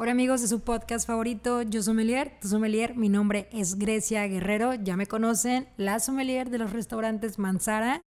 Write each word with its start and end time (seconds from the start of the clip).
Hola 0.00 0.12
amigos 0.12 0.40
de 0.40 0.46
su 0.46 0.60
podcast 0.60 1.08
favorito, 1.08 1.62
yo 1.62 1.82
sommelier, 1.82 2.38
tu 2.40 2.46
sommelier, 2.46 2.94
mi 2.94 3.08
nombre 3.08 3.48
es 3.50 3.80
Grecia 3.80 4.24
Guerrero, 4.28 4.74
ya 4.74 4.96
me 4.96 5.08
conocen, 5.08 5.66
la 5.76 5.98
sommelier 5.98 6.50
de 6.50 6.58
los 6.58 6.72
restaurantes 6.72 7.36
Manzara. 7.40 8.00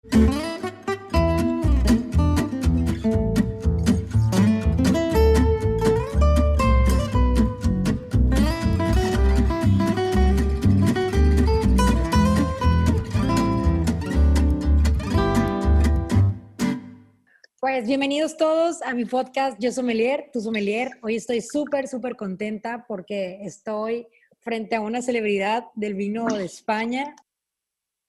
Bienvenidos 17.87 18.37
todos 18.37 18.83
a 18.83 18.93
mi 18.93 19.07
podcast 19.07 19.59
Yo 19.59 19.73
Sommelier, 19.73 20.29
tu 20.33 20.41
sommelier. 20.43 20.91
Hoy 21.03 21.17
estoy 21.17 21.41
súper, 21.41 21.89
súper 21.89 22.15
contenta 22.15 22.85
porque 22.87 23.39
estoy 23.43 24.07
frente 24.41 24.77
a 24.77 24.83
una 24.83 25.01
celebridad 25.01 25.65
del 25.75 25.95
vino 25.95 26.27
de 26.27 26.45
España, 26.45 27.17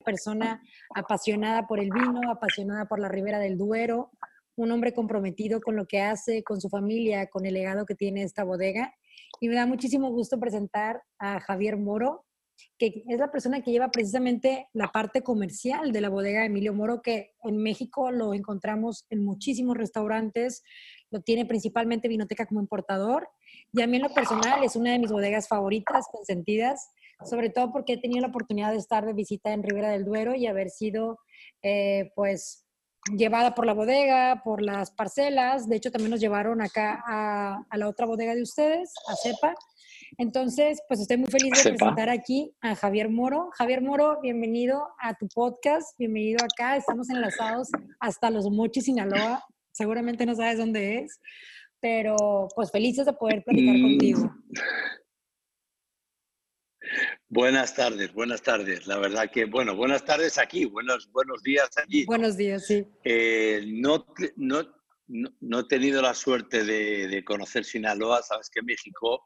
persona 0.03 0.61
apasionada 0.93 1.67
por 1.67 1.79
el 1.79 1.89
vino, 1.89 2.19
apasionada 2.29 2.85
por 2.85 2.99
la 2.99 3.07
Ribera 3.07 3.39
del 3.39 3.57
Duero, 3.57 4.11
un 4.55 4.71
hombre 4.71 4.93
comprometido 4.93 5.61
con 5.61 5.77
lo 5.77 5.85
que 5.85 6.01
hace, 6.01 6.43
con 6.43 6.59
su 6.59 6.67
familia, 6.67 7.27
con 7.27 7.45
el 7.45 7.53
legado 7.53 7.85
que 7.85 7.95
tiene 7.95 8.23
esta 8.23 8.43
bodega. 8.43 8.93
Y 9.39 9.47
me 9.47 9.55
da 9.55 9.65
muchísimo 9.65 10.11
gusto 10.11 10.37
presentar 10.37 11.01
a 11.17 11.39
Javier 11.39 11.77
Moro 11.77 12.25
que 12.77 13.03
es 13.07 13.19
la 13.19 13.31
persona 13.31 13.61
que 13.61 13.71
lleva 13.71 13.91
precisamente 13.91 14.67
la 14.73 14.91
parte 14.91 15.21
comercial 15.21 15.91
de 15.91 16.01
la 16.01 16.09
bodega 16.09 16.41
de 16.41 16.47
Emilio 16.47 16.73
Moro, 16.73 17.01
que 17.01 17.35
en 17.43 17.57
México 17.57 18.11
lo 18.11 18.33
encontramos 18.33 19.05
en 19.09 19.23
muchísimos 19.23 19.77
restaurantes, 19.77 20.63
lo 21.11 21.21
tiene 21.21 21.45
principalmente 21.45 22.07
Vinoteca 22.07 22.45
como 22.45 22.61
importador, 22.61 23.29
y 23.73 23.81
a 23.81 23.87
mí 23.87 23.99
lo 23.99 24.09
personal 24.13 24.63
es 24.63 24.75
una 24.75 24.91
de 24.91 24.99
mis 24.99 25.11
bodegas 25.11 25.47
favoritas, 25.47 26.07
consentidas, 26.11 26.89
sobre 27.23 27.49
todo 27.49 27.71
porque 27.71 27.93
he 27.93 28.01
tenido 28.01 28.21
la 28.21 28.27
oportunidad 28.27 28.71
de 28.71 28.77
estar 28.77 29.05
de 29.05 29.13
visita 29.13 29.51
en 29.51 29.63
Ribera 29.63 29.89
del 29.89 30.05
Duero 30.05 30.35
y 30.35 30.47
haber 30.47 30.69
sido, 30.69 31.19
eh, 31.61 32.11
pues, 32.15 32.65
llevada 33.15 33.55
por 33.55 33.65
la 33.65 33.73
bodega, 33.73 34.41
por 34.43 34.61
las 34.61 34.91
parcelas. 34.91 35.67
De 35.67 35.75
hecho, 35.75 35.91
también 35.91 36.11
nos 36.11 36.19
llevaron 36.19 36.61
acá 36.61 37.03
a, 37.05 37.63
a 37.69 37.77
la 37.77 37.87
otra 37.87 38.05
bodega 38.05 38.35
de 38.35 38.43
ustedes, 38.43 38.93
a 39.07 39.15
Cepa, 39.15 39.55
entonces, 40.17 40.79
pues 40.87 40.99
estoy 40.99 41.17
muy 41.17 41.29
feliz 41.29 41.63
de 41.63 41.71
presentar 41.71 42.09
aquí 42.09 42.53
a 42.61 42.75
Javier 42.75 43.09
Moro. 43.09 43.49
Javier 43.53 43.81
Moro, 43.81 44.19
bienvenido 44.21 44.87
a 44.99 45.13
tu 45.15 45.27
podcast, 45.27 45.97
bienvenido 45.97 46.43
acá. 46.43 46.75
Estamos 46.75 47.09
enlazados 47.09 47.69
hasta 47.99 48.29
Los 48.29 48.49
Mochis, 48.49 48.85
Sinaloa. 48.85 49.43
Seguramente 49.71 50.25
no 50.25 50.35
sabes 50.35 50.57
dónde 50.57 50.99
es, 50.99 51.19
pero 51.79 52.47
pues 52.55 52.71
felices 52.71 53.05
de 53.05 53.13
poder 53.13 53.43
platicar 53.43 53.75
mm. 53.75 53.81
contigo. 53.81 54.35
Buenas 57.29 57.73
tardes, 57.73 58.13
buenas 58.13 58.41
tardes. 58.41 58.87
La 58.87 58.97
verdad 58.97 59.31
que, 59.31 59.45
bueno, 59.45 59.75
buenas 59.75 60.03
tardes 60.03 60.37
aquí, 60.37 60.65
buenos, 60.65 61.09
buenos 61.13 61.41
días 61.41 61.69
allí. 61.77 62.05
Buenos 62.05 62.35
días, 62.35 62.67
sí. 62.67 62.85
Eh, 63.05 63.63
no, 63.65 64.05
no, 64.35 64.61
no, 65.07 65.59
he 65.61 65.67
tenido 65.69 66.01
la 66.01 66.13
suerte 66.13 66.65
de, 66.65 67.07
de 67.07 67.23
conocer 67.23 67.63
Sinaloa. 67.63 68.21
Sabes 68.21 68.49
que 68.49 68.61
México 68.61 69.23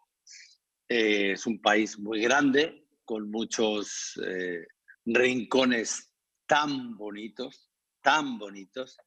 eh, 0.88 1.32
es 1.32 1.46
un 1.46 1.62
país 1.62 1.98
muy 1.98 2.22
grande, 2.22 2.88
con 3.06 3.30
muchos 3.30 4.20
eh, 4.26 4.66
rincones 5.06 6.12
tan 6.48 6.96
bonitos, 6.96 7.72
tan 8.02 8.38
bonitos, 8.38 8.98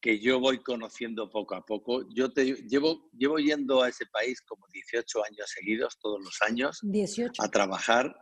que 0.00 0.18
yo 0.18 0.40
voy 0.40 0.62
conociendo 0.62 1.30
poco 1.30 1.54
a 1.54 1.64
poco. 1.64 2.08
Yo 2.14 2.32
te, 2.32 2.44
llevo, 2.68 3.08
llevo 3.12 3.38
yendo 3.38 3.82
a 3.82 3.88
ese 3.88 4.06
país 4.06 4.40
como 4.42 4.66
18 4.72 5.24
años 5.24 5.50
seguidos, 5.50 5.98
todos 6.00 6.22
los 6.22 6.40
años, 6.42 6.80
18. 6.82 7.42
a 7.42 7.50
trabajar. 7.50 8.14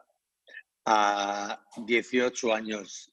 A 0.86 1.64
18 1.86 2.52
años, 2.52 3.10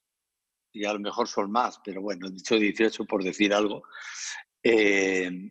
y 0.73 0.83
a 0.83 0.92
lo 0.92 0.99
mejor 0.99 1.30
son 1.30 1.49
más, 1.49 1.80
pero 1.86 2.02
bueno, 2.02 2.27
he 2.27 2.32
dicho 2.32 2.55
18 2.55 3.05
por 3.05 3.23
decir 3.23 3.53
algo. 3.53 3.83
Eh, 4.61 5.49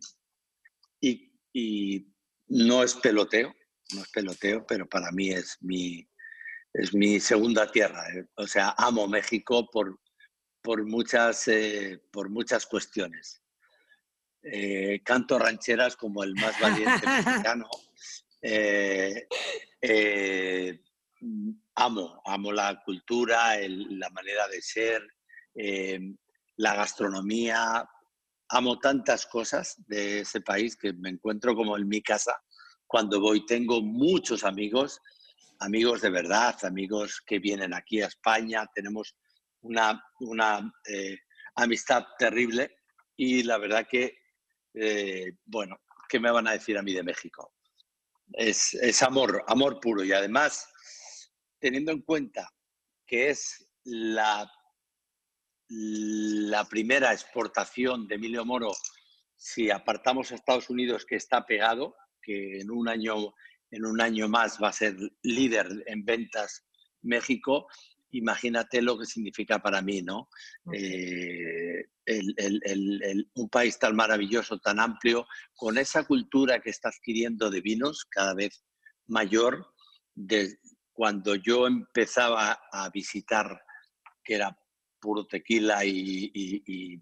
y, 0.99 1.33
y 1.51 2.13
no 2.47 2.83
es 2.83 2.93
peloteo, 2.93 3.55
no 3.93 4.01
es 4.01 4.09
peloteo, 4.09 4.65
pero 4.65 4.87
para 4.87 5.11
mí 5.11 5.29
es 5.29 5.57
mi, 5.61 6.07
es 6.73 6.93
mi 6.93 7.19
segunda 7.19 7.71
tierra. 7.71 8.03
¿eh? 8.13 8.25
O 8.35 8.47
sea, 8.47 8.73
amo 8.77 9.07
México 9.07 9.69
por, 9.69 9.99
por, 10.61 10.85
muchas, 10.85 11.47
eh, 11.47 12.01
por 12.11 12.29
muchas 12.29 12.65
cuestiones. 12.65 13.41
Eh, 14.43 15.01
canto 15.03 15.37
rancheras 15.37 15.95
como 15.95 16.23
el 16.23 16.33
más 16.35 16.59
valiente 16.59 17.05
mexicano. 17.07 17.69
amo, 21.75 22.21
amo 22.25 22.51
la 22.51 22.81
cultura, 22.83 23.55
la 23.67 24.09
manera 24.09 24.47
de 24.47 24.61
ser, 24.61 25.07
la 26.57 26.75
gastronomía. 26.75 27.87
Amo 28.53 28.79
tantas 28.79 29.25
cosas 29.27 29.75
de 29.87 30.21
ese 30.21 30.41
país 30.41 30.75
que 30.75 30.91
me 30.91 31.09
encuentro 31.09 31.55
como 31.55 31.77
en 31.77 31.87
mi 31.87 32.01
casa 32.01 32.35
cuando 32.91 33.21
voy 33.21 33.45
tengo 33.45 33.81
muchos 33.81 34.43
amigos, 34.43 35.01
amigos 35.59 36.01
de 36.01 36.09
verdad, 36.09 36.57
amigos 36.65 37.21
que 37.25 37.39
vienen 37.39 37.73
aquí 37.73 38.01
a 38.01 38.07
España, 38.07 38.69
tenemos 38.75 39.15
una, 39.61 40.03
una 40.19 40.73
eh, 40.85 41.17
amistad 41.55 42.03
terrible 42.19 42.79
y 43.15 43.43
la 43.43 43.57
verdad 43.59 43.87
que, 43.89 44.17
eh, 44.73 45.37
bueno, 45.45 45.79
¿qué 46.09 46.19
me 46.19 46.31
van 46.31 46.49
a 46.49 46.51
decir 46.51 46.77
a 46.77 46.81
mí 46.81 46.91
de 46.91 47.01
México? 47.01 47.53
Es, 48.33 48.73
es 48.73 49.01
amor, 49.03 49.41
amor 49.47 49.79
puro 49.79 50.03
y 50.03 50.11
además, 50.11 50.67
teniendo 51.59 51.93
en 51.93 52.01
cuenta 52.01 52.53
que 53.07 53.29
es 53.29 53.69
la, 53.85 54.51
la 55.69 56.65
primera 56.65 57.13
exportación 57.13 58.05
de 58.09 58.15
Emilio 58.15 58.43
Moro, 58.43 58.73
si 59.37 59.71
apartamos 59.71 60.29
a 60.31 60.35
Estados 60.35 60.69
Unidos 60.69 61.05
que 61.05 61.15
está 61.15 61.45
pegado, 61.45 61.95
que 62.21 62.59
en 62.59 62.71
un 62.71 62.87
año, 62.87 63.33
en 63.71 63.85
un 63.85 64.01
año 64.01 64.27
más 64.27 64.59
va 64.61 64.69
a 64.69 64.73
ser 64.73 64.95
líder 65.23 65.83
en 65.87 66.05
ventas 66.05 66.65
México, 67.01 67.67
imagínate 68.11 68.81
lo 68.81 68.97
que 68.97 69.05
significa 69.05 69.59
para 69.59 69.81
mí, 69.81 70.01
¿no? 70.01 70.29
Eh, 70.73 71.85
un 73.35 73.49
país 73.49 73.79
tan 73.79 73.95
maravilloso, 73.95 74.59
tan 74.59 74.79
amplio, 74.79 75.25
con 75.55 75.77
esa 75.77 76.03
cultura 76.05 76.59
que 76.59 76.69
está 76.69 76.89
adquiriendo 76.89 77.49
de 77.49 77.61
vinos 77.61 78.05
cada 78.09 78.33
vez 78.33 78.63
mayor, 79.07 79.73
de 80.13 80.57
cuando 80.91 81.35
yo 81.35 81.67
empezaba 81.67 82.59
a 82.71 82.89
visitar, 82.89 83.61
que 84.23 84.35
era 84.35 84.57
puro 84.99 85.25
tequila 85.25 85.83
y, 85.85 87.01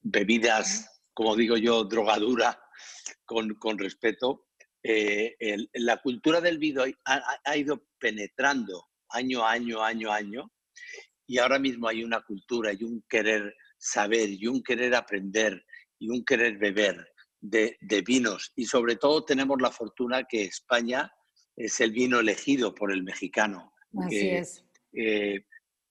bebidas, 0.00 1.02
como 1.12 1.34
digo 1.34 1.56
yo, 1.56 1.84
drogadura, 1.84 2.58
con, 3.24 3.54
con 3.54 3.78
respeto, 3.78 4.45
eh, 4.88 5.56
la 5.74 6.00
cultura 6.00 6.40
del 6.40 6.58
vino 6.58 6.84
ha, 7.04 7.56
ido 7.56 7.88
penetrando 7.98 8.84
año 9.08 9.44
a 9.44 9.50
año, 9.50 9.82
año 9.82 10.12
a 10.12 10.16
año, 10.16 10.52
y 11.26 11.38
ahora 11.38 11.58
mismo 11.58 11.88
hay 11.88 12.04
una 12.04 12.20
cultura 12.20 12.72
y 12.72 12.84
un 12.84 13.04
querer 13.08 13.52
saber 13.76 14.30
y 14.30 14.46
un 14.46 14.62
querer 14.62 14.94
aprender 14.94 15.64
y 15.98 16.08
un 16.08 16.24
querer 16.24 16.56
beber 16.58 17.04
de, 17.40 17.76
vinos. 18.06 18.52
Y 18.54 18.66
sobre 18.66 18.94
todo 18.94 19.24
tenemos 19.24 19.60
la 19.60 19.72
fortuna 19.72 20.22
que 20.22 20.44
España 20.44 21.12
es 21.56 21.80
el 21.80 21.90
vino 21.90 22.20
elegido 22.20 22.72
por 22.72 22.92
el 22.92 23.02
mexicano. 23.02 23.72
Así 24.06 24.28
es. 24.28 24.64
Eh, 24.92 25.40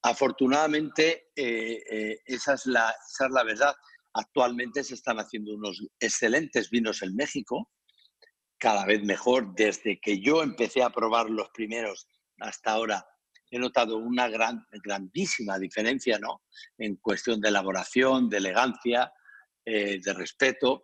afortunadamente, 0.03 1.31
eh, 1.35 2.17
esa, 2.25 2.53
es 2.53 2.65
la, 2.65 2.95
esa 3.11 3.25
es 3.25 3.31
la 3.31 3.43
verdad. 3.43 3.75
Actualmente 4.13 4.85
se 4.85 4.93
están 4.93 5.17
haciendo 5.17 5.53
unos 5.53 5.85
excelentes 5.99 6.69
vinos 6.69 7.01
en 7.01 7.13
México 7.13 7.69
cada 8.65 8.83
vez 8.83 9.03
mejor. 9.03 9.53
Desde 9.53 9.99
que 9.99 10.19
yo 10.19 10.41
empecé 10.41 10.81
a 10.81 10.89
probar 10.89 11.29
los 11.29 11.49
primeros 11.51 12.07
hasta 12.39 12.71
ahora, 12.71 13.05
he 13.51 13.59
notado 13.59 13.97
una 13.97 14.27
gran, 14.27 14.65
grandísima 14.83 15.59
diferencia 15.59 16.17
¿no? 16.17 16.41
en 16.79 16.95
cuestión 16.95 17.39
de 17.39 17.49
elaboración, 17.49 18.27
de 18.27 18.37
elegancia, 18.37 19.13
eh, 19.63 19.99
de 20.03 20.13
respeto. 20.13 20.81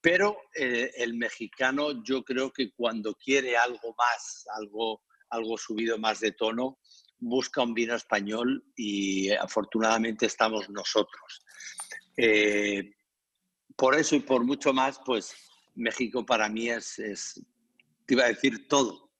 Pero 0.00 0.36
eh, 0.54 0.92
el 0.98 1.14
mexicano 1.14 2.04
yo 2.04 2.22
creo 2.22 2.52
que 2.52 2.70
cuando 2.70 3.14
quiere 3.14 3.56
algo 3.56 3.92
más, 3.98 4.44
algo, 4.54 5.02
algo 5.30 5.58
subido 5.58 5.98
más 5.98 6.20
de 6.20 6.30
tono, 6.30 6.78
busca 7.18 7.62
un 7.62 7.74
vino 7.74 7.96
español 7.96 8.64
y 8.76 9.32
afortunadamente 9.32 10.26
estamos 10.26 10.70
nosotros. 10.70 11.44
Eh, 12.16 12.94
por 13.76 13.96
eso 13.96 14.14
y 14.14 14.20
por 14.20 14.44
mucho 14.44 14.72
más, 14.72 15.00
pues 15.04 15.34
México 15.74 16.24
para 16.24 16.48
mí 16.48 16.68
es, 16.68 16.96
te 18.06 18.14
iba 18.14 18.24
a 18.24 18.28
decir 18.28 18.68
todo. 18.68 19.10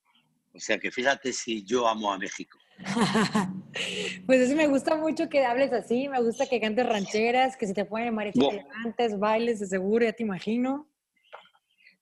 O 0.54 0.60
sea 0.60 0.78
que 0.78 0.90
fíjate 0.90 1.32
si 1.32 1.64
yo 1.64 1.88
amo 1.88 2.12
a 2.12 2.18
México. 2.18 2.58
pues 4.26 4.40
eso 4.40 4.56
me 4.56 4.66
gusta 4.66 4.96
mucho 4.96 5.28
que 5.28 5.44
hables 5.44 5.72
así, 5.72 6.08
me 6.08 6.20
gusta 6.22 6.46
que 6.46 6.60
cantes 6.60 6.86
rancheras, 6.86 7.56
que 7.56 7.66
si 7.66 7.74
te 7.74 7.84
ponen 7.84 8.14
mariachis 8.14 8.42
elegantes, 8.42 9.18
bailes 9.18 9.60
de 9.60 9.66
seguro, 9.66 10.04
ya 10.04 10.12
te 10.12 10.22
imagino. 10.22 10.88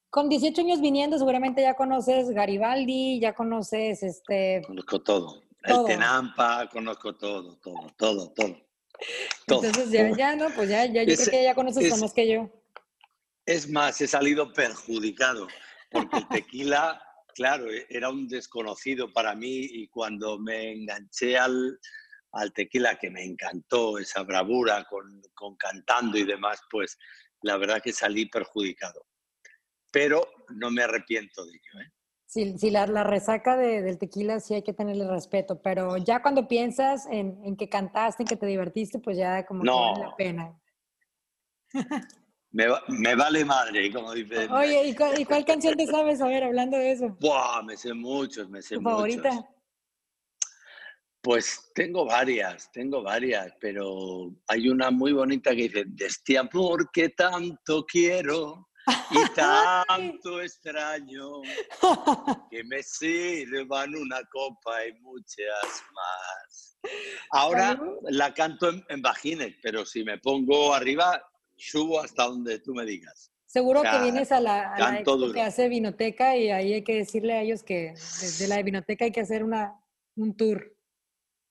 con 0.09 0.29
18 0.29 0.61
años 0.63 0.81
viniendo, 0.81 1.19
seguramente 1.19 1.63
ya 1.63 1.75
conoces 1.75 2.31
Garibaldi, 2.31 3.21
ya 3.21 3.35
conoces 3.35 4.03
este. 4.03 4.63
Conozco 4.67 5.03
todo. 5.03 5.43
El 5.63 5.85
Tenampa, 5.85 6.69
conozco 6.73 7.15
todo, 7.15 7.57
todo, 7.57 7.91
todo, 7.97 8.31
todo. 8.31 8.57
Entonces 9.47 9.91
ya, 9.91 10.11
ya, 10.17 10.37
no, 10.37 10.49
pues 10.55 10.71
ya, 10.71 10.87
ya 10.87 11.03
yo 11.03 11.15
creo 11.15 11.31
que 11.31 11.45
ya 11.45 11.55
conoces 11.55 12.01
más 12.01 12.13
que 12.13 12.29
yo. 12.29 12.51
Es 13.47 13.69
más, 13.69 14.01
he 14.01 14.07
salido 14.07 14.53
perjudicado, 14.53 15.49
porque 15.91 16.19
el 16.19 16.29
tequila, 16.29 17.03
claro, 17.35 17.71
e, 17.71 17.87
era 17.91 18.11
un 18.11 18.29
desconocido 18.29 19.13
para 19.13 19.35
mí 19.35 19.67
y 19.71 19.89
cuando 19.89 20.39
me 20.39 20.73
enganché 20.73 21.37
al, 21.37 21.79
al 22.33 22.53
tequila, 22.53 22.99
que 22.99 23.11
me 23.11 23.25
encantó 23.25 23.99
esa 23.99 24.23
bravura 24.23 24.85
con, 24.89 25.23
con 25.35 25.57
cantando 25.57 26.19
y 26.19 26.25
demás, 26.25 26.61
pues 26.71 26.99
la 27.43 27.57
verdad 27.57 27.83
que 27.83 27.93
salí 27.93 28.27
perjudicado 28.27 29.07
pero 29.91 30.23
no 30.49 30.71
me 30.71 30.83
arrepiento 30.83 31.45
de 31.45 31.53
ello. 31.53 31.81
¿eh? 31.81 31.93
Sí, 32.27 32.71
la, 32.71 32.87
resaca 33.05 33.57
del 33.57 33.99
tequila 33.99 34.39
sí 34.41 34.55
hay 34.55 34.63
que 34.63 34.73
tenerle 34.73 35.09
respeto, 35.09 35.61
pero 35.61 35.97
ya 35.97 36.23
cuando 36.23 36.47
piensas 36.47 37.07
en, 37.11 37.57
que 37.57 37.69
cantaste, 37.69 38.23
en 38.23 38.29
que 38.29 38.37
te 38.37 38.47
divertiste, 38.47 39.01
pues 39.01 39.17
ya 39.17 39.45
como 39.45 39.65
no. 39.65 39.93
vale 39.93 40.05
la 40.05 40.17
pena. 40.17 40.61
Me, 42.53 42.67
me, 42.89 43.15
vale 43.15 43.45
madre, 43.45 43.93
como 43.93 44.13
dice. 44.13 44.49
Oye, 44.49 44.89
¿y 44.89 44.95
cuál, 44.95 45.45
canción 45.45 45.77
te 45.77 45.87
sabes? 45.87 46.21
A 46.21 46.27
ver, 46.27 46.43
hablando 46.45 46.77
de 46.77 46.93
eso. 46.93 47.17
Buah, 47.21 47.63
me 47.63 47.77
sé 47.77 47.95
muchos, 47.95 48.49
me 48.49 48.61
sé 48.61 48.75
¿Tu 48.75 48.81
muchos. 48.81 48.97
favorita? 48.97 49.49
Pues 51.23 51.71
tengo 51.75 52.07
varias, 52.07 52.71
tengo 52.73 53.03
varias, 53.03 53.53
pero 53.61 54.35
hay 54.49 54.69
una 54.69 54.91
muy 54.91 55.13
bonita 55.13 55.51
que 55.51 55.63
dice, 55.65 55.85
de 55.87 56.07
este 56.07 56.39
amor 56.39 56.91
que 56.91 57.11
tanto 57.11 57.85
quiero, 57.85 58.71
y 59.11 59.35
tanto 59.35 60.41
extraño 60.41 61.43
que 62.51 62.65
me 62.65 62.83
sirvan 62.83 63.95
una 63.95 64.21
copa 64.31 64.87
y 64.87 64.93
muchas 65.01 65.85
más. 65.95 66.79
Ahora 67.31 67.81
la 68.05 68.33
canto 68.33 68.71
en, 68.71 68.85
en 68.89 69.03
pero 69.63 69.85
si 69.85 70.05
me 70.05 70.19
pongo 70.19 70.75
arriba, 70.75 71.23
subo 71.61 72.01
hasta 72.01 72.25
donde 72.25 72.59
tú 72.59 72.75
me 72.75 72.85
digas. 72.85 73.31
Seguro 73.47 73.83
que 73.83 73.99
vienes 74.03 74.31
a 74.31 74.41
la, 74.41 74.75
a 74.77 75.03
que 75.03 75.43
hace 75.43 75.69
Vinoteca 75.69 76.37
y 76.37 76.51
ahí 76.51 76.73
hay 76.75 76.85
que 76.85 76.95
decirle 76.95 77.33
a 77.33 77.43
ellos 77.43 77.65
que 77.65 77.95
desde 77.95 78.47
la 78.47 78.63
Vinoteca 78.63 79.07
hay 79.07 79.11
que 79.11 79.21
hacer 79.21 79.43
una, 79.43 79.75
un 80.15 80.37
tour. 80.37 80.73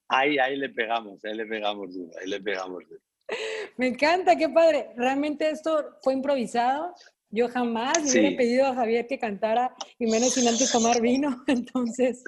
Ahí, 0.07 0.39
ahí 0.39 0.55
le 0.55 0.69
pegamos, 0.69 1.23
ahí 1.25 1.35
le 1.35 1.45
pegamos 1.45 1.93
duro, 1.93 2.11
ahí 2.19 2.29
le 2.29 2.39
pegamos 2.39 2.87
duro. 2.87 3.01
Me 3.77 3.87
encanta, 3.87 4.37
qué 4.37 4.47
padre. 4.47 4.91
Realmente 4.95 5.49
esto 5.49 5.97
fue 6.01 6.13
improvisado. 6.13 6.95
Yo 7.31 7.47
jamás 7.49 8.01
le 8.05 8.19
hubiera 8.21 8.37
pedido 8.37 8.65
a 8.65 8.75
Javier 8.75 9.05
que 9.05 9.19
cantara 9.19 9.75
y 9.99 10.07
menos 10.07 10.33
sin 10.33 10.47
antes 10.47 10.71
tomar 10.71 10.99
vino. 11.01 11.43
Entonces, 11.47 12.23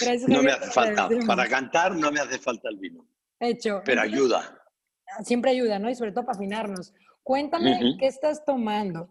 gracias. 0.00 0.28
No 0.28 0.42
me 0.42 0.52
hace 0.52 0.70
falta. 0.70 1.08
Para 1.26 1.48
cantar 1.48 1.96
no 1.96 2.12
me 2.12 2.20
hace 2.20 2.38
falta 2.38 2.68
el 2.68 2.76
vino. 2.76 3.06
Hecho. 3.40 3.82
Pero 3.84 4.02
ayuda. 4.02 4.59
Siempre 5.24 5.50
ayuda, 5.50 5.78
¿no? 5.78 5.90
Y 5.90 5.94
sobre 5.94 6.12
todo 6.12 6.24
para 6.24 6.36
afinarnos. 6.36 6.92
Cuéntame 7.22 7.96
qué 7.98 8.06
estás 8.06 8.44
tomando. 8.44 9.08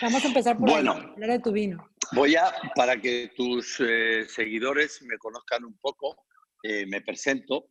Vamos 0.00 0.24
a 0.24 0.28
empezar 0.28 0.58
por 0.58 0.70
bueno, 0.70 0.92
hablar 0.92 1.30
de 1.30 1.38
tu 1.38 1.52
vino. 1.52 1.88
Voy 2.12 2.36
a, 2.36 2.52
para 2.74 3.00
que 3.00 3.32
tus 3.36 3.80
eh, 3.80 4.26
seguidores 4.28 5.02
me 5.02 5.18
conozcan 5.18 5.64
un 5.64 5.76
poco, 5.78 6.24
eh, 6.62 6.86
me 6.86 7.00
presento. 7.00 7.70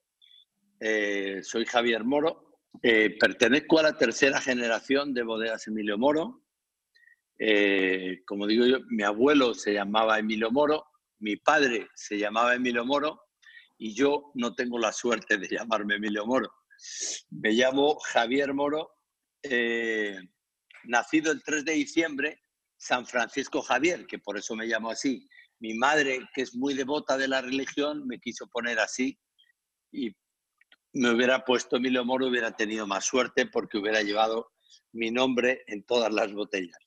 Eh, 0.80 1.40
soy 1.42 1.66
Javier 1.66 2.04
Moro, 2.04 2.60
pertenezco 2.82 3.80
a 3.80 3.84
la 3.84 3.98
tercera 3.98 4.42
generación 4.42 5.14
de 5.14 5.24
bodegas 5.24 5.68
Emilio 5.68 5.98
Moro. 5.98 6.42
Como 8.28 8.48
digo 8.48 8.66
yo, 8.66 8.80
mi 8.90 9.04
abuelo 9.04 9.54
se 9.54 9.74
llamaba 9.74 10.20
Emilio 10.20 10.52
Moro, 10.52 10.86
mi 11.20 11.38
padre 11.38 11.88
se 11.96 12.18
llamaba 12.18 12.56
Emilio 12.56 12.86
Moro 12.86 13.22
y 13.78 13.94
yo 13.94 14.32
no 14.36 14.54
tengo 14.54 14.78
la 14.80 14.92
suerte 14.92 15.38
de 15.38 15.48
llamarme 15.52 15.96
Emilio 15.96 16.26
Moro. 16.26 16.52
Me 17.30 17.52
llamo 17.52 18.00
Javier 18.00 18.54
Moro, 18.54 18.92
eh, 19.44 20.18
nacido 20.84 21.32
el 21.32 21.44
3 21.44 21.66
de 21.66 21.74
diciembre, 21.74 22.42
San 22.78 23.06
Francisco 23.06 23.62
Javier, 23.62 24.06
que 24.06 24.20
por 24.20 24.38
eso 24.38 24.56
me 24.56 24.66
llamo 24.66 24.90
así. 24.90 25.28
Mi 25.60 25.74
madre, 25.74 26.28
que 26.34 26.42
es 26.42 26.56
muy 26.56 26.74
devota 26.74 27.18
de 27.18 27.28
la 27.28 27.42
religión, 27.42 28.06
me 28.06 28.20
quiso 28.20 28.48
poner 28.48 28.80
así 28.80 29.20
y 29.92 30.12
me 30.94 31.12
hubiera 31.12 31.44
puesto 31.44 31.78
Emilio 31.78 32.06
Moro, 32.06 32.28
hubiera 32.28 32.56
tenido 32.56 32.88
más 32.88 33.06
suerte 33.06 33.46
porque 33.46 33.78
hubiera 33.78 34.02
llevado 34.02 34.52
mi 34.94 35.12
nombre 35.12 35.64
en 35.68 35.84
todas 35.84 36.12
las 36.14 36.34
botellas. 36.34 36.78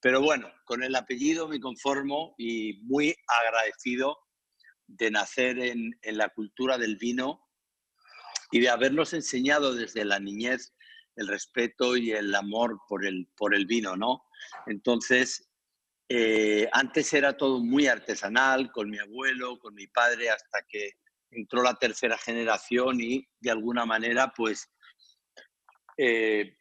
Pero 0.00 0.20
bueno, 0.20 0.50
con 0.64 0.82
el 0.82 0.94
apellido 0.96 1.48
me 1.48 1.60
conformo 1.60 2.34
y 2.38 2.80
muy 2.84 3.14
agradecido 3.44 4.18
de 4.86 5.10
nacer 5.10 5.58
en, 5.58 5.94
la 6.02 6.28
cultura 6.30 6.76
del 6.78 6.96
vino 6.96 7.40
y 8.52 8.60
de 8.60 8.68
habernos 8.68 9.14
enseñado 9.14 9.74
desde 9.74 10.04
la 10.04 10.20
niñez 10.20 10.72
el 11.16 11.26
respeto 11.26 11.96
y 11.96 12.12
el 12.12 12.34
amor 12.34 12.78
por 12.88 13.04
el, 13.04 13.28
por 13.36 13.54
el 13.54 13.66
vino, 13.66 13.96
¿no? 13.96 14.24
Entonces, 14.66 15.50
eh, 16.08 16.68
antes 16.72 17.12
era 17.14 17.36
todo 17.36 17.58
muy 17.58 17.86
artesanal, 17.86 18.70
con 18.70 18.90
mi 18.90 18.98
abuelo, 18.98 19.58
con 19.58 19.74
mi 19.74 19.86
padre, 19.86 20.30
hasta 20.30 20.62
que 20.68 20.92
entró 21.30 21.62
la 21.62 21.74
tercera 21.74 22.18
generación 22.18 23.00
y 23.00 23.26
de 23.40 23.50
alguna 23.50 23.86
manera, 23.86 24.32
pues, 24.36 24.70
eh, 25.96 26.56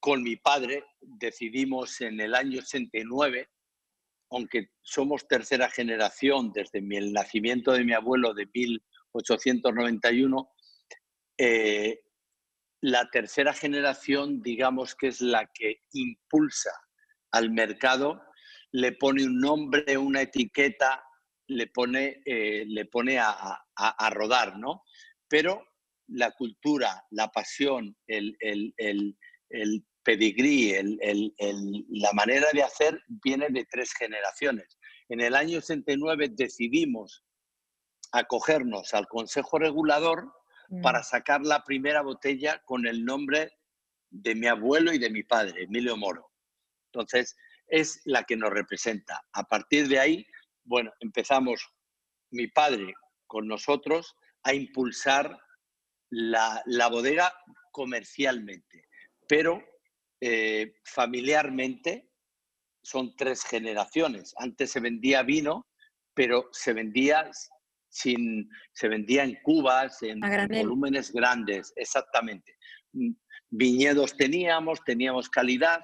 con 0.00 0.22
mi 0.22 0.36
padre 0.36 0.84
decidimos 1.00 2.00
en 2.00 2.20
el 2.20 2.34
año 2.34 2.60
89, 2.60 3.48
aunque 4.30 4.70
somos 4.80 5.26
tercera 5.26 5.68
generación 5.68 6.52
desde 6.52 6.78
el 6.78 7.12
nacimiento 7.12 7.72
de 7.72 7.84
mi 7.84 7.92
abuelo 7.92 8.34
de 8.34 8.48
1891, 8.52 10.51
eh, 11.38 12.00
la 12.80 13.08
tercera 13.10 13.52
generación, 13.52 14.42
digamos 14.42 14.94
que 14.94 15.08
es 15.08 15.20
la 15.20 15.50
que 15.54 15.82
impulsa 15.92 16.72
al 17.30 17.50
mercado, 17.50 18.22
le 18.72 18.92
pone 18.92 19.24
un 19.24 19.38
nombre, 19.38 19.96
una 19.96 20.22
etiqueta, 20.22 21.04
le 21.48 21.66
pone, 21.68 22.22
eh, 22.24 22.64
le 22.66 22.86
pone 22.86 23.18
a, 23.18 24.10
rodar, 24.10 24.58
¿no? 24.58 24.82
Pero 25.28 25.64
la 26.08 26.32
cultura, 26.32 27.04
la 27.10 27.28
pasión, 27.28 27.96
el, 28.06 28.36
el, 28.40 28.74
el 29.48 29.86
pedigrí, 30.02 30.74
la 31.90 32.12
manera 32.12 32.48
de 32.52 32.62
hacer 32.62 33.00
viene 33.06 33.48
de 33.50 33.64
tres 33.70 33.92
generaciones. 33.94 34.78
En 35.08 35.20
el 35.20 35.34
año 35.34 35.60
69 35.60 36.30
decidimos 36.30 37.24
acogernos 38.12 38.92
al 38.94 39.06
Consejo 39.06 39.58
Regulador 39.58 40.32
para 40.80 41.00
mm. 41.00 41.04
sacar 41.04 41.40
la 41.42 41.64
primera 41.64 42.02
botella 42.02 42.62
con 42.64 42.86
el 42.86 43.04
nombre 43.04 43.58
de 44.10 44.34
mi 44.34 44.46
abuelo 44.46 44.92
y 44.92 44.98
de 44.98 45.10
mi 45.10 45.22
padre, 45.22 45.64
Emilio 45.64 45.96
Moro. 45.96 46.30
Entonces, 46.92 47.36
es 47.66 48.00
la 48.04 48.24
que 48.24 48.36
nos 48.36 48.50
representa. 48.50 49.22
A 49.32 49.44
partir 49.44 49.88
de 49.88 49.98
ahí, 49.98 50.26
bueno, 50.64 50.92
empezamos 51.00 51.66
mi 52.30 52.46
padre 52.48 52.94
con 53.26 53.48
nosotros 53.48 54.14
a 54.42 54.54
impulsar 54.54 55.38
la, 56.10 56.62
la 56.66 56.88
bodega 56.88 57.32
comercialmente, 57.70 58.86
pero 59.26 59.62
eh, 60.20 60.74
familiarmente 60.84 62.10
son 62.82 63.16
tres 63.16 63.44
generaciones. 63.44 64.34
Antes 64.36 64.70
se 64.70 64.80
vendía 64.80 65.22
vino, 65.22 65.66
pero 66.14 66.48
se 66.52 66.72
vendía 66.72 67.30
sin, 67.92 68.48
se 68.72 68.88
vendía 68.88 69.22
en 69.22 69.38
cubas, 69.42 70.02
en, 70.02 70.20
volúmenes 70.20 71.12
grandes, 71.12 71.72
exactamente. 71.76 72.56
Mm, 72.92 73.12
viñedos 73.50 74.16
teníamos, 74.16 74.82
teníamos 74.84 75.28
calidad, 75.28 75.80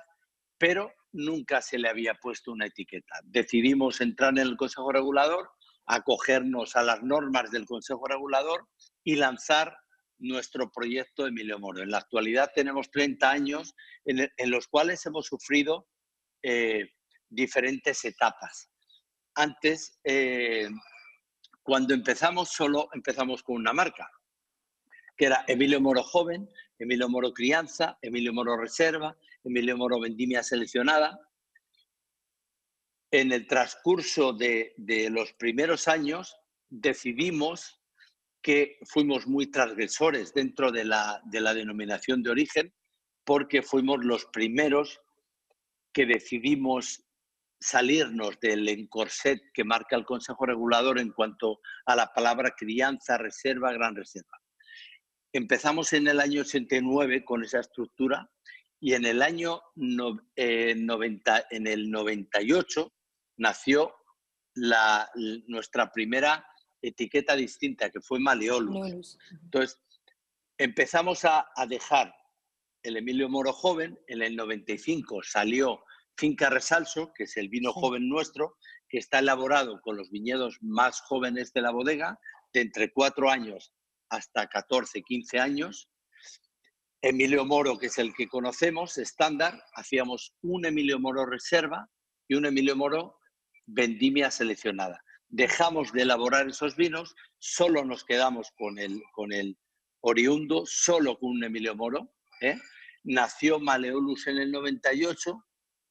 pero 0.57 0.91
nunca 1.13 1.61
se 1.61 1.79
le 1.79 1.89
había 1.89 2.15
puesto 2.15 2.51
una 2.51 2.67
etiqueta. 2.67 3.21
Decidimos 3.25 4.01
entrar 4.01 4.31
en 4.31 4.39
el 4.39 4.57
Consejo 4.57 4.91
Regulador, 4.91 5.51
acogernos 5.87 6.77
a 6.77 6.83
las 6.83 7.03
normas 7.03 7.51
del 7.51 7.67
Consejo 7.67 8.07
Regulador 8.09 8.67
y 9.05 9.17
lanzar 9.17 9.77
nuestro 10.19 10.71
proyecto 10.71 11.27
Emilio 11.27 11.59
Moro. 11.59 11.83
En 11.83 11.91
la 11.91 11.99
actualidad 11.99 12.51
tenemos 12.55 12.91
30 12.91 13.31
años 13.31 13.75
en, 14.07 14.51
los 14.51 14.67
cuales 14.67 15.05
hemos 15.05 15.27
sufrido 15.27 15.87
eh, 16.43 16.89
diferentes 17.29 18.03
etapas. 18.05 18.71
Antes, 19.35 20.01
eh, 20.05 20.69
cuando 21.69 21.93
empezamos, 21.93 22.49
solo 22.49 22.89
empezamos 22.95 23.43
con 23.43 23.57
una 23.57 23.75
marca, 23.75 24.11
que 25.15 25.27
era 25.27 25.45
Emilio 25.47 25.83
Moro 25.83 26.03
Joven, 26.03 26.49
Emilio 26.79 27.11
Moro 27.11 27.35
Crianza, 27.35 27.99
Emilio 28.01 28.33
Moro 28.33 28.57
Reserva, 28.57 29.15
Emilio 29.45 29.77
Moro 29.77 30.01
Vendimia 30.01 30.43
Seleccionada. 30.43 31.21
En 33.11 33.33
el 33.33 33.47
transcurso 33.47 34.33
de, 34.33 34.73
los 35.11 35.35
primeros 35.35 35.89
años 35.89 36.39
decidimos 36.71 37.83
que 38.41 38.79
fuimos 38.87 39.27
muy 39.27 39.49
transgresores 39.49 40.33
dentro 40.33 40.73
de 40.73 40.87
la, 40.87 41.21
de 41.27 41.43
la 41.43 41.53
denominación 41.53 42.23
de 42.23 42.31
origen 42.31 42.75
porque 43.25 43.61
fuimos 43.61 44.03
los 44.07 44.25
primeros 44.25 45.03
que 45.93 46.07
decidimos 46.07 47.05
salirnos 47.61 48.39
del 48.41 48.69
encorset 48.69 49.43
que 49.53 49.65
marca 49.65 49.97
el 49.97 50.05
Consejo 50.05 50.47
Regulador 50.47 50.99
en 50.99 51.11
cuanto 51.11 51.61
a 51.87 51.97
la 51.97 52.13
palabra 52.13 52.55
crianza, 52.57 53.19
reserva, 53.19 53.73
gran 53.73 53.97
reserva. 53.97 54.41
Empezamos 55.33 55.93
en 55.93 56.09
el 56.09 56.21
año 56.21 56.43
89 56.43 57.25
con 57.25 57.45
esa 57.45 57.61
estructura 57.61 58.31
y 58.81 58.95
en 58.95 59.05
el 59.05 59.23
año 59.23 59.61
90, 59.75 61.39
eh, 61.39 61.45
en 61.51 61.67
el 61.67 61.91
98 61.91 62.93
nació 63.37 63.95
la, 64.55 65.11
nuestra 65.47 65.93
primera 65.93 66.47
etiqueta 66.81 67.35
distinta, 67.35 67.91
que 67.91 68.01
fue 68.01 68.21
Maleolus. 68.21 69.19
Entonces, 69.43 69.81
empezamos 70.57 71.25
a, 71.25 71.49
a 71.55 71.67
dejar 71.67 72.15
el 72.83 72.97
Emilio 72.97 73.29
Moro 73.29 73.53
joven, 73.53 73.99
en 74.07 74.23
el 74.23 74.37
95 74.37 75.23
salió 75.25 75.83
Finca 76.19 76.51
Resalso, 76.51 77.13
que 77.15 77.25
es 77.25 77.37
el 77.37 77.49
vino 77.49 77.73
joven 77.73 78.09
nuestro, 78.09 78.57
que 78.89 78.99
está 78.99 79.21
elaborado 79.21 79.81
con 79.81 79.97
los 79.97 80.11
viñedos 80.11 80.59
más 80.61 81.01
jóvenes 81.01 81.53
de 81.53 81.63
la 81.63 81.71
bodega, 81.71 82.19
de 82.53 82.63
entre 82.63 82.93
4 82.93 83.31
años 83.31 83.73
hasta 84.11 84.49
14, 84.49 85.03
15 85.03 85.39
años. 85.39 85.89
Emilio 87.03 87.45
Moro, 87.45 87.79
que 87.79 87.87
es 87.87 87.99
el 87.99 88.13
que 88.15 88.27
conocemos, 88.27 88.99
estándar, 88.99 89.63
hacíamos 89.75 90.35
un 90.43 90.67
Emilio 90.67 90.99
Moro 90.99 91.25
reserva 91.25 91.89
y 92.27 92.35
un 92.35 92.47
Emilio 92.47 92.75
Moro 92.75 93.21
vendimia 93.67 94.33
seleccionada. 94.33 95.01
Dejamos 95.29 95.93
de 95.93 96.03
elaborar 96.03 96.49
esos 96.49 96.75
vinos, 96.75 97.15
solo 97.39 97.85
nos 97.85 98.05
quedamos 98.05 98.51
con 98.57 98.81
el, 98.81 99.01
con 99.13 99.33
el 99.33 99.57
oriundo, 100.01 100.65
solo 100.67 101.17
con 101.17 101.31
un 101.31 101.45
Emilio 101.45 101.77
Moro. 101.77 102.13
¿eh? 102.41 102.59
Nació 103.05 103.61
Maleolus 103.61 104.27
en 104.27 104.39
el 104.39 104.51
98 104.51 105.45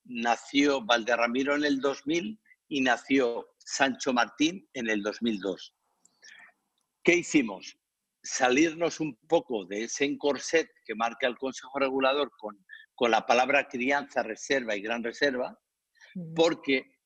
nació 0.08 0.84
Valderramiro 0.86 1.56
en 1.56 1.66
el 1.66 1.80
2000 1.80 2.40
y 2.70 2.82
nació 2.82 3.48
Sancho 3.58 4.14
Martín 4.14 4.68
en 4.74 4.90
el 4.90 5.02
2002. 5.02 5.74
¿Qué 7.04 7.16
hicimos? 7.16 7.78
Salirnos 8.22 9.00
un 9.00 9.16
poco 9.28 9.66
de 9.66 9.84
ese 9.84 10.06
encorset 10.06 10.70
que 10.86 10.96
marca 10.96 11.28
el 11.28 11.38
Consejo 11.38 11.80
Regulador 11.80 12.32
con, 12.38 12.66
con 12.96 13.12
la 13.12 13.26
palabra 13.26 13.68
crianza, 13.68 14.24
reserva 14.24 14.76
y 14.76 14.82
gran 14.82 15.04
reserva, 15.04 15.58
porque 16.36 16.98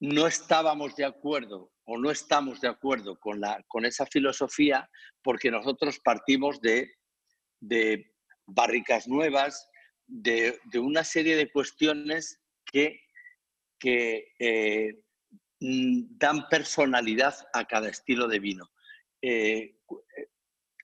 no 0.00 0.26
estábamos 0.26 0.96
de 0.96 1.04
acuerdo 1.04 1.72
o 1.84 1.98
no 1.98 2.10
estamos 2.10 2.60
de 2.60 2.68
acuerdo 2.68 3.18
con, 3.18 3.40
la, 3.40 3.62
con 3.68 3.84
esa 3.84 4.06
filosofía 4.06 4.88
porque 5.22 5.50
nosotros 5.50 6.00
partimos 6.02 6.60
de, 6.60 6.94
de 7.60 8.14
barricas 8.46 9.08
nuevas, 9.08 9.69
de, 10.10 10.58
una 10.74 11.04
serie 11.04 11.36
de 11.36 11.50
cuestiones 11.50 12.40
que, 12.64 13.00
que 13.78 14.32
eh, 14.38 15.02
mm, 15.60 16.18
dan 16.18 16.48
personalidad 16.48 17.34
a 17.54 17.64
cada 17.64 17.88
estilo 17.88 18.26
de 18.26 18.40
vino. 18.40 18.70
Eh, 19.22 19.76
eh, 20.16 20.28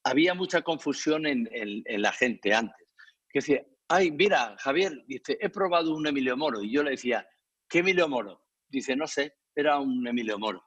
había 0.05 0.35
mucha 0.35 0.63
confusión 0.63 1.27
en, 1.27 1.49
la 1.87 2.13
gente 2.13 2.55
antes, 2.55 2.87
que 3.29 3.41
decía, 3.41 3.67
ay, 3.89 4.13
mira, 4.13 4.57
Javier, 4.59 5.05
dice, 5.09 5.37
he 5.41 5.51
probado 5.51 5.95
un 5.95 6.07
Emilio 6.07 6.37
Moro. 6.37 6.63
Y 6.63 6.71
yo 6.71 6.85
le 6.85 6.93
decía, 6.93 7.29
¿qué 7.69 7.81
Emilio 7.81 8.09
Moro? 8.09 8.47
Dice, 8.69 8.95
no 8.95 9.09
sé, 9.09 9.35
era 9.55 9.81
un 9.81 10.07
Emilio 10.07 10.39
Moro. 10.39 10.65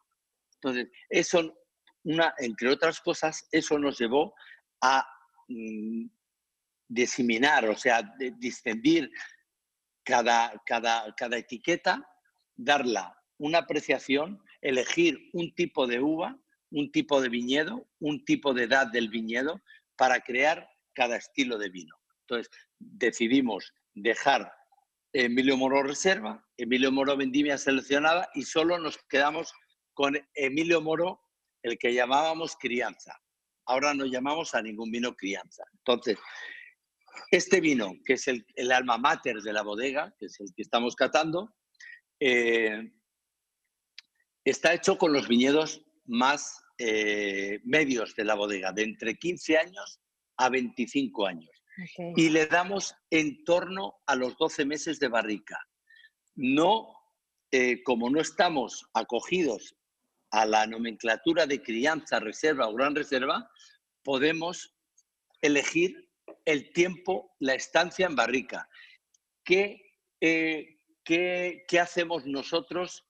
Entonces, 0.56 0.90
eso, 1.10 1.56
una, 2.04 2.34
entre 2.38 2.70
otras 2.70 3.00
cosas, 3.00 3.48
eso 3.54 3.80
nos 3.80 3.98
llevó 3.98 4.34
a 4.82 5.08
mm, 5.48 6.08
diseminar, 6.90 7.70
o 7.70 7.78
sea, 7.78 8.02
de, 8.18 8.34
cada, 10.04 10.62
cada, 10.66 11.14
cada 11.16 11.38
etiqueta, 11.38 12.06
darla 12.56 13.16
una 13.38 13.60
apreciación, 13.60 14.44
elegir 14.62 15.30
un 15.34 15.54
tipo 15.56 15.88
de 15.88 16.02
uva, 16.02 16.38
un 16.72 16.92
tipo 16.92 17.22
de 17.22 17.30
viñedo, 17.30 17.88
un 18.00 18.26
tipo 18.26 18.54
de 18.54 18.64
edad 18.64 18.88
del 18.88 19.10
viñedo 19.10 19.62
para 19.96 20.20
crear 20.22 20.70
cada 20.94 21.16
estilo 21.16 21.58
de 21.58 21.70
vino. 21.70 21.96
Entonces, 22.22 22.52
decidimos 22.80 23.74
dejar 23.94 24.52
Emilio 25.14 25.58
Moro 25.58 25.82
Reserva, 25.84 26.46
Emilio 26.58 26.92
Moro 26.92 27.16
Vendimia 27.16 27.58
seleccionada 27.58 28.30
y 28.34 28.44
solo 28.44 28.78
nos 28.78 28.98
quedamos 29.10 29.54
con 29.94 30.18
Emilio 30.36 30.82
Moro, 30.82 31.22
el 31.64 31.78
que 31.78 31.94
llamábamos 31.94 32.56
crianza. 32.56 33.20
Ahora 33.66 33.94
no 33.94 34.06
llamamos 34.06 34.56
a 34.56 34.62
ningún 34.62 34.92
vino 34.92 35.16
crianza. 35.16 35.64
Entonces, 35.74 36.18
este 37.32 37.62
vino, 37.62 37.94
que 38.06 38.14
es 38.14 38.28
el, 38.28 38.46
alma 38.72 38.98
mater 38.98 39.42
de 39.42 39.54
la 39.54 39.62
bodega, 39.62 40.14
que 40.18 40.28
es 40.28 40.40
el 40.40 40.54
que 40.56 40.62
estamos 40.62 40.96
catando, 40.96 41.56
eh, 42.20 42.92
está 44.44 44.74
hecho 44.74 44.98
con 44.98 45.14
los 45.14 45.28
viñedos 45.28 45.82
más 46.06 46.62
eh, 46.78 47.60
medios 47.64 48.16
de 48.16 48.26
la 48.26 48.36
bodega, 48.36 48.72
de 48.72 48.84
entre 48.84 49.16
15 49.16 49.58
años 49.58 50.00
a 50.38 50.50
25 50.50 51.28
años. 51.28 51.50
Y 52.16 52.30
le 52.30 52.48
damos 52.48 52.94
en 53.10 53.44
torno 53.46 54.00
a 54.06 54.16
los 54.16 54.36
12 54.38 54.66
meses 54.66 55.00
de 55.00 55.08
barrica. 55.08 55.58
No, 56.36 56.94
eh, 57.52 57.82
como 57.84 58.10
no 58.10 58.20
estamos 58.20 58.86
acogidos 58.94 59.76
a 60.32 60.46
la 60.46 60.68
nomenclatura 60.68 61.46
de 61.48 61.62
crianza, 61.62 62.20
reserva 62.20 62.68
o 62.68 62.74
gran 62.74 62.96
reserva, 62.96 63.50
podemos 64.04 64.76
elegir 65.42 66.09
el 66.46 66.72
tiempo, 66.72 67.36
la 67.40 67.56
estancia 67.56 68.06
en 68.06 68.16
barrica. 68.16 68.68
¿Qué, 69.44 69.94
eh, 70.22 70.78
qué, 71.04 71.80
hacemos 71.80 72.26
nosotros 72.26 73.06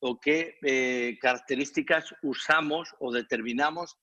o 0.00 0.20
qué 0.20 0.58
eh, 0.62 1.18
características 1.20 2.14
usamos 2.22 2.94
o 3.00 3.12
determinamos 3.12 3.98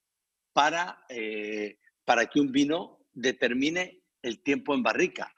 para, 0.53 1.03
eh, 1.09 1.77
para 2.05 2.25
que 2.27 2.39
un 2.39 2.51
vino 2.51 2.99
determine 3.13 4.01
el 4.21 4.41
tiempo 4.43 4.73
en 4.73 4.83
barrica? 4.83 5.31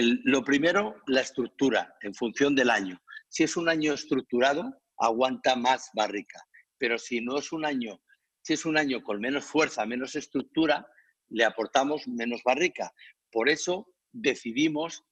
lo 0.00 0.42
primero, 0.42 1.02
la 1.06 1.20
estructura 1.20 1.94
en 2.00 2.14
función 2.14 2.54
del 2.54 2.70
año. 2.70 2.98
Si 3.28 3.42
es 3.42 3.54
un 3.58 3.68
año 3.68 3.92
estructurado, 3.92 4.82
aguanta 4.98 5.56
más 5.56 5.90
barrica. 5.94 6.40
Pero 6.78 6.98
si 6.98 7.20
no 7.20 7.38
es 7.38 7.52
un 7.52 7.66
año, 7.66 8.00
si 8.42 8.54
es 8.54 8.64
un 8.64 8.76
año 8.76 9.02
con 9.02 9.20
menos 9.20 9.44
fuerza, 9.44 9.84
menos 9.86 10.16
estructura, 10.16 10.86
le 11.32 11.44
aportamos 11.44 12.06
menos 12.06 12.42
barrica. 12.44 12.92
Por 13.30 13.48
eso 13.48 13.88
decidimos 14.12 15.04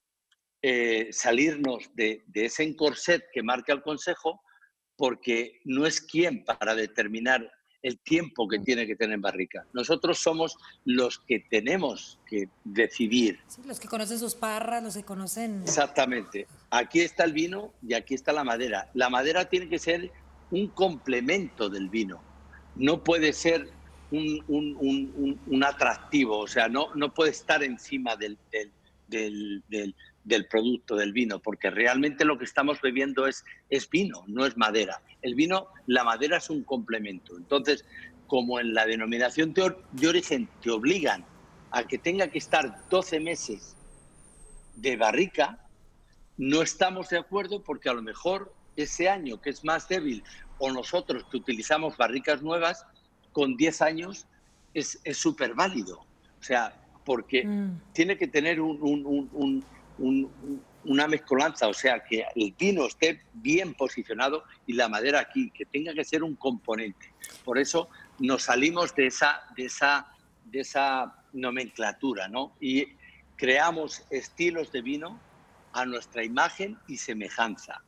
eh, 0.62 1.08
salirnos 1.10 1.90
de, 1.94 2.22
ese 2.34 2.62
encorset 2.62 3.24
que 3.32 3.42
marca 3.42 3.72
el 3.72 3.82
Consejo, 3.82 4.42
porque 4.96 5.60
no 5.64 5.86
es 5.86 6.00
quien 6.00 6.44
para 6.44 6.74
determinar 6.74 7.50
el 7.82 7.98
tiempo 8.00 8.46
que 8.46 8.58
tiene 8.58 8.86
que 8.86 8.94
tener 8.94 9.14
en 9.14 9.22
barrica. 9.22 9.66
Nosotros 9.72 10.18
somos 10.18 10.58
los 10.84 11.18
que 11.20 11.40
tenemos 11.50 12.20
que 12.26 12.50
decidir. 12.62 13.40
los 13.64 13.80
que 13.80 13.88
conocen 13.88 14.18
sus 14.18 14.34
parras, 14.34 14.82
los 14.82 14.94
que 14.94 15.02
conocen... 15.02 15.62
Exactamente. 15.62 16.46
Aquí 16.68 17.00
está 17.00 17.24
el 17.24 17.32
vino 17.32 17.72
y 17.80 17.94
aquí 17.94 18.12
está 18.12 18.34
la 18.34 18.44
madera. 18.44 18.90
La 18.92 19.08
madera 19.08 19.48
tiene 19.48 19.70
que 19.70 19.78
ser 19.78 20.12
un 20.50 20.68
complemento 20.68 21.70
del 21.70 21.88
vino. 21.88 22.22
No 22.76 23.02
puede 23.02 23.32
ser 23.32 23.70
un, 24.11 25.64
atractivo, 25.64 26.38
o 26.38 26.47
sea, 26.47 26.69
no, 26.69 26.95
no 26.95 27.12
puede 27.12 27.31
estar 27.31 27.62
encima 27.62 28.17
del, 28.17 28.38
del, 29.09 30.47
producto, 30.49 30.97
del 30.97 31.12
vino, 31.12 31.38
porque 31.38 31.71
realmente 31.71 32.25
lo 32.25 32.38
que 32.38 32.45
estamos 32.45 32.81
bebiendo 32.81 33.26
es, 33.26 33.45
es 33.69 33.88
vino, 33.88 34.25
no 34.26 34.47
es 34.47 34.57
madera. 34.57 35.02
El 35.23 35.35
vino, 35.35 35.69
la 35.87 36.05
madera 36.05 36.38
es 36.38 36.50
un 36.50 36.64
complemento. 36.64 37.37
Entonces, 37.37 37.85
como 38.26 38.61
en 38.61 38.75
la 38.75 38.87
denominación 38.87 39.52
de 39.52 40.09
origen 40.09 40.49
te 40.62 40.71
obligan 40.71 41.25
a 41.71 41.85
que 41.85 41.99
tenga 41.99 42.29
que 42.29 42.38
estar 42.38 42.88
12 42.88 43.21
meses 43.21 43.76
de 44.76 44.97
barrica, 44.97 45.67
no 46.37 46.62
estamos 46.62 47.09
de 47.09 47.19
acuerdo 47.19 47.62
porque 47.62 47.88
a 47.88 47.93
lo 47.93 48.02
mejor 48.02 48.55
ese 48.76 49.09
año 49.09 49.40
que 49.40 49.50
es 49.50 49.64
más 49.64 49.88
débil 49.88 50.23
o 50.59 50.71
nosotros 50.71 51.25
que 51.31 51.37
utilizamos 51.37 51.97
barricas 51.97 52.43
nuevas, 52.43 52.87
con 53.40 53.56
10 53.56 53.80
años 53.80 54.26
es 54.75 54.99
súper 55.14 55.54
válido. 55.54 56.00
O 56.38 56.42
sea, 56.42 56.75
porque 57.06 57.42
mm. 57.42 57.80
tiene 57.94 58.18
que 58.18 58.26
tener 58.26 58.61
un, 58.61 59.64
una 60.85 61.09
mezcolanza, 61.09 61.66
o 61.66 61.73
sea, 61.73 62.04
que 62.04 62.26
el 62.37 62.54
vino 62.59 62.85
esté 62.85 63.23
bien 63.32 63.73
posicionado 63.73 64.44
y 64.66 64.75
la 64.75 64.90
madera 64.90 65.20
aquí, 65.20 65.50
que 65.52 65.64
tenga 65.64 65.94
que 65.94 66.04
ser 66.04 66.23
un 66.23 66.37
componente. 66.37 67.14
Por 67.42 67.56
eso 67.56 67.88
nos 68.18 68.42
salimos 68.42 68.94
de 68.94 69.06
esa, 69.06 69.40
de 69.56 69.64
esa, 69.64 70.06
de 70.44 70.61
esa 70.61 71.25
nomenclatura, 71.32 72.28
¿no? 72.28 72.52
Y 72.61 72.88
creamos 73.37 74.04
estilos 74.11 74.70
de 74.70 74.82
vino 74.82 75.18
a 75.73 75.87
nuestra 75.87 76.23
imagen 76.25 76.76
y 76.87 76.99
semejanza. 76.99 77.82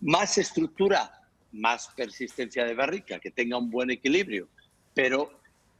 Más 0.00 0.36
estructura, 0.36 1.28
más 1.52 1.92
persistencia 1.96 2.64
de 2.64 2.74
barrica, 2.74 3.20
que 3.20 3.30
tenga 3.30 3.56
un 3.56 3.70
buen 3.70 3.92
equilibrio 3.92 4.48
pero 4.94 5.30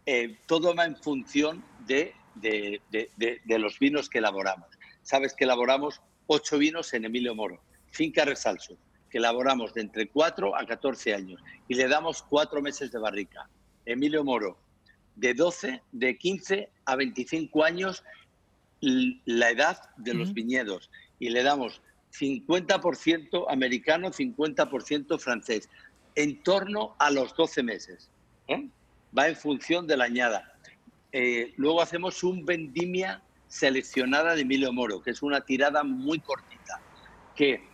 eh, 0.06 0.38
todo 0.46 0.74
va 0.74 0.84
en 0.84 0.96
función 0.96 1.64
de, 1.86 2.14
de, 2.34 3.58
los 3.58 3.78
vinos 3.78 4.08
que 4.08 4.18
elaboramos. 4.18 4.68
Sabes 5.02 5.34
que 5.34 5.44
elaboramos 5.44 6.00
ocho 6.26 6.58
vinos 6.58 6.92
en 6.94 7.04
Emilio 7.04 7.34
Moro. 7.34 7.60
Finca 7.90 8.24
Resalso, 8.24 8.76
que 9.10 9.18
elaboramos 9.18 9.74
de 9.74 9.82
entre 9.82 10.08
4 10.08 10.56
a 10.56 10.64
14 10.64 11.14
años 11.14 11.42
y 11.68 11.74
le 11.74 11.88
damos 11.88 12.22
cuatro 12.22 12.62
meses 12.62 12.92
de 12.92 12.98
barrica. 12.98 13.48
Emilio 13.84 14.22
Moro, 14.24 14.58
de 15.16 15.34
12, 15.34 15.82
de 15.92 16.16
15 16.16 16.70
a 16.84 16.96
25 16.96 17.64
años 17.64 18.04
la 18.80 19.50
edad 19.50 19.90
de 19.96 20.14
los 20.14 20.32
viñedos 20.32 20.90
y 21.18 21.28
le 21.28 21.42
damos 21.42 21.82
50% 22.12 23.46
americano, 23.48 24.10
50% 24.10 25.18
francés, 25.18 25.68
en 26.14 26.42
torno 26.42 26.94
a 26.98 27.10
los 27.10 27.34
12 27.36 27.62
meses. 27.62 28.08
¿eh? 28.48 28.68
Va 29.16 29.28
en 29.28 29.36
función 29.36 29.86
de 29.86 29.96
la 29.96 30.04
añada. 30.04 30.52
Eh, 31.12 31.52
luego 31.56 31.82
hacemos 31.82 32.22
un 32.22 32.44
vendimia 32.44 33.22
seleccionada 33.48 34.34
de 34.34 34.42
Emilio 34.42 34.72
Moro, 34.72 35.02
que 35.02 35.10
es 35.10 35.22
una 35.22 35.40
tirada 35.40 35.82
muy 35.82 36.20
cortita, 36.20 36.80
que 37.34 37.68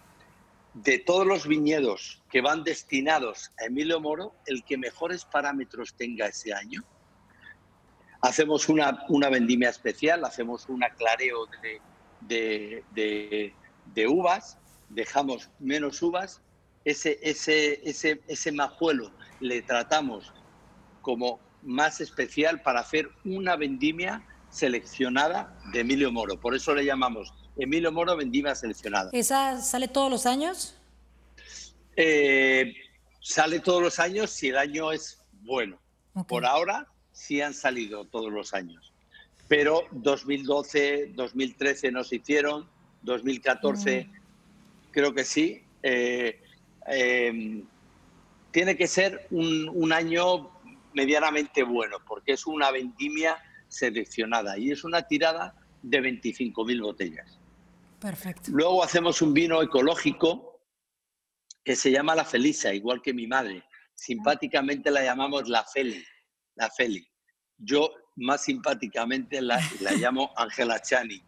de 0.73 0.99
todos 0.99 1.27
los 1.27 1.47
viñedos 1.47 2.23
que 2.31 2.41
van 2.41 2.65
destinados 2.65 3.53
a 3.59 3.67
Emilio 3.67 4.01
Moro, 4.01 4.35
el 4.47 4.65
que 4.65 4.79
mejores 4.79 5.25
parámetros 5.25 5.95
tenga 5.95 6.27
ese 6.27 6.53
año, 6.53 6.83
hacemos 8.21 8.69
una, 8.69 9.05
una 9.09 9.29
vendimia 9.29 9.69
especial, 9.69 10.25
hacemos 10.25 10.69
un 10.69 10.83
aclareo 10.83 11.47
de, 12.23 12.83
de, 12.95 14.07
uvas, 14.07 14.59
dejamos 14.89 15.51
menos 15.59 16.03
uvas, 16.03 16.43
ese, 16.85 17.19
ese, 17.23 17.81
ese, 17.89 18.21
ese 18.29 18.53
majuelo 18.53 19.11
le 19.41 19.63
tratamos 19.63 20.33
como 21.07 21.39
más 21.63 22.01
especial 22.01 22.63
para 22.63 22.81
hacer 22.81 23.09
una 23.25 23.55
vendimia 23.55 24.27
seleccionada 24.51 25.57
de 25.73 25.81
Emilio 25.83 26.11
Moro. 26.11 26.41
Por 26.41 26.57
eso 26.57 26.75
le 26.75 26.85
llamamos 26.85 27.33
Emilio 27.57 27.93
Moro 27.93 28.17
Vendimia 28.17 28.57
Seleccionada. 28.57 29.11
¿Esa 29.13 29.63
sale 29.63 29.87
todos 29.87 30.11
los 30.11 30.27
años? 30.27 30.77
Eh, 31.95 32.75
sale 33.21 33.61
todos 33.61 33.81
los 33.81 34.01
años 34.01 34.31
si 34.31 34.49
el 34.49 34.59
año 34.59 34.91
es 34.91 35.23
bueno. 35.43 35.79
Por 36.27 36.45
ahora 36.45 36.89
sí 37.13 37.41
han 37.41 37.55
salido 37.55 38.05
todos 38.07 38.33
los 38.33 38.53
años. 38.53 38.93
Pero 39.47 39.85
2012, 39.93 41.13
2013 41.15 41.93
no 41.93 42.03
se 42.03 42.17
hicieron, 42.17 42.69
2014 43.03 44.07
mm. 44.07 44.91
creo 44.91 45.15
que 45.15 45.25
sí. 45.25 45.63
Eh, 45.85 46.41
em, 46.89 47.65
tiene 48.51 48.77
que 48.77 48.89
ser 48.89 49.29
un, 49.31 49.69
un, 49.69 49.93
año 49.93 50.56
medianamente 50.97 51.63
bueno, 51.63 51.99
porque 52.09 52.33
es 52.33 52.47
una 52.47 52.71
vendimia 52.71 53.37
seleccionada 53.69 54.57
y 54.57 54.71
es 54.71 54.83
una 54.83 55.03
tirada 55.03 55.55
de 55.83 56.01
25.000 56.01 56.83
botellas. 56.83 57.39
Perfecto. 58.01 58.51
Luego 58.51 58.83
hacemos 58.83 59.21
un 59.21 59.35
vino 59.35 59.63
ecológico 59.63 60.63
que 61.63 61.77
se 61.77 61.91
llama 61.91 62.15
La 62.15 62.25
Felisa, 62.25 62.73
igual 62.73 63.03
que 63.03 63.13
mi 63.13 63.27
madre. 63.27 63.63
Simpáticamente 63.95 64.91
la 64.91 65.05
llamamos 65.05 65.49
La 65.49 65.65
Feli 65.65 66.03
la 66.55 66.71
Feli. 66.71 67.07
Yo 67.59 67.91
más 68.17 68.45
simpáticamente 68.45 69.43
la, 69.43 69.61
llamo 70.01 70.31
Angela 70.37 70.81
Chani 70.81 71.23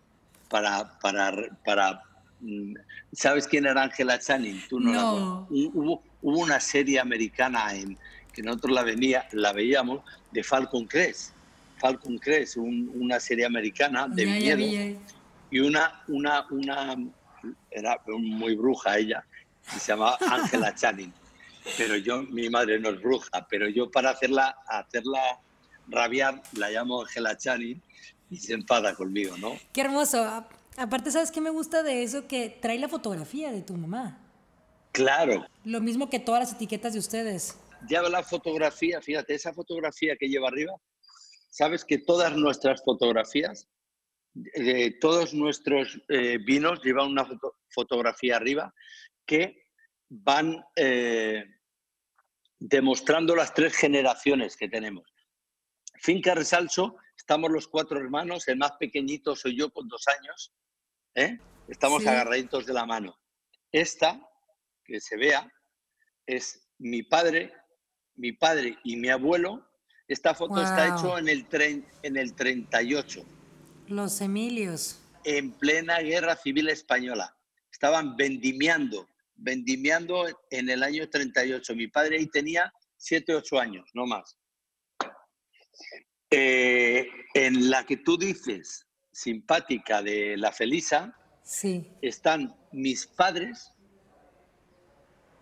para, 0.49 0.99
para, 1.01 1.31
para 1.65 2.03
mm, 2.41 2.73
¿Sabes 3.13 3.47
quién 3.47 3.67
era 3.67 3.83
Angela 3.83 4.19
Channing? 4.19 4.63
Tú 4.69 4.81
no, 4.81 5.47
Hubo, 5.51 6.03
hubo, 6.23 6.41
una 6.41 6.59
serie 6.59 6.99
americana 6.99 7.75
en 7.75 7.99
que 8.33 8.43
nosotros 8.43 8.73
la, 8.73 8.83
venía, 8.83 9.27
la 9.33 9.53
veíamos 9.53 10.03
de 10.31 10.43
Falcon 10.43 10.87
Crest. 10.87 11.33
Falcon 11.79 12.19
Crest, 12.19 12.57
una 12.57 13.21
serie 13.21 13.45
americana 13.45 14.09
de 14.09 14.27
miedo. 14.27 15.01
Y 15.51 15.61
una, 15.61 16.03
una, 16.09 16.47
una, 16.51 16.97
era 17.71 18.01
muy 18.07 18.55
bruja 18.55 18.99
ella, 18.99 19.25
y 19.75 19.79
se 19.79 19.93
llamaba 19.93 20.19
Angela 20.31 20.75
Channing 20.75 21.13
pero 21.77 21.97
yo, 21.97 22.23
mi 22.23 22.49
madre 22.49 22.79
no 22.79 22.91
es 22.91 23.01
bruja, 23.01 23.47
pero 23.49 23.69
yo 23.69 23.91
para 23.91 24.11
hacerla, 24.11 24.57
hacerla 24.67 25.41
rabiar 25.88 26.43
la 26.53 26.71
llamo 26.71 27.03
Angela 27.03 27.37
Channing 27.37 27.81
y 28.31 28.37
se 28.37 28.55
enfada 28.55 28.95
conmigo, 28.95 29.37
¿no? 29.37 29.59
Qué 29.73 29.81
hermoso. 29.83 30.47
Aparte, 30.77 31.11
¿sabes 31.11 31.31
qué 31.31 31.41
me 31.41 31.51
gusta 31.51 31.83
de 31.83 32.03
eso? 32.03 32.27
Que 32.27 32.49
trae 32.49 32.79
la 32.79 32.88
fotografía 32.88 33.51
de 33.51 33.62
tu 33.62 33.75
mamá. 33.75 34.19
Claro. 34.93 35.47
Lo 35.64 35.81
mismo 35.81 36.09
que 36.09 36.19
todas 36.19 36.41
las 36.41 36.53
etiquetas 36.53 36.93
de 36.93 36.99
ustedes. 36.99 37.57
Lleva 37.87 38.09
la 38.09 38.23
fotografía, 38.23 39.01
fíjate, 39.01 39.35
esa 39.35 39.53
fotografía 39.53 40.17
que 40.17 40.29
lleva 40.29 40.49
arriba, 40.49 40.73
sabes 41.51 41.85
que 41.85 41.99
todas 41.99 42.37
nuestras 42.37 42.83
fotografías, 42.83 43.69
eh, 44.55 44.99
todos 45.01 45.35
nuestros 45.35 46.01
eh, 46.09 46.38
vinos 46.38 46.83
llevan 46.83 47.09
una 47.09 47.27
fotografía 47.71 48.37
arriba 48.37 48.75
que 49.27 49.69
van 50.09 50.64
eh, 50.77 51.45
demostrando 52.59 53.35
las 53.37 53.55
tres 53.55 53.77
generaciones 53.77 54.57
que 54.57 54.69
tenemos. 54.69 55.05
Finca 56.01 56.35
Resalso, 56.35 56.97
estamos 57.17 57.51
los 57.51 57.69
cuatro 57.69 57.99
hermanos, 57.99 58.49
el 58.49 58.59
más 58.59 58.73
pequeñito 58.73 59.35
soy 59.37 59.57
yo 59.57 59.71
con 59.71 59.88
dos 59.88 60.07
años, 60.09 60.53
¿eh? 61.14 61.38
estamos 61.69 62.07
agarraditos 62.07 62.67
de 62.67 62.73
la 62.73 62.87
mano. 62.87 63.19
Esta, 63.73 64.21
que 64.85 65.01
se 65.01 65.17
vea, 65.17 65.51
es 66.27 66.69
mi 66.79 67.03
padre, 67.03 67.53
mi 68.18 68.33
padre 68.33 68.78
y 68.85 68.96
mi 68.96 69.09
abuelo. 69.09 69.64
Esta 70.07 70.35
foto 70.35 70.61
está 70.62 70.87
hecha 70.87 71.18
en 71.18 71.28
el, 71.28 71.46
en 72.02 72.16
el 72.16 72.35
38. 72.35 73.24
Los 73.88 74.20
Emilios. 74.20 75.00
En 75.24 75.52
plena 75.52 76.00
guerra 76.00 76.37
civil 76.37 76.68
española. 76.68 77.35
Estaban 77.70 78.16
vendimiando 78.16 79.09
vendimiando 79.38 80.26
en 80.50 80.68
el 80.68 80.83
año 80.83 81.09
38. 81.09 81.74
Mi 81.74 81.88
padre 81.88 82.18
ahí 82.18 82.26
tenía 82.26 82.72
7, 82.96 83.35
8 83.35 83.59
años, 83.59 83.88
no 83.94 84.07
más. 84.07 84.37
Eh, 86.31 87.09
en 87.35 87.70
la 87.70 87.87
que 87.87 87.96
tú 87.96 88.18
dices, 88.18 88.87
simpática 89.12 90.02
de 90.02 90.37
la 90.37 90.52
Felisa, 90.52 91.16
sí. 91.42 91.90
están 92.02 92.54
mis 92.72 93.07
padres 93.07 93.72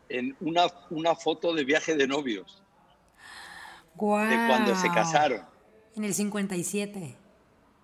en 0.09 0.37
una, 0.41 0.67
una 0.91 1.17
foto 1.17 1.53
de 1.53 1.65
viaje 1.65 1.97
de 1.97 2.07
novios. 2.07 2.63
De 3.99 4.47
cuando 4.47 4.77
se 4.77 4.89
casaron. 4.89 5.43
En 5.95 6.05
el 6.05 6.13
57. 6.13 7.17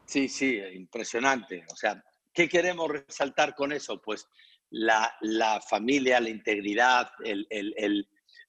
Sí, 0.05 0.29
sí, 0.29 0.61
impresionante. 0.75 1.65
O 1.73 1.77
sea, 1.77 2.05
¿qué 2.35 2.49
queremos 2.49 2.91
resaltar 2.91 3.55
con 3.55 3.73
eso? 3.73 4.01
Pues 4.03 4.29
la, 4.73 5.61
familia, 5.69 6.21
la 6.21 6.29
integridad, 6.29 7.11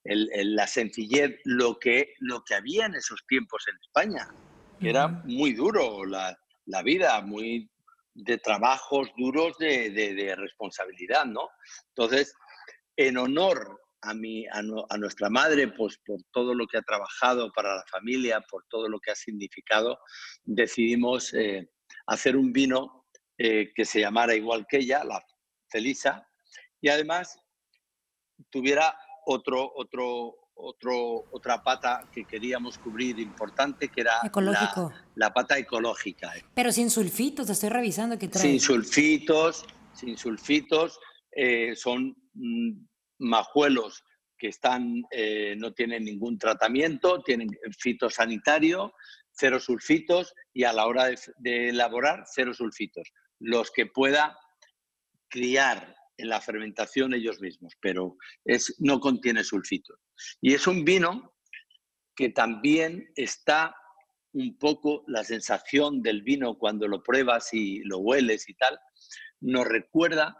la 0.04 0.66
sencillez, 0.66 1.40
lo 1.44 1.78
que, 1.78 2.14
lo 2.20 2.44
que 2.44 2.54
había 2.54 2.86
en 2.86 2.94
esos 2.94 3.24
tiempos 3.26 3.64
en 3.68 3.76
España, 3.80 4.28
que 4.80 4.90
era 4.90 5.08
muy 5.08 5.54
duro 5.54 6.04
la, 6.04 6.36
vida, 6.82 7.20
muy 7.22 7.70
de 8.14 8.38
trabajos 8.38 9.08
duros 9.16 9.56
de, 9.58 10.34
responsabilidad, 10.36 11.24
¿no? 11.24 11.48
Entonces, 11.88 12.34
en 12.96 13.16
honor 13.16 13.80
a, 14.04 14.14
mi, 14.14 14.46
a, 14.46 14.62
nuestra 14.98 15.30
madre, 15.30 15.68
pues 15.68 15.98
por 16.04 16.20
todo 16.30 16.54
lo 16.54 16.66
que 16.66 16.78
ha 16.78 16.82
trabajado 16.82 17.50
para 17.52 17.76
la 17.76 17.84
familia, 17.90 18.40
por 18.48 18.64
todo 18.68 18.88
lo 18.88 19.00
que 19.00 19.10
ha 19.10 19.14
significado, 19.14 19.98
decidimos 20.44 21.32
eh, 21.34 21.70
hacer 22.06 22.36
un 22.36 22.52
vino 22.52 23.06
eh, 23.38 23.72
que 23.74 23.84
se 23.84 24.00
llamara 24.00 24.34
igual 24.34 24.66
que 24.68 24.78
ella, 24.78 25.04
la 25.04 25.24
Felisa, 25.68 26.28
y 26.80 26.88
además 26.88 27.38
tuviera 28.50 28.96
otro, 29.26 29.72
otro, 29.74 30.36
otro, 30.54 31.24
otra 31.32 31.62
pata 31.62 32.08
que 32.12 32.24
queríamos 32.24 32.78
cubrir 32.78 33.18
importante, 33.18 33.88
que 33.88 34.02
era 34.02 34.20
La, 35.14 35.32
pata 35.32 35.58
ecológica. 35.58 36.32
Pero 36.54 36.70
sin 36.72 36.90
sulfitos, 36.90 37.48
estoy 37.48 37.70
revisando 37.70 38.18
que 38.18 38.28
trae. 38.28 38.42
Sin 38.42 38.60
sulfitos, 38.60 39.64
sin 39.94 40.16
sulfitos, 40.16 41.00
eh, 41.32 41.74
son 41.74 42.16
mm, 42.34 42.72
majuelos 43.18 44.04
que 44.38 44.48
están, 44.48 45.02
eh, 45.10 45.54
no 45.56 45.72
tienen 45.72 46.04
ningún 46.04 46.38
tratamiento, 46.38 47.22
tienen 47.22 47.48
fitosanitario, 47.78 48.92
cero 49.30 49.60
sulfitos 49.60 50.34
y 50.52 50.64
a 50.64 50.72
la 50.72 50.86
hora 50.86 51.06
de, 51.06 51.18
de 51.38 51.68
elaborar, 51.70 52.24
cero 52.26 52.52
sulfitos. 52.54 53.12
Los 53.38 53.70
que 53.70 53.86
pueda 53.86 54.38
criar 55.28 55.96
en 56.16 56.28
la 56.28 56.40
fermentación 56.40 57.14
ellos 57.14 57.40
mismos, 57.40 57.74
pero 57.80 58.16
es, 58.44 58.74
no 58.78 59.00
contiene 59.00 59.42
sulfitos. 59.44 59.98
Y 60.40 60.54
es 60.54 60.66
un 60.66 60.84
vino 60.84 61.34
que 62.14 62.30
también 62.30 63.10
está 63.16 63.74
un 64.32 64.58
poco 64.58 65.04
la 65.06 65.24
sensación 65.24 66.02
del 66.02 66.22
vino 66.22 66.58
cuando 66.58 66.88
lo 66.88 67.02
pruebas 67.02 67.52
y 67.52 67.80
lo 67.84 67.98
hueles 67.98 68.48
y 68.48 68.54
tal, 68.54 68.78
nos 69.40 69.66
recuerda 69.66 70.36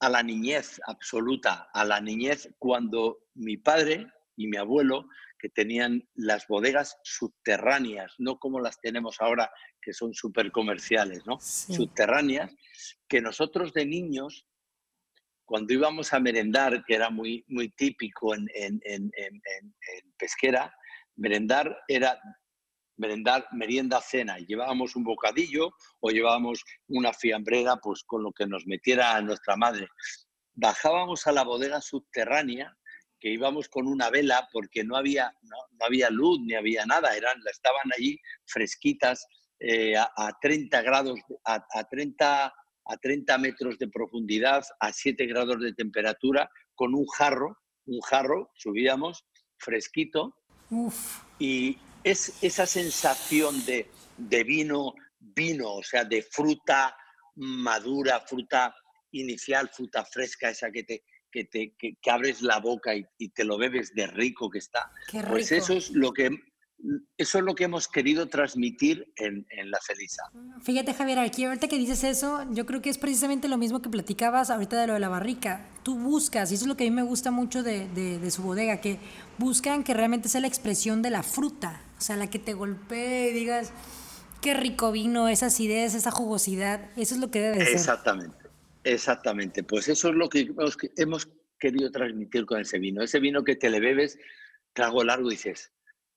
a 0.00 0.08
la 0.08 0.22
niñez 0.22 0.80
absoluta, 0.86 1.68
a 1.72 1.84
la 1.84 2.00
niñez 2.00 2.48
cuando 2.58 3.18
mi 3.34 3.56
padre 3.56 4.06
y 4.36 4.46
mi 4.46 4.56
abuelo, 4.56 5.08
que 5.38 5.48
tenían 5.48 6.06
las 6.14 6.46
bodegas 6.46 6.98
subterráneas, 7.02 8.14
no 8.18 8.38
como 8.38 8.60
las 8.60 8.80
tenemos 8.80 9.16
ahora, 9.20 9.50
que 9.80 9.92
son 9.92 10.14
súper 10.14 10.50
comerciales, 10.50 11.26
¿no? 11.26 11.38
Subterráneas, 11.40 12.54
que 13.08 13.20
nosotros 13.20 13.72
de 13.72 13.86
niños, 13.86 14.46
cuando 15.44 15.72
íbamos 15.72 16.12
a 16.12 16.20
merendar, 16.20 16.84
que 16.84 16.94
era 16.94 17.10
muy, 17.10 17.44
muy 17.48 17.70
típico 17.70 18.34
en, 18.34 18.48
en, 18.54 18.80
en, 18.84 19.10
en 19.14 20.12
pesquera, 20.18 20.74
merendar 21.16 21.78
era 21.88 22.20
merendar, 22.96 23.46
merienda, 23.52 24.00
cena. 24.00 24.38
Llevábamos 24.38 24.96
un 24.96 25.04
bocadillo 25.04 25.74
o 26.00 26.10
llevábamos 26.10 26.64
una 26.88 27.12
fiambrera, 27.12 27.76
pues 27.76 28.02
con 28.04 28.22
lo 28.22 28.32
que 28.32 28.46
nos 28.46 28.66
metiera 28.66 29.20
nuestra 29.20 29.56
madre. 29.56 29.88
Bajábamos 30.54 31.26
a 31.26 31.32
la 31.32 31.44
bodega 31.44 31.80
subterránea, 31.80 32.76
que 33.20 33.30
íbamos 33.30 33.68
con 33.68 33.86
una 33.86 34.10
vela 34.10 34.48
porque 34.52 34.84
no 34.84 34.96
había, 34.96 35.32
no, 35.42 35.56
había 35.84 36.10
luz 36.10 36.38
ni 36.40 36.54
había 36.54 36.84
nada, 36.86 37.16
eran, 37.16 37.38
estaban 37.50 37.90
allí 37.96 38.18
fresquitas 38.44 39.26
eh, 39.60 39.96
a, 39.96 40.32
30 40.40 40.82
grados, 40.82 41.18
a, 41.44 41.84
30, 41.88 42.46
a 42.46 42.96
30 42.98 43.38
metros 43.38 43.78
de 43.78 43.88
profundidad, 43.88 44.64
a 44.80 44.92
7 44.92 45.26
grados 45.26 45.60
de 45.60 45.72
temperatura, 45.72 46.50
con 46.74 46.94
un 46.94 47.06
jarro, 47.06 47.56
un 47.86 48.00
jarro, 48.00 48.50
subíamos 48.54 49.24
fresquito. 49.58 50.36
Y, 51.38 51.78
es 52.06 52.38
esa 52.40 52.66
sensación 52.66 53.64
de, 53.66 53.88
vino, 54.44 54.94
vino, 55.18 55.74
o 55.74 55.82
sea, 55.82 56.04
de 56.04 56.22
fruta 56.22 56.96
madura, 57.34 58.20
fruta 58.20 58.72
inicial, 59.10 59.68
fruta 59.68 60.04
fresca, 60.04 60.50
esa 60.50 60.70
que 60.70 60.84
te, 60.84 61.02
que 61.32 61.46
te 61.46 61.74
que, 61.76 61.96
abres 62.08 62.42
la 62.42 62.60
boca 62.60 62.94
y, 62.94 63.28
te 63.30 63.42
lo 63.42 63.58
bebes 63.58 63.92
de 63.92 64.06
rico 64.06 64.48
que 64.48 64.58
está. 64.58 64.88
Pues 65.28 65.50
eso 65.50 65.72
es 65.72 65.90
lo 65.90 66.12
que 66.12 66.30
eso 67.16 67.38
es 67.38 67.44
lo 67.44 67.54
que 67.54 67.64
hemos 67.64 67.88
querido 67.88 68.28
transmitir 68.28 69.12
en, 69.16 69.46
la 69.70 69.78
Felisa. 69.80 70.22
Fíjate, 70.62 70.94
Javier, 70.94 71.18
aquí 71.18 71.44
ahorita 71.44 71.68
que 71.68 71.78
dices 71.78 72.04
eso, 72.04 72.44
yo 72.52 72.66
creo 72.66 72.82
que 72.82 72.90
es 72.90 72.98
precisamente 72.98 73.48
lo 73.48 73.56
mismo 73.56 73.80
que 73.80 73.88
platicabas 73.88 74.50
ahorita 74.50 74.80
de 74.80 74.86
lo 74.86 74.94
de 74.94 75.00
la 75.00 75.08
barrica. 75.08 75.66
Tú 75.82 75.98
buscas, 75.98 76.50
y 76.50 76.54
eso 76.54 76.64
es 76.64 76.68
lo 76.68 76.76
que 76.76 76.86
a 76.86 76.90
mí 76.90 76.94
me 76.94 77.02
gusta 77.02 77.30
mucho 77.30 77.62
de, 77.62 77.88
de, 77.88 78.30
su 78.30 78.42
bodega, 78.42 78.80
que 78.80 78.98
buscan 79.38 79.84
que 79.84 79.94
realmente 79.94 80.28
sea 80.28 80.40
la 80.40 80.48
expresión 80.48 81.02
de 81.02 81.10
la 81.10 81.22
fruta, 81.22 81.80
o 81.98 82.00
sea, 82.00 82.16
la 82.16 82.28
que 82.28 82.38
te 82.38 82.52
golpee 82.52 83.30
y 83.30 83.32
digas, 83.32 83.72
qué 84.42 84.54
rico 84.54 84.92
vino, 84.92 85.28
esa 85.28 85.46
acidez, 85.46 85.94
esa 85.94 86.10
jugosidad, 86.10 86.90
eso 86.96 87.14
es 87.14 87.20
lo 87.20 87.30
que 87.30 87.40
debe 87.40 87.64
ser. 87.64 87.74
Exactamente, 87.74 88.36
exactamente. 88.84 89.62
Pues 89.62 89.88
eso 89.88 90.10
es 90.10 90.14
lo 90.14 90.28
que 90.28 90.40
hemos, 90.40 90.76
hemos 90.96 91.28
querido 91.58 91.90
transmitir 91.90 92.44
con 92.44 92.60
ese 92.60 92.78
vino. 92.78 93.02
Ese 93.02 93.18
vino 93.18 93.42
que 93.42 93.56
te 93.56 93.70
le 93.70 93.80
bebes, 93.80 94.18
trago 94.74 95.02
largo 95.02 95.28
y 95.30 95.34
dices, 95.34 95.72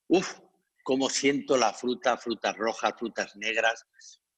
uff, 0.08 0.40
cómo 0.90 1.08
siento 1.08 1.56
la 1.56 1.72
fruta, 1.72 2.18
frutas 2.18 2.58
rojas, 2.58 2.94
frutas 2.98 3.36
negras, 3.36 3.86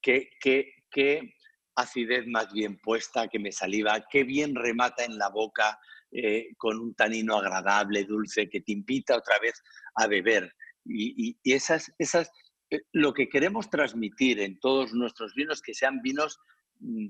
qué, 0.02 0.32
qué, 0.42 0.74
qué 0.92 1.34
acidez 1.78 2.28
más 2.28 2.52
bien 2.52 2.78
puesta 2.82 3.30
que 3.30 3.40
me 3.40 3.54
saliva, 3.54 4.06
qué 4.12 4.26
bien 4.26 4.54
remata 4.54 5.06
en 5.06 5.18
la 5.18 5.30
boca 5.30 5.80
eh, 6.12 6.50
con 6.58 6.78
un 6.78 6.94
tanino 6.94 7.38
agradable, 7.38 8.04
dulce, 8.04 8.50
que 8.50 8.60
te 8.60 8.74
invita 8.74 9.16
otra 9.16 9.40
vez 9.40 9.64
a 9.96 10.08
beber. 10.08 10.54
Y, 10.84 11.38
esas, 11.46 11.90
esas, 11.98 12.30
eh, 12.70 12.82
lo 12.92 13.14
que 13.14 13.30
queremos 13.30 13.70
transmitir 13.70 14.42
en 14.42 14.60
todos 14.60 14.92
nuestros 14.92 15.34
vinos, 15.34 15.62
que 15.62 15.74
sean 15.74 16.02
vinos 16.02 16.38
mm, 16.82 17.08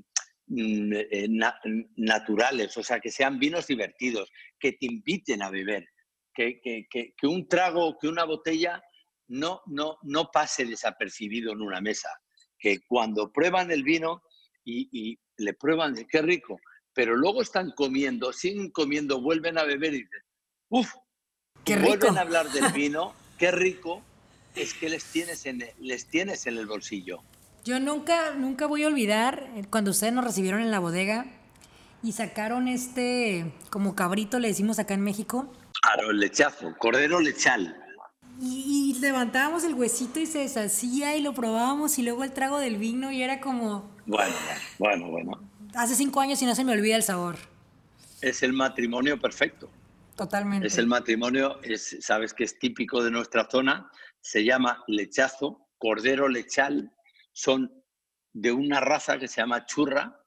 mm, 0.49 0.93
eh, 0.93 1.27
naturales, 1.95 2.77
o 2.77 2.83
sea, 2.83 2.99
que 2.99 3.09
sean 3.09 3.39
vinos 3.39 3.65
divertidos, 3.65 4.31
que 4.59 4.73
te 4.73 4.85
inviten 4.85 5.41
a 5.41 5.49
beber, 5.49 5.87
que, 6.31 6.61
que, 6.61 6.85
que 7.17 7.25
un 7.25 7.47
trago, 7.47 7.97
que 7.99 8.07
una 8.07 8.25
botella 8.25 8.83
no, 9.31 9.61
no, 9.65 9.97
no 10.03 10.29
pase 10.29 10.65
desapercibido 10.65 11.53
en 11.53 11.61
una 11.61 11.79
mesa, 11.79 12.09
que 12.59 12.81
cuando 12.85 13.31
prueban 13.31 13.71
el 13.71 13.83
vino 13.83 14.23
y, 14.65 15.17
le 15.37 15.53
prueban, 15.53 15.95
qué 16.11 16.21
rico, 16.21 16.59
pero 16.93 17.15
luego 17.15 17.41
están 17.41 17.71
comiendo, 17.71 18.31
siguen 18.33 18.69
comiendo, 18.69 19.21
vuelven 19.21 19.57
a 19.57 19.63
beber 19.63 19.93
y 19.93 20.03
dicen, 20.03 20.21
uff, 20.69 20.93
vuelven 21.65 22.17
a 22.17 22.21
hablar 22.21 22.51
del 22.51 22.71
vino, 22.73 23.15
qué 23.39 23.51
rico, 23.51 24.03
es 24.53 24.73
que 24.73 24.89
les 24.89 25.05
tienes 25.05 25.45
en, 25.45 25.63
les 25.79 26.07
tienes 26.07 26.45
en 26.45 26.57
el 26.57 26.67
bolsillo. 26.67 27.23
Yo 27.63 27.79
nunca, 27.79 28.35
nunca 28.35 28.67
voy 28.67 28.83
a 28.83 28.87
olvidar 28.87 29.49
eh, 29.55 29.63
cuando 29.69 29.91
ustedes 29.91 30.13
nos 30.13 30.25
recibieron 30.25 30.61
en 30.61 30.71
la 30.71 30.79
bodega 30.79 31.25
y 32.03 32.11
sacaron 32.11 32.67
este, 32.67 33.53
como 33.69 33.95
cabrito 33.95 34.39
le 34.39 34.49
decimos 34.49 34.77
acá 34.77 34.93
en 34.93 35.01
México. 35.01 35.51
Claro, 35.81 36.11
lechazo, 36.11 36.75
cordero 36.77 37.19
lechal. 37.19 37.80
Y, 38.41 38.97
levantábamos 38.99 39.63
el 39.63 39.75
huesito 39.75 40.19
y 40.19 40.25
se 40.25 40.39
deshacía 40.39 41.15
y 41.15 41.21
lo 41.21 41.33
probábamos 41.33 41.97
y 41.99 42.03
luego 42.03 42.23
el 42.23 42.31
trago 42.31 42.59
del 42.59 42.77
vino 42.77 43.11
y 43.11 43.21
era 43.21 43.39
como... 43.39 43.95
Bueno, 44.05 44.35
bueno, 44.79 45.09
bueno. 45.09 45.49
Hace 45.75 45.95
cinco 45.95 46.19
años 46.21 46.41
y 46.41 46.45
no 46.45 46.55
se 46.55 46.63
me 46.63 46.73
olvida 46.73 46.95
el 46.95 47.03
sabor. 47.03 47.37
Es 48.21 48.41
el 48.43 48.53
matrimonio 48.53 49.19
perfecto. 49.19 49.69
Totalmente. 50.15 50.67
Es 50.67 50.77
el 50.77 50.87
matrimonio, 50.87 51.61
es, 51.61 51.97
sabes 52.01 52.33
que 52.33 52.43
es 52.43 52.57
típico 52.59 53.03
de 53.03 53.11
nuestra 53.11 53.47
zona, 53.49 53.89
se 54.21 54.43
llama 54.43 54.83
lechazo, 54.87 55.67
cordero 55.77 56.27
lechal, 56.27 56.91
son 57.33 57.71
de 58.33 58.51
una 58.51 58.79
raza 58.79 59.19
que 59.19 59.27
se 59.27 59.41
llama 59.41 59.65
churra, 59.65 60.19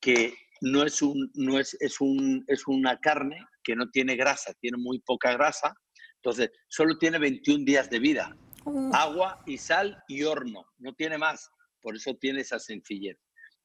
que 0.00 0.34
no 0.60 0.82
es, 0.82 1.02
un, 1.02 1.30
no 1.34 1.58
es, 1.58 1.76
es, 1.80 2.00
un, 2.00 2.44
es 2.48 2.66
una 2.66 2.98
carne 3.00 3.46
que 3.62 3.76
no 3.76 3.90
tiene 3.90 4.16
grasa, 4.16 4.52
tiene 4.60 4.78
muy 4.78 4.98
poca 5.00 5.32
grasa, 5.32 5.74
entonces, 6.24 6.52
solo 6.68 6.96
tiene 6.96 7.18
21 7.18 7.66
días 7.66 7.90
de 7.90 7.98
vida. 7.98 8.34
Agua 8.94 9.42
y 9.44 9.58
sal 9.58 10.02
y 10.08 10.22
horno, 10.22 10.64
no 10.78 10.94
tiene 10.94 11.18
más. 11.18 11.50
Por 11.82 11.96
eso 11.96 12.14
tiene 12.14 12.40
esa 12.40 12.58
sencillez. 12.58 13.18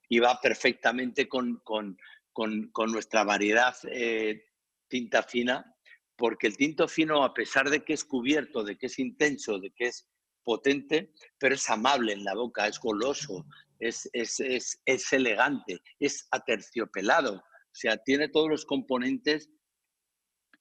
Y 0.10 0.20
va 0.20 0.42
perfectamente 0.42 1.30
con, 1.30 1.62
con, 1.64 1.98
con, 2.34 2.92
nuestra 2.92 3.24
variedad 3.24 3.74
eh, 3.90 4.44
tinta 4.90 5.24
fina, 5.24 5.74
porque 6.18 6.48
el 6.48 6.58
tinto 6.58 6.90
fino, 6.90 7.24
a 7.24 7.34
pesar 7.34 7.70
de 7.70 7.86
que 7.86 7.94
es 7.94 8.04
cubierto, 8.04 8.66
de 8.66 8.78
que 8.78 8.88
es 8.88 9.00
intenso, 9.00 9.58
de 9.58 9.72
que 9.72 9.86
es 9.86 10.10
potente, 10.44 11.14
pero 11.38 11.56
es 11.56 11.70
amable 11.70 12.12
en 12.12 12.26
la 12.26 12.36
boca, 12.36 12.68
es 12.68 12.78
goloso, 12.78 13.46
es, 13.80 14.10
es, 14.12 14.38
es, 14.42 14.82
es 14.84 15.14
elegante, 15.14 15.80
es 15.98 16.28
aterciopelado. 16.32 17.36
O 17.36 17.72
sea, 17.72 17.96
tiene 17.96 18.28
todos 18.28 18.50
los 18.50 18.66
componentes 18.66 19.50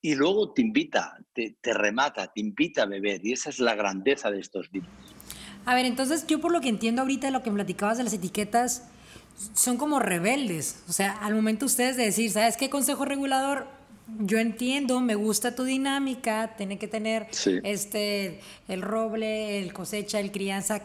y 0.01 0.15
luego 0.15 0.53
te 0.53 0.63
invita, 0.63 1.19
te, 1.33 1.57
remata, 1.75 2.29
te 2.29 2.41
invita 2.41 2.83
a 2.83 2.87
beber 2.87 3.25
y 3.25 3.33
esa 3.33 3.51
es 3.51 3.59
la 3.59 3.75
grandeza 3.75 4.31
de 4.31 4.41
estos 4.41 4.71
vinos. 4.71 4.91
A 5.67 5.75
ver, 5.75 5.87
entonces 5.87 6.27
yo 6.27 6.41
por 6.41 6.53
lo 6.53 6.61
que 6.61 6.69
entiendo 6.69 7.03
ahorita 7.03 7.31
lo 7.31 7.43
que 7.43 7.51
me 7.51 7.57
platicabas 7.57 7.99
de 7.99 8.05
las 8.05 8.13
etiquetas, 8.13 8.89
son 9.55 9.77
como 9.77 9.99
rebeldes. 9.99 10.83
O 10.89 10.93
sea, 10.93 11.13
al 11.13 11.35
momento 11.35 11.67
ustedes 11.67 11.97
de 11.97 12.05
decir, 12.05 12.31
¿sabes 12.31 12.57
qué 12.57 12.71
consejo 12.71 13.05
regulador? 13.05 13.69
Yo 14.21 14.39
entiendo, 14.39 15.01
me 15.01 15.15
gusta 15.15 15.55
tu 15.55 15.65
dinámica, 15.65 16.55
tiene 16.57 16.79
que 16.79 16.89
tener 16.89 17.29
este 17.63 18.41
el 18.67 18.81
roble, 18.81 19.59
el 19.59 19.73
cosecha, 19.75 20.19
el 20.19 20.33
crianza, 20.33 20.83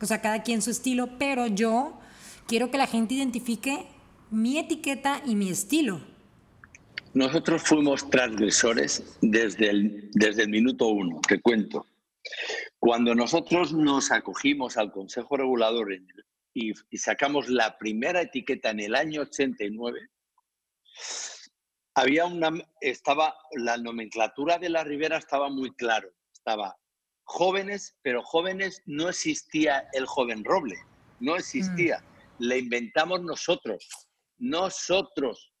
o 0.00 0.06
sea, 0.06 0.22
cada 0.22 0.42
quien 0.42 0.62
su 0.62 0.70
estilo, 0.70 1.18
pero 1.18 1.46
yo 1.46 1.98
quiero 2.46 2.70
que 2.70 2.78
la 2.78 2.86
gente 2.86 3.14
identifique 3.14 3.86
mi 4.30 4.58
etiqueta 4.58 5.20
y 5.26 5.36
mi 5.36 5.50
estilo. 5.50 6.00
Nosotros 7.14 7.62
fuimos 7.62 8.08
transgresores 8.08 9.18
desde 9.20 9.68
el, 9.68 10.10
desde 10.12 10.42
el 10.42 10.48
minuto 10.48 10.88
uno, 10.88 11.20
te 11.26 11.40
cuento. 11.40 11.86
Cuando 12.78 13.14
nosotros 13.14 13.72
nos 13.74 14.10
acogimos 14.10 14.78
al 14.78 14.92
Consejo 14.92 15.36
Regulador 15.36 15.92
y, 16.54 16.72
sacamos 16.96 17.48
la 17.48 17.76
primera 17.76 18.22
etiqueta 18.22 18.70
en 18.70 18.80
el 18.80 18.94
año 18.94 19.22
89, 19.22 20.08
había 21.94 22.24
una, 22.24 22.50
estaba, 22.80 23.34
la 23.52 23.76
nomenclatura 23.76 24.58
de 24.58 24.70
la 24.70 24.82
Ribera 24.82 25.18
estaba 25.18 25.50
muy 25.50 25.70
claro. 25.74 26.08
Estaba 26.32 26.76
jóvenes, 27.24 27.96
pero 28.02 28.22
jóvenes 28.22 28.82
no 28.86 29.10
existía 29.10 29.86
el 29.92 30.06
joven 30.06 30.44
roble, 30.44 30.78
no 31.20 31.36
existía. 31.36 31.98
Mm. 31.98 32.44
Le 32.44 32.58
inventamos 32.58 33.22
nosotros, 33.22 33.88
nosotros. 34.38 35.51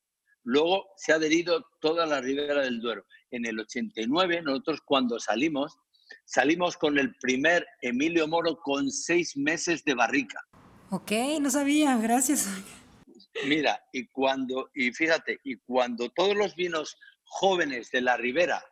Luego 0.44 0.86
se 0.96 1.12
ha 1.12 1.16
adherido 1.16 1.64
toda 1.80 2.06
la 2.06 2.20
ribera 2.20 2.62
del 2.62 2.80
Duero. 2.80 3.04
En 3.30 3.46
el 3.46 3.60
89, 3.60 4.42
nosotros 4.42 4.80
cuando 4.84 5.18
salimos, 5.18 5.78
salimos 6.24 6.76
con 6.76 6.98
el 6.98 7.14
primer 7.16 7.66
Emilio 7.80 8.26
Moro 8.26 8.56
con 8.56 8.90
seis 8.90 9.36
meses 9.36 9.84
de 9.84 9.94
barrica. 9.94 10.40
Ok, 10.90 11.12
no 11.40 11.50
sabía, 11.50 11.96
gracias. 11.96 12.48
Mira, 13.46 13.82
y 13.92 14.08
cuando, 14.08 14.70
y 14.74 14.92
fíjate, 14.92 15.40
y 15.44 15.56
cuando 15.56 16.10
todos 16.10 16.36
los 16.36 16.54
vinos 16.54 16.96
jóvenes 17.24 17.90
de 17.90 18.02
la 18.02 18.16
ribera 18.16 18.62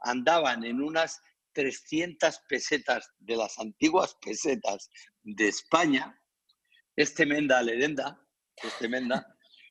andaban 0.00 0.64
en 0.64 0.82
unas 0.82 1.20
300 1.52 2.40
pesetas 2.48 3.10
de 3.18 3.36
las 3.36 3.58
antiguas 3.58 4.14
pesetas 4.22 4.90
de 5.22 5.48
España, 5.48 6.20
este 6.94 7.24
Menda 7.24 7.62
Ledenda, 7.62 8.20
este 8.62 8.88
Menda, 8.88 9.26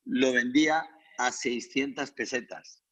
lo 0.06 0.34
vendía 0.34 0.84
a 1.18 1.32
600 1.32 2.12
pesetas. 2.12 2.84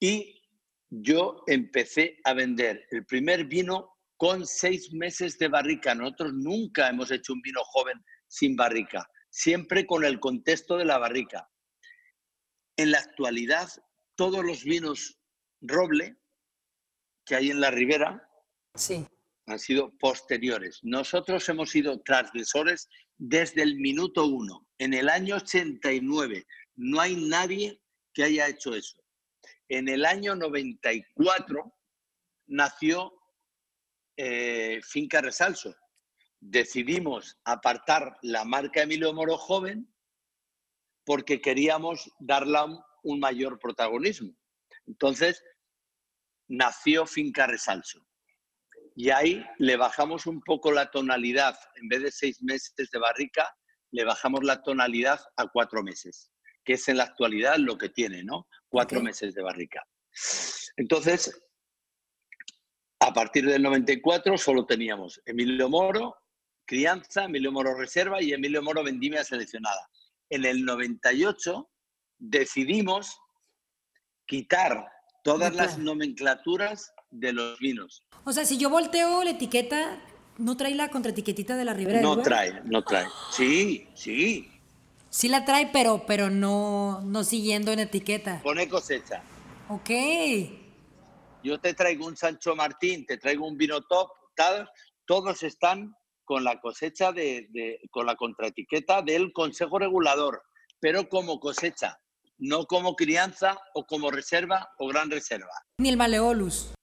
Y 0.00 0.42
yo 0.90 1.42
empecé 1.46 2.18
a 2.24 2.34
vender 2.34 2.86
el 2.90 3.04
primer 3.06 3.44
vino 3.44 3.96
con 4.16 4.46
seis 4.46 4.92
meses 4.92 5.38
de 5.38 5.48
barrica. 5.48 5.94
Nosotros 5.94 6.32
nunca 6.34 6.88
hemos 6.88 7.10
hecho 7.10 7.32
un 7.32 7.42
vino 7.42 7.60
joven 7.64 8.02
sin 8.28 8.56
barrica, 8.56 9.08
siempre 9.30 9.86
con 9.86 10.04
el 10.04 10.20
contexto 10.20 10.76
de 10.76 10.84
la 10.84 10.98
barrica. 10.98 11.48
En 12.76 12.90
la 12.90 12.98
actualidad, 12.98 13.68
todos 14.14 14.44
los 14.44 14.64
vinos 14.64 15.18
roble 15.60 16.16
que 17.24 17.36
hay 17.36 17.50
en 17.50 17.60
la 17.60 17.70
ribera 17.70 18.28
sí. 18.74 19.06
han 19.46 19.58
sido 19.58 19.96
posteriores. 19.98 20.80
Nosotros 20.82 21.48
hemos 21.48 21.70
sido 21.70 22.00
transgresores 22.00 22.88
desde 23.18 23.62
el 23.62 23.76
minuto 23.76 24.26
uno. 24.26 24.66
En 24.78 24.94
el 24.94 25.08
año 25.08 25.36
89 25.36 26.46
no 26.76 27.00
hay 27.00 27.16
nadie 27.16 27.80
que 28.12 28.24
haya 28.24 28.48
hecho 28.48 28.74
eso. 28.74 29.02
En 29.68 29.88
el 29.88 30.04
año 30.04 30.34
94 30.36 31.74
nació 32.46 33.12
eh, 34.16 34.80
Finca 34.82 35.20
Resalso. 35.20 35.74
Decidimos 36.40 37.38
apartar 37.44 38.16
la 38.22 38.44
marca 38.44 38.82
Emilio 38.82 39.12
Moro 39.12 39.36
Joven 39.36 39.92
porque 41.04 41.40
queríamos 41.40 42.10
darle 42.18 42.58
un 43.02 43.20
mayor 43.20 43.58
protagonismo. 43.58 44.36
Entonces, 44.86 45.42
nació 46.48 47.06
Finca 47.06 47.46
Resalso. 47.46 48.00
Y 48.94 49.10
ahí 49.10 49.44
le 49.58 49.76
bajamos 49.76 50.26
un 50.26 50.40
poco 50.40 50.72
la 50.72 50.90
tonalidad, 50.90 51.56
en 51.74 51.88
vez 51.88 52.02
de 52.02 52.10
seis 52.10 52.42
meses 52.42 52.72
de 52.90 52.98
barrica, 52.98 53.54
le 53.90 54.04
bajamos 54.04 54.42
la 54.42 54.62
tonalidad 54.62 55.20
a 55.36 55.46
cuatro 55.48 55.82
meses, 55.82 56.30
que 56.66 56.74
es 56.74 56.88
en 56.88 56.98
la 56.98 57.04
actualidad 57.04 57.56
lo 57.58 57.78
que 57.78 57.88
tiene, 57.88 58.24
¿no? 58.24 58.48
Cuatro 58.68 59.00
meses 59.00 59.34
de 59.34 59.42
barrica. 59.42 59.86
Entonces, 60.76 61.40
a 62.98 63.14
partir 63.14 63.46
del 63.46 63.62
94 63.62 64.36
solo 64.36 64.66
teníamos 64.66 65.22
Emilio 65.24 65.68
Moro, 65.68 66.16
crianza, 66.66 67.24
Emilio 67.24 67.52
Moro 67.52 67.74
reserva 67.74 68.20
y 68.20 68.32
Emilio 68.32 68.62
Moro 68.62 68.82
vendimia 68.82 69.22
seleccionada. 69.22 69.88
En 70.28 70.44
el 70.44 70.64
98 70.64 71.70
decidimos 72.18 73.16
quitar 74.26 74.88
todas 75.22 75.54
las 75.54 75.78
nomenclaturas 75.78 76.92
de 77.10 77.32
los 77.32 77.60
vinos. 77.60 78.04
O 78.24 78.32
sea, 78.32 78.44
si 78.44 78.58
yo 78.58 78.70
volteo 78.70 79.22
la 79.22 79.30
etiqueta, 79.30 80.02
¿no 80.38 80.56
trae 80.56 80.74
la 80.74 80.88
contraetiquetita 80.88 81.56
de 81.56 81.64
la 81.64 81.74
Ribera 81.74 82.00
No 82.00 82.20
trae, 82.20 82.60
no 82.64 82.82
trae. 82.82 83.06
Sí, 83.30 83.88
sí. 83.94 84.50
Sí 85.16 85.30
la 85.30 85.46
trae, 85.46 85.70
pero, 85.72 86.04
pero 86.06 86.28
no, 86.28 87.00
no 87.00 87.24
siguiendo 87.24 87.72
en 87.72 87.78
etiqueta. 87.78 88.42
Pone 88.42 88.68
cosecha. 88.68 89.22
Ok. 89.66 89.88
Yo 91.42 91.58
te 91.58 91.72
traigo 91.72 92.06
un 92.06 92.18
Sancho 92.18 92.54
Martín, 92.54 93.06
te 93.06 93.16
traigo 93.16 93.48
un 93.48 93.56
vino 93.56 93.80
top, 93.80 94.10
tal, 94.34 94.68
todos 95.06 95.42
están 95.42 95.94
con 96.26 96.44
la 96.44 96.60
cosecha 96.60 97.12
de, 97.12 97.46
de, 97.48 97.80
con 97.90 98.04
la 98.04 98.14
contraetiqueta 98.14 99.00
del 99.00 99.32
Consejo 99.32 99.78
Regulador, 99.78 100.42
pero 100.80 101.08
como 101.08 101.40
cosecha 101.40 101.98
no 102.36 102.66
como 102.66 102.94
crianza 102.94 103.58
o 103.72 103.86
como 103.86 104.10
reserva 104.10 104.68
o 104.76 104.86
gran 104.86 105.10
reserva. 105.10 105.64
Ni 105.78 105.88
el 105.88 105.96
Maleolus. 105.96 106.74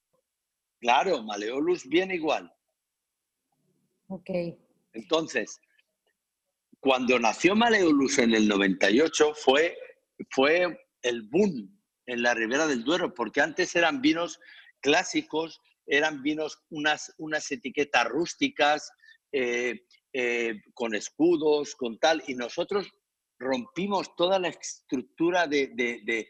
Claro, 0.80 1.22
Maleolus 1.22 1.88
viene 1.88 2.16
igual. 2.16 2.52
Ok. 4.08 4.30
Entonces, 4.92 5.60
cuando 6.84 7.18
nació 7.18 7.56
Maleolus 7.56 8.18
en 8.18 8.34
el 8.34 8.46
98 8.46 9.32
fue, 9.34 9.74
fue 10.28 10.86
el 11.00 11.22
boom 11.22 11.80
en 12.04 12.22
la 12.22 12.34
Ribera 12.34 12.66
del 12.66 12.84
Duero, 12.84 13.14
porque 13.14 13.40
antes 13.40 13.74
eran 13.74 14.02
vinos 14.02 14.38
clásicos, 14.82 15.62
eran 15.86 16.22
vinos, 16.22 16.62
unas, 16.68 17.14
unas 17.16 17.50
etiquetas 17.50 18.06
rústicas, 18.06 18.92
eh, 19.32 19.80
eh, 20.12 20.60
con 20.74 20.94
escudos, 20.94 21.74
con 21.74 21.98
tal, 21.98 22.22
y 22.28 22.34
nosotros 22.34 22.92
rompimos 23.38 24.14
toda 24.14 24.38
la 24.38 24.48
estructura 24.48 25.46
de, 25.46 26.28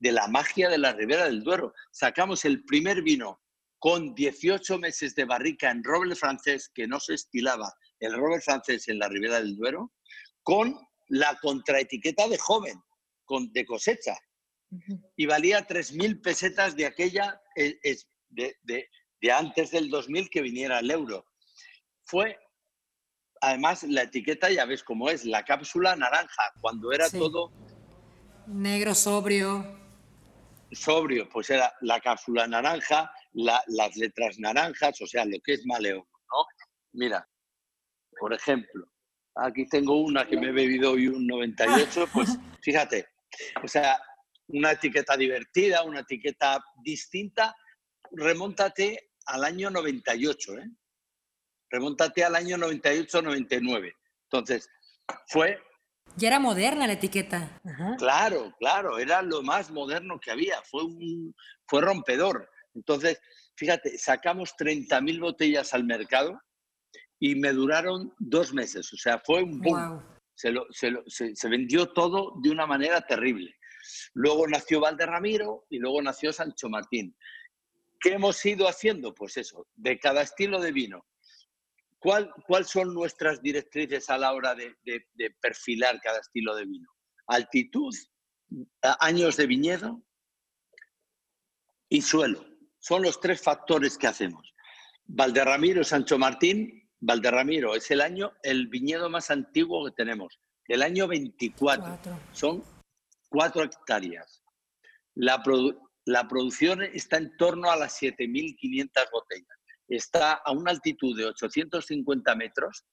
la 0.00 0.28
magia 0.28 0.70
de 0.70 0.78
la 0.78 0.94
Ribera 0.94 1.26
del 1.26 1.44
Duero. 1.44 1.74
Sacamos 1.90 2.46
el 2.46 2.64
primer 2.64 3.02
vino 3.02 3.42
con 3.78 4.14
18 4.14 4.78
meses 4.78 5.14
de 5.14 5.26
barrica 5.26 5.70
en 5.70 5.84
roble 5.84 6.16
francés, 6.16 6.70
que 6.74 6.86
no 6.86 6.98
se 6.98 7.12
estilaba 7.12 7.70
el 8.00 8.14
roble 8.14 8.40
francés 8.40 8.88
en 8.88 8.98
la 8.98 9.08
Ribera 9.08 9.40
del 9.40 9.56
Duero, 9.56 9.92
con 10.42 10.78
la 11.08 11.38
contraetiqueta 11.40 12.28
de 12.28 12.38
joven, 12.38 12.80
con, 13.24 13.52
de 13.52 13.64
cosecha. 13.64 14.16
Y 15.16 15.26
valía 15.26 15.66
3.000 15.66 16.22
pesetas 16.22 16.76
de 16.76 16.86
aquella, 16.86 17.40
eh, 17.56 17.78
de, 18.28 18.56
de 19.20 19.32
antes 19.32 19.70
del 19.72 19.90
2000 19.90 20.30
que 20.30 20.42
viniera 20.42 20.78
el 20.78 20.90
euro. 20.90 21.26
Fue 22.04 22.38
además 23.40 23.82
la 23.84 24.02
etiqueta 24.02 24.50
ya 24.50 24.64
ves 24.64 24.82
cómo 24.82 25.10
es, 25.10 25.24
la 25.24 25.44
cápsula 25.44 25.96
naranja, 25.96 26.52
cuando 26.60 26.92
era 26.92 27.10
todo... 27.10 27.50
Negro 28.46 28.94
sobrio. 28.94 29.78
Sobrio, 30.72 31.28
pues 31.28 31.50
era 31.50 31.72
la 31.80 32.00
cápsula 32.00 32.46
naranja, 32.46 33.12
las 33.32 33.96
letras 33.96 34.38
naranjas, 34.38 35.00
o 35.00 35.06
sea, 35.06 35.24
lo 35.24 35.38
que 35.40 35.54
es 35.54 35.66
maleo, 35.66 35.98
¿no? 35.98 36.46
Mira, 36.92 37.28
por 38.20 38.34
ejemplo, 38.34 38.86
aquí 39.34 39.66
tengo 39.66 39.98
una 40.02 40.28
que 40.28 40.36
me 40.36 40.48
he 40.48 40.52
bebido 40.52 40.92
hoy 40.92 41.08
un 41.08 41.26
98, 41.26 42.06
pues 42.12 42.28
fíjate, 42.62 43.08
o 43.64 43.66
sea, 43.66 43.98
una 44.48 44.72
etiqueta 44.72 45.16
divertida, 45.16 45.82
una 45.82 46.00
etiqueta 46.00 46.62
distinta, 46.84 47.56
remóntate 48.12 49.12
al 49.26 49.44
año 49.44 49.70
98, 49.70 50.58
¿eh? 50.58 50.70
Remóntate 51.70 52.24
al 52.24 52.34
año 52.34 52.56
98-99. 52.56 53.94
Entonces, 54.24 54.68
fue... 55.28 55.62
Ya 56.16 56.26
era 56.26 56.40
moderna 56.40 56.88
la 56.88 56.94
etiqueta. 56.94 57.60
Claro, 57.96 58.52
claro, 58.58 58.98
era 58.98 59.22
lo 59.22 59.42
más 59.42 59.70
moderno 59.70 60.18
que 60.18 60.32
había, 60.32 60.60
fue, 60.62 60.82
un, 60.82 61.32
fue 61.68 61.80
rompedor. 61.80 62.50
Entonces, 62.74 63.20
fíjate, 63.54 63.96
sacamos 63.98 64.56
30.000 64.56 65.20
botellas 65.20 65.72
al 65.72 65.84
mercado 65.84 66.40
y 67.20 67.36
me 67.36 67.52
duraron 67.52 68.12
dos 68.18 68.52
meses, 68.52 68.92
o 68.92 68.96
sea, 68.96 69.20
fue 69.24 69.42
un 69.42 69.60
boom. 69.60 70.02
Se, 70.34 70.54
se, 70.70 71.36
se, 71.36 71.48
vendió 71.50 71.92
todo 71.92 72.32
de 72.42 72.50
una 72.50 72.66
manera 72.66 73.02
terrible. 73.02 73.54
Luego 74.14 74.48
nació 74.48 74.80
Valderramiro 74.80 75.66
y 75.68 75.78
luego 75.78 76.00
nació 76.00 76.32
Sancho 76.32 76.70
Martín. 76.70 77.14
¿Qué 78.00 78.14
hemos 78.14 78.42
ido 78.46 78.66
haciendo? 78.66 79.14
Pues 79.14 79.36
eso, 79.36 79.66
de 79.74 79.98
cada 79.98 80.22
estilo 80.22 80.58
de 80.58 80.72
vino 80.72 81.04
¿Cuáles 82.00 82.68
son 82.68 82.94
nuestras 82.94 83.42
directrices 83.42 84.08
a 84.08 84.16
la 84.16 84.32
hora 84.32 84.54
de, 84.54 84.74
perfilar 85.40 86.00
cada 86.00 86.18
estilo 86.18 86.56
de 86.56 86.64
vino? 86.64 86.88
Altitud, 87.26 87.94
años 89.00 89.36
de 89.36 89.46
viñedo 89.46 90.02
y 91.90 92.00
suelo. 92.00 92.44
Son 92.78 93.02
los 93.02 93.20
tres 93.20 93.42
factores 93.42 93.98
que 93.98 94.06
hacemos. 94.06 94.54
Valderramiro, 95.04 95.84
Sancho 95.84 96.18
Martín, 96.18 96.79
Valderramiro 97.00 97.74
es 97.74 97.90
el 97.90 98.00
año, 98.00 98.32
el 98.42 98.68
viñedo 98.68 99.08
más 99.08 99.30
antiguo 99.30 99.84
que 99.86 99.92
tenemos, 99.92 100.38
el 100.66 100.82
año 100.82 101.08
24. 101.08 101.98
Son 102.32 102.62
cuatro 103.28 103.64
hectáreas. 103.64 104.42
La, 105.14 105.42
la 106.04 106.28
producción 106.28 106.82
está 106.82 107.16
en 107.16 107.36
torno 107.36 107.70
a 107.70 107.76
las 107.76 108.00
7.500 108.00 108.90
botellas 109.12 109.60
está 109.90 110.34
a 110.34 110.52
una 110.52 110.70
altitud 110.70 111.16
de 111.16 111.26
850 111.26 112.34
metros 112.36 112.84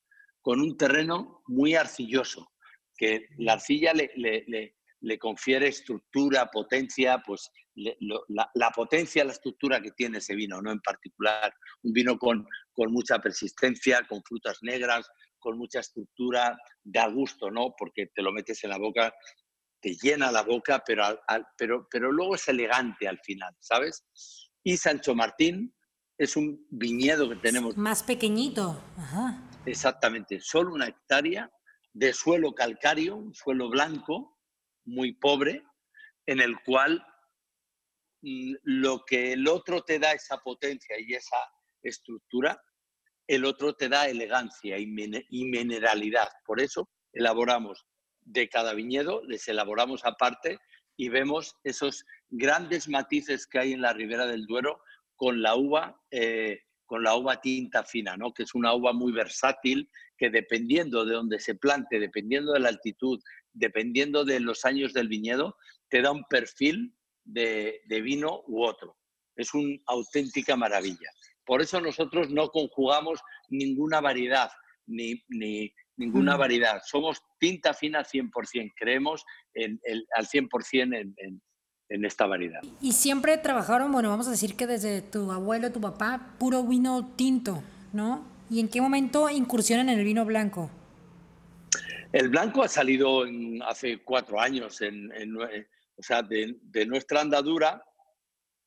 con 0.42 0.60
un 0.60 0.76
terreno 0.78 1.44
muy 1.48 1.76
arcilloso, 1.76 2.52
que 2.98 3.28
la 3.38 3.54
arcilla 3.54 3.94
le, 3.94 5.20
confiere 5.20 5.68
estructura, 5.68 6.50
potencia, 6.50 7.22
pues 7.26 7.50
la, 7.78 8.72
potencia, 8.72 9.24
la 9.24 9.32
estructura 9.32 9.82
que 9.82 9.92
tiene 9.92 10.18
ese 10.18 10.36
vino, 10.36 10.62
¿no? 10.62 10.72
En 10.72 10.80
particular, 10.80 11.54
un 11.84 11.94
vino 11.94 12.18
con, 12.18 12.48
con 12.74 12.92
mucha 12.92 13.20
persistencia, 13.20 14.06
con 14.08 14.24
frutas 14.24 14.58
negras, 14.62 15.08
con 15.40 15.58
mucha 15.58 15.80
estructura, 15.80 16.58
da 16.84 17.08
gusto, 17.08 17.52
¿no? 17.52 17.76
Porque 17.78 18.08
te 18.14 18.22
lo 18.22 18.32
metes 18.32 18.64
en 18.64 18.72
la 18.72 18.78
boca, 18.78 19.14
te 19.80 19.96
llena 20.02 20.32
la 20.32 20.42
boca, 20.42 20.84
pero, 20.86 21.20
pero, 21.58 21.88
pero 21.90 22.12
luego 22.12 22.36
es 22.36 22.48
elegante 22.48 23.08
al 23.08 23.20
final, 23.20 23.56
¿sabes? 23.60 24.06
Y 24.64 24.78
Sancho 24.78 25.14
Martín, 25.14 25.74
es 26.18 26.36
un 26.36 26.66
viñedo 26.72 27.30
que 27.30 27.36
tenemos. 27.36 27.78
Más 27.78 28.02
pequeñito. 28.02 28.82
Exactamente, 29.66 30.40
solo 30.42 30.74
una 30.74 30.88
hectárea 30.88 31.52
de 31.94 32.14
suelo 32.14 32.54
calcáreo, 32.54 33.16
un 33.16 33.34
suelo 33.34 33.70
blanco, 33.70 34.40
muy 34.86 35.14
pobre, 35.14 35.64
en 36.26 36.42
el 36.42 36.60
cual 36.64 37.06
lo 38.64 39.06
que 39.06 39.34
el 39.34 39.48
otro 39.48 39.82
te 39.84 40.00
da 40.00 40.12
esa 40.12 40.38
potencia 40.40 41.00
y 41.00 41.14
esa 41.14 41.38
estructura, 41.82 42.62
el 43.28 43.46
otro 43.46 43.74
te 43.76 43.90
da 43.90 44.08
elegancia 44.08 44.78
y, 44.78 44.88
mineralidad. 44.88 46.30
Por 46.46 46.62
eso 46.62 46.90
elaboramos 47.14 47.86
de 48.22 48.50
cada 48.50 48.74
viñedo, 48.74 49.24
les 49.26 49.48
elaboramos 49.48 50.06
aparte 50.06 50.60
y 50.98 51.10
vemos 51.10 51.56
esos 51.64 52.06
grandes 52.30 52.90
matices 52.90 53.48
que 53.48 53.60
hay 53.60 53.74
en 53.74 53.82
la 53.82 53.94
ribera 53.94 54.26
del 54.26 54.46
Duero 54.46 54.82
con 55.16 55.42
la 55.42 55.56
uva, 55.56 56.02
eh, 56.12 56.62
con 56.86 57.04
la 57.04 57.16
uva 57.16 57.40
tinta 57.40 57.84
fina, 57.84 58.18
¿no? 58.18 58.34
que 58.34 58.44
es 58.44 58.54
una 58.54 58.74
uva 58.74 58.94
muy 58.94 59.12
versátil, 59.12 59.90
que 60.18 60.30
dependiendo 60.30 61.06
de 61.06 61.14
dónde 61.14 61.40
se 61.40 61.56
plante, 61.56 62.00
dependiendo 62.00 62.54
de 62.54 62.60
la 62.60 62.70
altitud, 62.70 63.22
dependiendo 63.54 64.26
de 64.26 64.40
los 64.40 64.66
años 64.66 64.94
del 64.94 65.08
viñedo, 65.08 65.56
te 65.90 66.02
da 66.02 66.12
un 66.12 66.24
perfil 66.26 66.97
de, 67.28 68.02
vino 68.04 68.44
u 68.48 68.64
otro. 68.64 68.98
Es 69.36 69.54
una 69.54 69.78
auténtica 69.86 70.56
maravilla. 70.56 71.10
Por 71.46 71.62
eso 71.62 71.80
nosotros 71.80 72.30
no 72.30 72.50
conjugamos 72.50 73.20
ninguna 73.50 74.02
variedad, 74.02 74.50
ni, 74.86 75.24
ni 75.30 75.72
ninguna 75.96 76.36
mm. 76.36 76.40
variedad. 76.40 76.82
Somos 76.86 77.22
tinta 77.40 77.74
fina 77.74 78.04
100%. 78.04 78.74
Creemos 78.76 79.24
en, 79.54 79.80
al 80.16 80.28
100% 80.28 80.82
en, 80.82 81.14
en, 81.18 81.42
en 81.90 82.06
esta 82.06 82.26
variedad. 82.26 82.62
Y 82.82 82.94
siempre 82.94 83.38
trabajaron, 83.38 83.92
bueno, 83.92 84.10
vamos 84.10 84.28
a 84.28 84.32
decir 84.32 84.56
que 84.56 84.68
desde 84.68 85.02
tu 85.02 85.32
abuelo, 85.32 85.72
tu 85.72 85.82
papá, 85.82 86.34
puro 86.38 86.64
vino 86.64 87.14
tinto, 87.16 87.64
¿no? 87.94 88.26
¿Y 88.50 88.60
en 88.60 88.70
qué 88.70 88.82
momento 88.82 89.30
incursionan 89.30 89.90
en 89.90 90.00
el 90.00 90.06
vino 90.06 90.26
blanco? 90.26 90.70
El 92.14 92.30
blanco 92.30 92.64
ha 92.64 92.68
salido 92.68 93.26
hace 93.66 94.00
cuatro 94.00 94.40
años, 94.40 94.82
en, 94.82 95.12
o 95.98 96.04
sea, 96.04 96.22
de, 96.22 96.86
nuestra 96.86 97.22
andadura. 97.22 97.84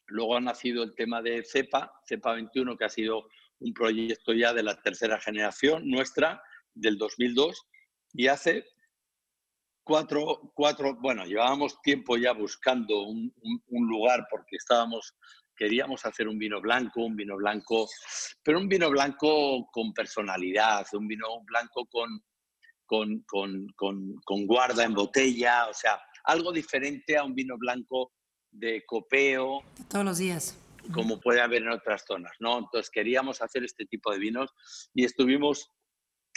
Luego 0.07 0.37
ha 0.37 0.40
nacido 0.40 0.83
el 0.83 0.95
tema 0.95 1.23
de 1.23 1.45
CEPA, 1.45 1.93
CEPA 2.07 2.35
21, 2.35 2.77
que 2.77 2.85
ha 2.85 2.88
sido 2.88 3.29
un 3.61 3.73
proyecto 3.73 4.33
ya 4.33 4.53
de 4.53 4.62
la 4.62 4.81
tercera 4.81 5.21
generación 5.21 5.88
nuestra, 5.88 6.43
del 6.75 6.99
2002, 6.99 7.66
y 8.12 8.27
hace 8.27 8.64
cuatro, 9.85 10.53
cuatro, 10.55 10.97
bueno, 11.01 11.25
llevábamos 11.25 11.81
tiempo 11.83 12.16
ya 12.16 12.33
buscando 12.33 13.03
un, 13.03 13.33
lugar 13.69 14.27
porque 14.31 14.57
estábamos, 14.57 15.14
queríamos 15.57 16.05
hacer 16.07 16.29
un 16.29 16.38
vino 16.38 16.61
blanco, 16.61 17.05
un 17.05 17.16
vino 17.16 17.37
blanco, 17.37 17.88
pero 18.43 18.59
un 18.59 18.69
vino 18.69 18.90
blanco 18.90 19.69
con 19.71 19.93
personalidad, 19.93 20.87
un 20.93 21.07
vino 21.07 21.27
blanco 21.45 21.87
con, 21.87 22.23
con, 22.87 23.23
con, 23.27 23.66
con, 24.25 24.47
guarda 24.47 24.85
en 24.85 24.95
botella, 24.95 25.69
o 25.69 25.75
sea, 25.75 26.01
algo 26.24 26.52
diferente 26.52 27.16
a 27.16 27.24
un 27.24 27.35
vino 27.35 27.56
blanco 27.59 28.12
de 28.50 28.85
copeo. 28.87 29.62
Todos 29.88 30.04
los 30.04 30.18
días. 30.18 30.59
Como 30.92 31.20
puede 31.20 31.40
haber 31.40 31.62
en 31.62 31.70
otras 31.70 32.04
zonas, 32.06 32.33
¿no? 32.40 32.59
Entonces 32.59 32.90
queríamos 32.90 33.42
hacer 33.42 33.64
este 33.64 33.85
tipo 33.87 34.11
de 34.12 34.18
vinos 34.18 34.50
y 34.94 35.04
estuvimos 35.04 35.70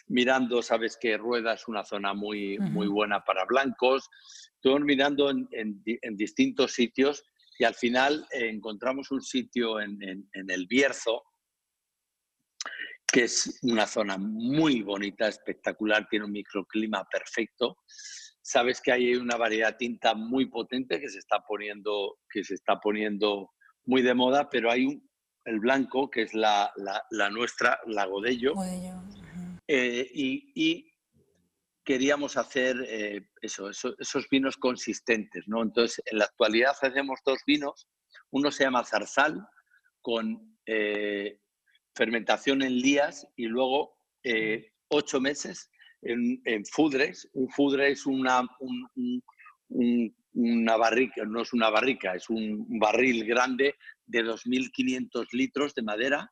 mirando, 0.07 0.61
sabes 0.61 0.97
que 0.99 1.17
Rueda 1.17 1.53
es 1.53 1.67
una 1.67 1.83
zona 1.83 2.13
muy, 2.13 2.57
muy 2.59 2.87
buena 2.87 3.23
para 3.23 3.45
blancos. 3.45 4.09
Estuvimos 4.55 4.85
mirando 4.85 5.29
en, 5.29 5.47
en, 5.51 6.17
distintos 6.17 6.73
sitios 6.73 7.23
y 7.57 7.63
al 7.63 7.75
final 7.75 8.27
eh, 8.31 8.49
encontramos 8.49 9.11
un 9.11 9.21
sitio 9.21 9.79
en, 9.79 9.97
en, 10.01 10.49
el 10.49 10.67
Bierzo, 10.67 11.23
que 13.07 13.25
es 13.25 13.59
una 13.61 13.87
zona 13.87 14.17
muy 14.17 14.81
bonita, 14.81 15.27
espectacular, 15.27 16.07
tiene 16.09 16.25
un 16.25 16.31
microclima 16.31 17.05
perfecto. 17.05 17.77
Sabes 18.45 18.81
que 18.81 18.91
hay 18.91 19.15
una 19.15 19.37
variedad 19.37 19.77
tinta 19.77 20.13
muy 20.15 20.47
potente 20.47 20.99
que 20.99 21.07
se 21.07 21.19
está 21.19 21.39
poniendo, 21.47 22.19
que 22.29 22.43
se 22.43 22.55
está 22.55 22.77
poniendo 22.77 23.51
muy 23.85 24.01
de 24.01 24.13
moda, 24.13 24.49
pero 24.49 24.69
hay 24.69 24.85
un, 24.85 25.09
el 25.45 25.61
blanco, 25.61 26.09
que 26.09 26.23
es 26.23 26.33
la, 26.33 26.69
la, 26.75 27.05
la 27.09 27.29
nuestra, 27.29 27.79
la 27.87 28.05
Godello, 28.05 28.53
eh, 29.67 30.09
y, 30.13 30.91
queríamos 31.85 32.37
hacer 32.37 32.77
eh, 32.87 33.27
eso, 33.41 33.69
esos 33.69 34.29
vinos 34.29 34.55
consistentes. 34.55 35.45
¿no? 35.47 35.61
Entonces, 35.61 36.01
en 36.05 36.17
la 36.19 36.25
actualidad 36.25 36.75
hacemos 36.81 37.19
dos 37.25 37.39
vinos. 37.45 37.89
Uno 38.31 38.51
se 38.51 38.63
llama 38.63 38.85
Zarzal, 38.85 39.45
con 40.01 40.57
eh, 40.65 41.39
fermentación 41.93 42.61
en 42.61 42.77
lías 42.77 43.27
y 43.35 43.47
luego 43.47 43.97
ocho 44.89 45.19
meses 45.19 45.69
en, 46.03 46.65
fudres. 46.65 47.29
Un 47.33 47.49
fudre 47.49 47.91
es 47.91 48.05
una, 48.05 48.47
una 49.69 50.77
barrica, 50.77 51.23
no 51.25 51.41
es 51.41 51.53
una 51.53 51.69
barrica, 51.69 52.15
es 52.15 52.29
un 52.29 52.65
barril 52.79 53.25
grande 53.25 53.75
de 54.05 54.23
2.500 54.23 55.27
litros 55.31 55.73
de 55.75 55.81
madera 55.81 56.31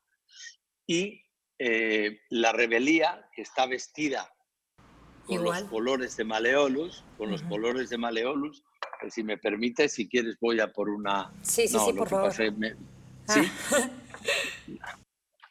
y 0.86 1.22
eh, 1.58 2.20
la 2.30 2.52
rebelía, 2.52 3.28
que 3.34 3.42
está 3.42 3.66
vestida 3.66 4.28
con 5.26 5.44
los 5.44 5.62
colores 5.64 6.16
de 6.16 6.24
Maleolus, 6.24 7.04
con 7.16 7.30
los 7.30 7.42
colores 7.42 7.88
de 7.90 7.98
Maleolus, 7.98 8.64
si 9.10 9.22
me 9.22 9.38
permite, 9.38 9.88
si 9.88 10.08
quieres 10.08 10.36
voy 10.40 10.60
a 10.60 10.72
por 10.72 10.88
una... 10.88 11.32
Sí, 11.42 11.68
sí, 11.68 11.78
sí, 11.78 11.92
por 11.92 12.08
favor. 12.08 12.32
¿Sí? 12.32 12.48
Ah. 14.80 14.98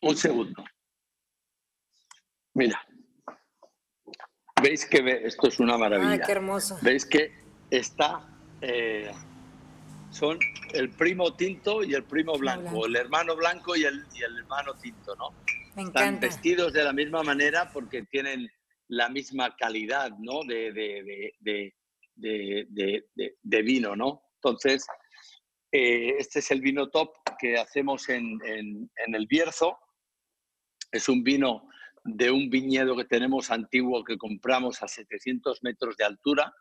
Un 0.01 0.17
segundo. 0.17 0.63
Mira. 2.53 2.85
¿Veis 4.61 4.85
que 4.85 5.21
esto 5.25 5.47
es 5.47 5.59
una 5.59 5.77
maravilla? 5.77 6.13
Ah, 6.13 6.19
qué 6.25 6.31
hermoso. 6.31 6.77
¿Veis 6.81 7.05
que 7.05 7.31
está... 7.69 8.27
Eh, 8.61 9.11
son 10.11 10.37
el 10.73 10.89
primo 10.89 11.33
tinto 11.35 11.83
y 11.83 11.93
el 11.93 12.03
primo 12.03 12.37
blanco, 12.37 12.85
el 12.85 12.95
hermano 12.97 13.35
blanco 13.35 13.75
y 13.75 13.85
el, 13.85 14.05
y 14.13 14.23
el 14.23 14.39
hermano 14.39 14.75
tinto, 14.75 15.15
¿no? 15.15 15.33
Están 15.75 16.19
vestidos 16.19 16.73
de 16.73 16.83
la 16.83 16.91
misma 16.91 17.23
manera 17.23 17.71
porque 17.71 18.03
tienen 18.03 18.51
la 18.89 19.07
misma 19.07 19.55
calidad 19.55 20.11
¿no? 20.19 20.43
de, 20.43 20.73
de, 20.73 21.73
de, 22.15 23.35
de 23.41 23.61
vino. 23.61 23.95
¿no? 23.95 24.21
Entonces, 24.35 24.85
eh, 25.71 26.15
este 26.19 26.39
es 26.39 26.51
el 26.51 26.59
vino 26.59 26.89
top 26.89 27.13
que 27.39 27.57
hacemos 27.57 28.09
en, 28.09 28.39
en, 28.45 28.91
en, 28.95 29.15
el 29.15 29.27
Bierzo. 29.27 29.77
Es 30.91 31.07
un 31.07 31.23
vino 31.23 31.69
de 32.03 32.31
un 32.31 32.49
viñedo 32.49 32.95
que 32.95 33.05
tenemos 33.05 33.51
antiguo 33.51 34.03
que 34.03 34.17
compramos 34.17 34.81
a 34.81 34.87
700 34.87 35.61
metros 35.63 35.97
de 35.97 36.05
altura, 36.05 36.53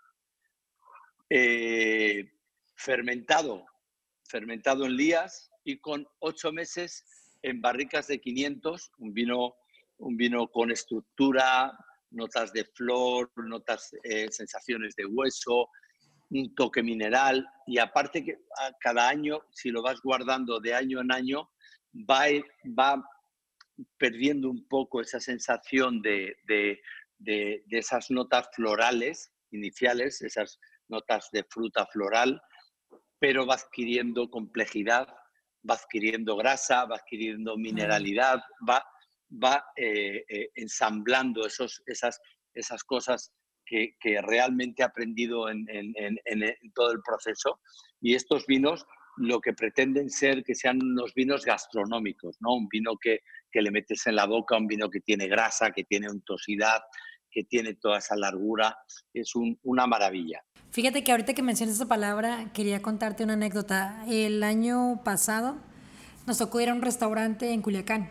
eh, 1.29 2.31
fermentado, 2.75 3.65
fermentado 4.25 4.85
en 4.85 4.97
lías 4.97 5.51
y 5.65 5.79
con 5.79 6.07
ocho 6.19 6.53
meses 6.53 7.05
en 7.43 7.61
barricas 7.61 8.07
de 8.07 8.21
500, 8.21 8.93
un 8.99 9.15
vino, 9.15 9.55
un 9.99 10.17
vino 10.17 10.49
con 10.49 10.71
estructura, 10.71 11.73
notas 12.11 12.53
de 12.53 12.65
flor, 12.65 13.31
notas, 13.37 13.95
eh, 14.03 14.29
sensaciones 14.31 14.95
de 14.97 15.07
hueso, 15.07 15.69
un 16.31 16.55
toque 16.55 16.83
mineral 16.83 17.47
y 17.67 17.79
aparte 17.79 18.25
que 18.25 18.39
cada 18.81 19.09
año, 19.09 19.41
si 19.51 19.71
lo 19.71 19.83
vas 19.83 20.01
guardando 20.03 20.61
de 20.61 20.75
año 20.75 21.01
en 21.01 21.13
año, 21.13 21.51
va, 21.95 22.25
va 22.79 23.05
perdiendo 23.99 24.51
un 24.51 24.67
poco 24.69 25.01
esa 25.01 25.21
sensación 25.21 26.03
de, 26.03 26.37
de, 26.47 26.81
de, 27.19 27.63
de, 27.67 27.79
esas 27.79 28.11
notas 28.11 28.49
florales 28.55 29.33
iniciales, 29.51 30.23
esas 30.23 30.59
notas 30.89 31.29
de 31.33 31.45
fruta 31.45 31.87
floral, 31.87 32.41
pero 33.19 33.47
va 33.47 33.55
adquiriendo 33.55 34.31
complejidad, 34.31 35.07
va 35.69 35.75
adquiriendo 35.75 36.37
grasa, 36.37 36.85
va 36.87 36.97
adquiriendo 36.97 37.57
mineralidad, 37.57 38.41
va, 38.69 38.85
va 39.31 39.65
eh, 39.77 40.25
eh, 40.29 40.49
ensamblando 40.55 41.47
esos, 41.47 41.83
esas, 41.87 42.21
esas 42.55 42.83
cosas 42.85 43.33
que, 43.67 43.97
que 44.01 44.21
realmente 44.23 44.83
he 44.83 44.85
aprendido 44.85 45.49
en, 45.49 45.65
en, 45.69 45.95
en, 45.97 46.73
todo 46.75 46.93
el 46.93 47.01
proceso. 47.03 47.61
Y 48.01 48.15
estos 48.15 48.47
vinos 48.47 48.85
lo 49.17 49.41
que 49.41 49.53
pretenden 49.53 50.09
ser 50.09 50.43
que 50.43 50.55
sean 50.55 50.83
unos 50.83 51.13
vinos 51.15 51.45
gastronómicos, 51.45 52.37
¿no? 52.41 52.55
Un 52.55 52.69
vino 52.69 52.97
que, 53.01 53.21
que 53.51 53.63
le 53.63 53.71
metes 53.71 54.07
en 54.07 54.17
la 54.17 54.27
boca, 54.27 54.57
un 54.57 54.67
vino 54.67 54.89
que 54.89 55.01
tiene 55.01 55.29
grasa, 55.29 55.71
que 55.71 55.85
tiene 55.85 56.11
untosidad, 56.11 56.81
que 57.31 57.45
tiene 57.45 57.75
toda 57.75 57.99
esa 57.99 58.17
largura, 58.17 58.77
es 59.15 59.33
una 59.63 59.87
maravilla. 59.87 60.43
Fíjate 60.73 61.05
que 61.05 61.13
ahorita 61.13 61.35
que 61.35 61.43
mencionas 61.43 61.77
esa 61.77 61.87
palabra, 61.87 62.51
quería 62.53 62.83
contarte 62.83 63.25
una 63.25 63.35
anécdota. 63.35 64.05
El 64.09 64.43
año 64.43 65.03
pasado 65.05 65.57
nos 66.27 66.39
tocó 66.39 66.61
ir 66.61 66.69
a 66.69 66.75
un 66.75 66.83
restaurante 66.83 67.53
en 67.53 67.63
Culiacán, 67.63 68.11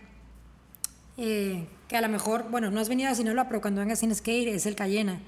eh, 1.17 1.67
que 1.88 1.97
a 1.97 2.02
lo 2.02 2.10
mejor, 2.10 2.49
bueno, 2.49 2.69
no 2.71 2.80
has 2.80 2.89
venido 2.89 3.10
a 3.10 3.15
Sinaloa, 3.15 3.48
pero 3.48 3.62
cuando 3.62 3.81
vengas 3.81 4.00
tienes 4.00 4.21
que 4.21 4.37
ir, 4.37 4.48
es 4.48 4.65
el 4.65 4.75
Cayena. 4.75 5.19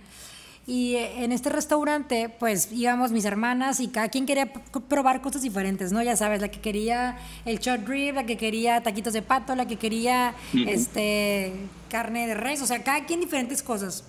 Y 0.67 0.95
eh, 0.95 1.23
en 1.23 1.31
este 1.31 1.49
restaurante, 1.49 2.29
pues 2.29 2.71
íbamos 2.71 3.11
mis 3.11 3.25
hermanas 3.25 3.79
y 3.79 3.87
cada 3.87 4.09
quien 4.09 4.25
quería 4.25 4.53
probar 4.87 5.21
cosas 5.21 5.41
diferentes, 5.41 5.91
¿no? 5.91 6.01
Ya 6.03 6.15
sabes, 6.15 6.39
la 6.39 6.49
que 6.49 6.61
quería 6.61 7.17
el 7.45 7.59
short 7.59 7.87
rib, 7.87 8.15
la 8.15 8.25
que 8.25 8.37
quería 8.37 8.81
taquitos 8.83 9.13
de 9.13 9.21
pato, 9.21 9.55
la 9.55 9.65
que 9.65 9.77
quería 9.77 10.35
este, 10.67 11.53
carne 11.89 12.27
de 12.27 12.35
res, 12.35 12.61
o 12.61 12.67
sea, 12.67 12.83
cada 12.83 13.05
quien 13.05 13.19
diferentes 13.19 13.63
cosas. 13.63 14.03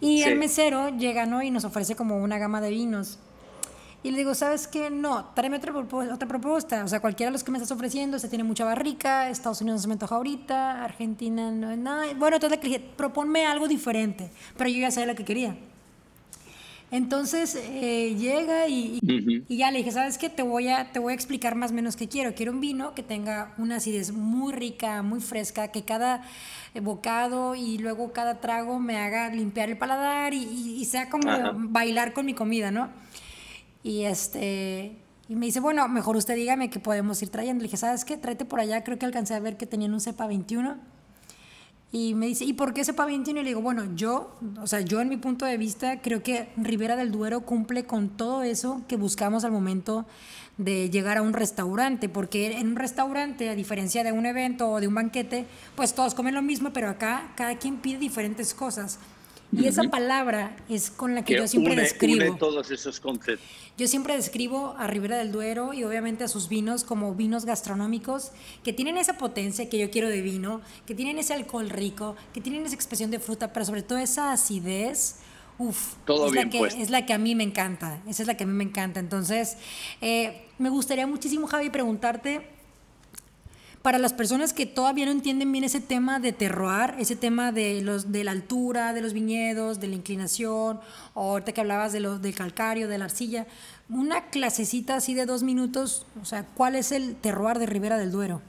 Y 0.00 0.22
el 0.22 0.38
mesero 0.38 0.96
llega, 0.96 1.26
¿no? 1.26 1.42
Y 1.42 1.50
nos 1.50 1.64
ofrece 1.64 1.96
como 1.96 2.22
una 2.22 2.38
gama 2.38 2.60
de 2.60 2.70
vinos. 2.70 3.18
Y 4.04 4.12
le 4.12 4.18
digo, 4.18 4.36
¿sabes 4.36 4.68
qué? 4.68 4.90
No, 4.90 5.24
tráeme 5.34 5.56
otra, 5.56 5.74
otra 5.74 6.28
propuesta. 6.28 6.84
O 6.84 6.88
sea, 6.88 7.00
cualquiera 7.00 7.30
de 7.30 7.32
los 7.32 7.42
que 7.42 7.50
me 7.50 7.58
estás 7.58 7.72
ofreciendo, 7.72 8.20
se 8.20 8.28
tiene 8.28 8.44
mucha 8.44 8.64
barrica, 8.64 9.28
Estados 9.28 9.60
Unidos 9.60 9.78
no 9.78 9.82
se 9.82 9.88
me 9.88 9.94
antoja 9.94 10.14
ahorita, 10.14 10.84
Argentina 10.84 11.50
no, 11.50 12.14
Bueno, 12.16 12.36
entonces 12.36 12.62
le 12.62 12.68
dije, 12.68 12.80
proponme 12.96 13.44
algo 13.44 13.66
diferente. 13.66 14.30
Pero 14.56 14.70
yo 14.70 14.78
ya 14.78 14.92
sabía 14.92 15.08
lo 15.08 15.16
que 15.16 15.24
quería. 15.24 15.56
Entonces 16.90 17.54
eh, 17.54 18.14
llega 18.18 18.66
y, 18.66 19.00
ya 19.48 19.70
le 19.70 19.78
dije, 19.78 19.92
¿sabes 19.92 20.16
qué? 20.16 20.30
Te 20.30 20.42
voy, 20.42 20.68
a, 20.68 20.90
te 20.90 20.98
voy 20.98 21.12
a 21.12 21.14
explicar 21.14 21.54
más 21.54 21.70
o 21.70 21.74
menos 21.74 21.96
qué 21.96 22.08
quiero. 22.08 22.34
Quiero 22.34 22.52
un 22.52 22.60
vino 22.60 22.94
que 22.94 23.02
tenga 23.02 23.52
una 23.58 23.76
acidez 23.76 24.12
muy 24.12 24.54
rica, 24.54 25.02
muy 25.02 25.20
fresca, 25.20 25.68
que 25.68 25.84
cada 25.84 26.22
bocado 26.80 27.54
y 27.54 27.78
luego 27.78 28.12
cada 28.12 28.40
trago 28.40 28.78
me 28.78 28.96
haga 28.96 29.28
limpiar 29.34 29.68
el 29.68 29.76
paladar 29.76 30.32
y, 30.32 30.84
sea 30.86 31.10
como 31.10 31.28
bailar 31.54 32.14
con 32.14 32.24
mi 32.24 32.34
comida, 32.34 32.70
¿no? 32.70 32.88
Y 33.82 34.04
este... 34.04 34.96
Y 35.28 35.36
me 35.36 35.44
dice, 35.44 35.60
bueno, 35.60 35.86
mejor 35.88 36.16
usted 36.16 36.36
dígame 36.36 36.70
que 36.70 36.80
podemos 36.80 37.20
ir 37.20 37.28
trayendo. 37.28 37.60
Le 37.60 37.66
dije, 37.66 37.76
¿sabes 37.76 38.06
qué? 38.06 38.16
Tráete 38.16 38.46
por 38.46 38.60
allá. 38.60 38.82
Creo 38.82 38.98
que 38.98 39.04
alcancé 39.04 39.34
a 39.34 39.40
ver 39.40 39.58
que 39.58 39.66
tenían 39.66 39.92
un 39.92 40.00
cepa 40.00 40.26
21 40.26 40.78
y 41.90 42.14
me 42.14 42.26
dice, 42.26 42.44
¿y 42.44 42.52
por 42.52 42.74
qué 42.74 42.84
sepa 42.84 43.06
21? 43.06 43.40
Y 43.40 43.42
le 43.42 43.48
digo, 43.50 43.62
bueno, 43.62 43.94
yo, 43.94 44.36
o 44.60 44.66
sea, 44.66 44.80
yo 44.82 45.00
en 45.00 45.08
mi 45.08 45.16
punto 45.16 45.46
de 45.46 45.56
vista 45.56 46.02
creo 46.02 46.22
que 46.22 46.50
Ribera 46.56 46.96
del 46.96 47.10
Duero 47.10 47.40
cumple 47.42 47.84
con 47.84 48.10
todo 48.10 48.42
eso 48.42 48.82
que 48.88 48.96
buscamos 48.96 49.44
al 49.44 49.52
momento 49.52 50.04
de 50.58 50.90
llegar 50.90 51.16
a 51.16 51.22
un 51.22 51.32
restaurante, 51.32 52.10
porque 52.10 52.58
en 52.58 52.68
un 52.68 52.76
restaurante, 52.76 53.48
a 53.48 53.54
diferencia 53.54 54.04
de 54.04 54.12
un 54.12 54.26
evento 54.26 54.70
o 54.70 54.80
de 54.80 54.88
un 54.88 54.94
banquete, 54.94 55.46
pues 55.76 55.94
todos 55.94 56.14
comen 56.14 56.34
lo 56.34 56.42
mismo, 56.42 56.72
pero 56.74 56.90
acá 56.90 57.32
cada 57.36 57.56
quien 57.56 57.76
pide 57.76 57.98
diferentes 57.98 58.52
cosas. 58.52 58.98
Y 59.50 59.66
esa 59.66 59.84
palabra 59.84 60.56
es 60.68 60.90
con 60.90 61.14
la 61.14 61.24
que, 61.24 61.36
yo 61.36 61.48
siempre 61.48 61.74
describo. 61.74 62.36
todos 62.36 62.70
esos 62.70 63.00
conceptos. 63.00 63.46
Yo 63.78 63.86
siempre 63.86 64.14
describo 64.16 64.74
a 64.76 64.86
Ribera 64.86 65.16
del 65.16 65.32
Duero 65.32 65.72
y 65.72 65.84
obviamente 65.84 66.24
a 66.24 66.28
sus 66.28 66.48
vinos 66.48 66.84
como 66.84 67.14
vinos 67.14 67.44
gastronómicos 67.44 68.32
que 68.62 68.72
tienen 68.72 68.98
esa 68.98 69.16
potencia 69.16 69.70
que 69.70 69.78
yo 69.78 69.90
quiero 69.90 70.08
de 70.08 70.20
vino, 70.20 70.60
que 70.86 70.94
tienen 70.94 71.18
ese 71.18 71.32
alcohol 71.32 71.70
rico, 71.70 72.16
que 72.34 72.40
tienen 72.40 72.66
esa 72.66 72.74
expresión 72.74 73.10
de 73.10 73.20
fruta, 73.20 73.52
pero 73.52 73.64
sobre 73.64 73.82
todo 73.82 73.98
esa 73.98 74.32
acidez. 74.32 75.16
Uf, 75.58 75.94
Todo 76.04 76.26
es, 76.26 76.32
bien 76.32 76.46
la 76.46 76.50
que, 76.50 76.58
puesto. 76.58 76.80
es 76.80 76.90
la 76.90 77.06
que 77.06 77.12
a 77.14 77.18
mí 77.18 77.34
me 77.34 77.42
encanta. 77.42 78.00
Esa 78.06 78.22
es 78.22 78.26
la 78.26 78.36
que 78.36 78.44
a 78.44 78.46
mí 78.46 78.52
me 78.52 78.64
encanta. 78.64 79.00
Entonces, 79.00 79.56
eh, 80.00 80.46
me 80.58 80.68
gustaría 80.68 81.06
muchísimo, 81.06 81.46
Javi, 81.46 81.70
preguntarte 81.70 82.57
para 83.82 83.98
las 83.98 84.12
personas 84.12 84.52
que 84.52 84.66
todavía 84.66 85.04
no 85.06 85.12
entienden 85.12 85.52
bien 85.52 85.64
ese 85.64 85.80
tema 85.80 86.18
de 86.18 86.32
terroir, 86.32 86.94
ese 86.98 87.16
tema 87.16 87.52
de, 87.52 87.82
los, 87.82 88.10
de 88.10 88.24
la 88.24 88.32
altura 88.32 88.92
de 88.92 89.00
los 89.00 89.12
viñedos, 89.12 89.80
de 89.80 89.88
la 89.88 89.94
inclinación, 89.94 90.80
o 91.14 91.32
ahorita 91.32 91.52
que 91.52 91.60
hablabas 91.60 91.92
de 91.92 92.00
lo, 92.00 92.18
del 92.18 92.34
calcario, 92.34 92.88
de 92.88 92.98
la 92.98 93.04
arcilla, 93.04 93.46
una 93.88 94.30
clasecita 94.30 94.96
así 94.96 95.14
de 95.14 95.26
dos 95.26 95.42
minutos, 95.42 96.06
o 96.20 96.24
sea, 96.24 96.44
¿cuál 96.54 96.74
es 96.74 96.92
el 96.92 97.16
terroir 97.16 97.58
de 97.58 97.66
Ribera 97.66 97.98
del 97.98 98.10
Duero? 98.10 98.42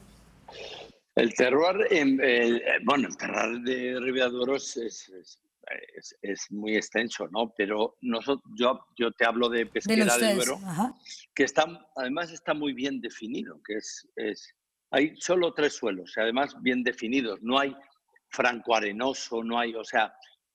El 1.14 1.34
terroir, 1.34 1.86
eh, 1.90 2.60
bueno, 2.84 3.08
el 3.08 3.16
terroir 3.16 3.60
de 3.60 4.00
Ribera 4.00 4.26
del 4.26 4.34
Duero 4.34 4.56
es, 4.56 4.76
es, 6.22 6.50
muy 6.50 6.76
extenso, 6.76 7.28
¿no? 7.28 7.54
Pero 7.56 7.96
nosotros, 8.00 8.52
yo, 8.56 8.80
yo 8.98 9.12
te 9.12 9.24
hablo 9.24 9.48
de 9.48 9.66
pesquera 9.66 10.16
del 10.16 10.36
Duero, 10.36 10.58
que 11.34 11.44
está, 11.44 11.66
además 11.96 12.32
está 12.32 12.54
muy 12.54 12.72
bien 12.72 13.00
definido, 13.00 13.60
que 13.62 13.76
es 13.76 14.54
hay 14.90 15.14
solo 15.16 15.54
tres 15.54 15.74
suelos, 15.74 16.12
además 16.16 16.56
bien 16.60 16.82
definidos. 16.82 17.40
No 17.42 17.58
hay 17.58 17.74
franco 18.28 18.74
arenoso, 18.74 19.42
no 19.42 19.58
hay, 19.58 19.74
o 19.74 19.84
sea, 19.84 20.12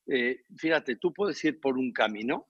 eh, 0.07 0.43
fíjate, 0.57 0.97
tú 0.97 1.13
puedes 1.13 1.43
ir 1.43 1.59
por 1.59 1.77
un 1.77 1.91
camino, 1.91 2.49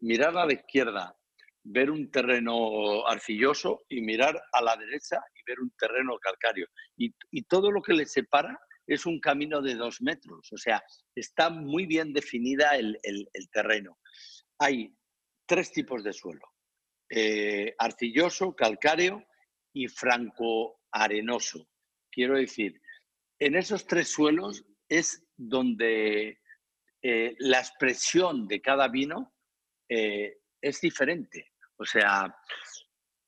mirar 0.00 0.36
a 0.36 0.46
la 0.46 0.52
izquierda, 0.52 1.16
ver 1.62 1.90
un 1.90 2.10
terreno 2.10 3.06
arcilloso 3.06 3.84
y 3.88 4.00
mirar 4.00 4.40
a 4.52 4.62
la 4.62 4.76
derecha 4.76 5.20
y 5.34 5.42
ver 5.46 5.60
un 5.60 5.70
terreno 5.78 6.18
calcáreo. 6.18 6.66
Y, 6.96 7.12
todo 7.44 7.70
lo 7.70 7.82
que 7.82 7.94
le 7.94 8.06
separa 8.06 8.58
es 8.86 9.06
un 9.06 9.20
camino 9.20 9.60
de 9.60 9.74
dos 9.74 10.00
metros, 10.00 10.52
o 10.52 10.56
sea, 10.56 10.82
está 11.14 11.50
muy 11.50 11.86
bien 11.86 12.12
definida 12.12 12.76
el, 12.76 12.98
terreno. 13.52 13.98
Hay 14.58 14.94
tres 15.46 15.72
tipos 15.72 16.02
de 16.02 16.12
suelo, 16.12 16.46
eh, 17.08 17.74
arcilloso, 17.78 18.54
calcáreo 18.54 19.24
y 19.72 19.86
franco 19.88 20.79
arenoso. 20.92 21.68
Quiero 22.10 22.36
decir, 22.36 22.80
en 23.38 23.56
esos 23.56 23.86
tres 23.86 24.08
suelos 24.08 24.64
es 24.88 25.24
donde 25.36 26.40
eh, 27.02 27.34
la 27.38 27.58
expresión 27.58 28.46
de 28.46 28.60
cada 28.60 28.88
vino 28.88 29.32
eh, 29.88 30.38
es 30.60 30.80
diferente. 30.80 31.52
O 31.76 31.84
sea, 31.84 32.34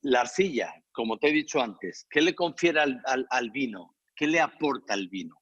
la 0.03 0.21
arcilla, 0.21 0.75
como 0.93 1.19
te 1.19 1.29
he 1.29 1.33
dicho 1.33 1.61
antes, 1.63 2.07
¿qué 2.11 2.21
le 2.21 2.35
confiere 2.35 2.81
al, 2.81 3.51
vino? 3.51 3.97
¿Qué 4.15 4.27
le 4.27 4.41
aporta 4.41 4.95
el 4.95 5.09
vino? 5.09 5.37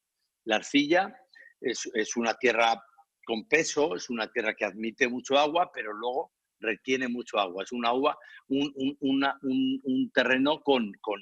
La 0.44 0.56
arcilla 0.56 1.16
es, 1.60 2.16
una 2.16 2.34
tierra 2.34 2.80
con 3.24 3.48
peso, 3.48 3.96
es 3.96 4.10
una 4.10 4.30
tierra 4.30 4.54
que 4.54 4.64
admite 4.64 5.08
mucho 5.08 5.38
agua, 5.38 5.70
pero 5.74 5.92
luego 5.92 6.32
retiene 6.60 7.08
mucho 7.08 7.38
agua. 7.38 7.64
Es 7.64 7.72
una 7.72 7.88
agua, 7.88 8.16
un, 8.48 10.10
terreno 10.14 10.60
con, 10.62 10.92
con, 11.00 11.20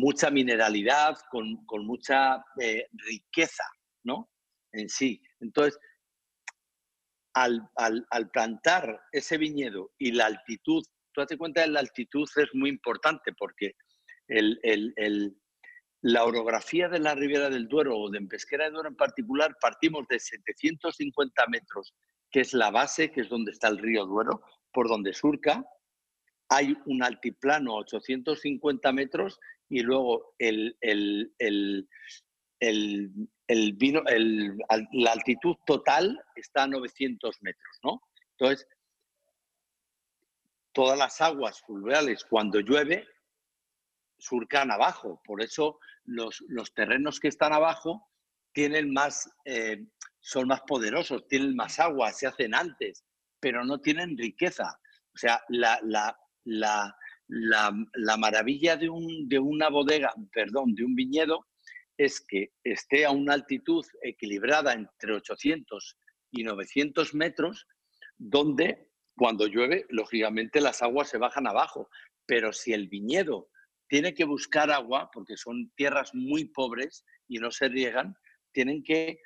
mucha 0.00 0.30
mineralidad, 0.30 1.16
con, 1.30 1.64
mucha 1.86 2.44
eh, 2.60 2.86
riqueza, 2.92 3.64
¿no? 4.04 4.30
En 4.72 4.88
sí. 4.88 5.20
Entonces, 5.40 5.78
al, 7.34 8.30
plantar 8.32 9.00
ese 9.12 9.38
viñedo 9.38 9.92
y 9.98 10.12
la 10.12 10.26
altitud, 10.26 10.84
tú 11.12 11.26
te 11.26 11.36
cuenta 11.36 11.64
que 11.64 11.70
la 11.70 11.80
altitud 11.80 12.28
es 12.36 12.48
muy 12.54 12.70
importante 12.70 13.32
porque 13.38 13.74
la 16.00 16.24
orografía 16.24 16.88
de 16.88 16.98
la 16.98 17.14
Ribera 17.14 17.50
del 17.50 17.68
Duero 17.68 17.98
o 17.98 18.10
de 18.10 18.20
Pesquera 18.22 18.64
del 18.64 18.74
Duero 18.74 18.88
en 18.90 18.96
particular, 18.96 19.56
partimos 19.60 20.06
de 20.08 20.18
750 20.18 21.46
metros, 21.48 21.94
que 22.30 22.40
es 22.40 22.52
la 22.52 22.70
base, 22.70 23.10
que 23.10 23.22
es 23.22 23.28
donde 23.28 23.52
está 23.52 23.68
el 23.68 23.78
río 23.78 24.06
Duero, 24.06 24.42
por 24.72 24.88
donde 24.88 25.12
surca, 25.12 25.64
hay 26.48 26.76
un 26.86 27.02
altiplano 27.02 27.72
a 27.72 27.80
850 27.80 28.92
metros 28.92 29.40
y 29.68 29.80
luego 29.80 30.34
la 34.92 35.12
altitud 35.12 35.56
total 35.66 36.22
está 36.36 36.64
a 36.64 36.68
900 36.68 37.42
metros, 37.42 37.78
¿no? 37.82 38.02
Entonces, 38.38 38.66
todas 40.72 40.98
las 40.98 41.20
aguas 41.20 41.62
fluviales 41.62 42.24
cuando 42.24 42.60
llueve 42.60 43.06
surcan 44.18 44.70
abajo, 44.70 45.20
por 45.24 45.42
eso 45.42 45.78
los, 46.04 46.42
terrenos 46.74 47.20
que 47.20 47.28
están 47.28 47.52
abajo 47.52 48.08
tienen 48.52 48.92
más, 48.92 49.30
eh, 49.44 49.84
son 50.20 50.48
más 50.48 50.62
poderosos, 50.62 51.26
tienen 51.28 51.54
más 51.56 51.78
agua, 51.78 52.12
se 52.12 52.26
hacen 52.26 52.54
antes, 52.54 53.04
pero 53.40 53.64
no 53.64 53.80
tienen 53.80 54.16
riqueza. 54.16 54.78
O 55.14 55.18
sea, 55.18 55.42
la, 55.48 56.16
la, 56.44 56.96
maravilla 58.18 58.76
de, 58.76 58.88
un, 58.88 59.28
de 59.28 59.38
una 59.38 59.68
bodega, 59.68 60.12
perdón, 60.32 60.74
de 60.74 60.84
un 60.84 60.94
viñedo, 60.94 61.46
es 61.96 62.20
que 62.20 62.52
esté 62.64 63.04
a 63.04 63.10
una 63.10 63.34
altitud 63.34 63.84
equilibrada 64.02 64.72
entre 64.72 65.14
800 65.14 65.96
y 66.32 66.42
900 66.42 67.14
metros, 67.14 67.66
donde 68.16 68.90
cuando 69.16 69.46
llueve, 69.46 69.86
lógicamente 69.90 70.60
las 70.60 70.82
aguas 70.82 71.08
se 71.08 71.18
bajan 71.18 71.46
abajo. 71.46 71.88
Pero 72.26 72.52
si 72.52 72.72
el 72.72 72.88
viñedo 72.88 73.48
tiene 73.88 74.14
que 74.14 74.24
buscar 74.24 74.70
agua, 74.70 75.10
porque 75.12 75.36
son 75.36 75.70
tierras 75.76 76.10
muy 76.14 76.46
pobres 76.46 77.04
y 77.28 77.38
no 77.38 77.50
se 77.50 77.68
riegan, 77.68 78.16
tienen 78.52 78.82
que, 78.82 79.20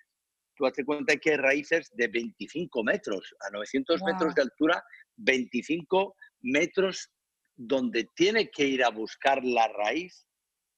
tú 0.56 0.66
hace 0.66 0.84
cuenta 0.84 1.16
que 1.16 1.30
hay 1.30 1.36
raíces 1.36 1.90
de 1.94 2.08
25 2.08 2.84
metros, 2.84 3.34
a 3.46 3.50
900 3.50 4.02
metros 4.02 4.34
de 4.34 4.42
altura, 4.42 4.82
25 5.16 6.14
metros 6.40 7.10
donde 7.56 8.08
tiene 8.14 8.50
que 8.50 8.64
ir 8.64 8.84
a 8.84 8.90
buscar 8.90 9.44
la 9.44 9.68
raíz 9.68 10.28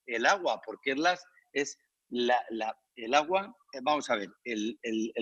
el 0.07 0.27
agua, 0.27 0.61
porque 0.65 0.95
las, 0.95 1.25
es 1.53 1.79
la, 2.09 2.41
el 2.97 3.15
agua, 3.15 3.57
eh, 3.73 3.81
vamos 3.83 4.11
a 4.11 4.17
ver, 4.17 4.31
el, 4.45 4.79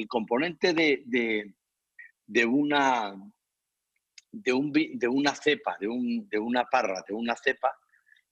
componente 0.09 0.72
de, 0.72 1.03
de, 2.26 2.47
una, 2.47 3.14
de, 4.32 4.53
un, 4.53 4.72
de 4.72 5.09
una 5.09 5.34
cepa, 5.34 5.76
de, 5.80 5.89
un, 5.89 6.28
de 6.28 6.39
una 6.39 6.64
parra, 6.64 7.05
de 7.07 7.14
una 7.14 7.36
cepa, 7.36 7.76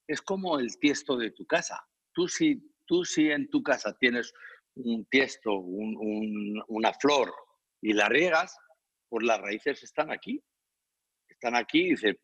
es 0.06 0.22
como 0.22 0.58
el 0.58 0.78
tiesto 0.78 1.16
de 1.16 1.32
tu 1.32 1.46
casa. 1.46 1.84
Tú 2.12 2.28
si, 2.28 2.72
tú 2.86 3.04
si 3.04 3.30
en 3.30 3.50
tu 3.50 3.62
casa 3.62 3.96
tienes 3.98 4.32
un 4.76 5.04
tiesto, 5.06 5.58
una 5.58 6.92
flor 6.94 7.32
y 7.80 7.92
la 7.92 8.08
riegas, 8.08 8.56
pues 9.08 9.24
las 9.24 9.40
raíces 9.40 9.82
están 9.82 10.10
aquí 10.10 10.42
están 11.46 11.62
aquí 11.62 11.90
dice, 11.90 12.20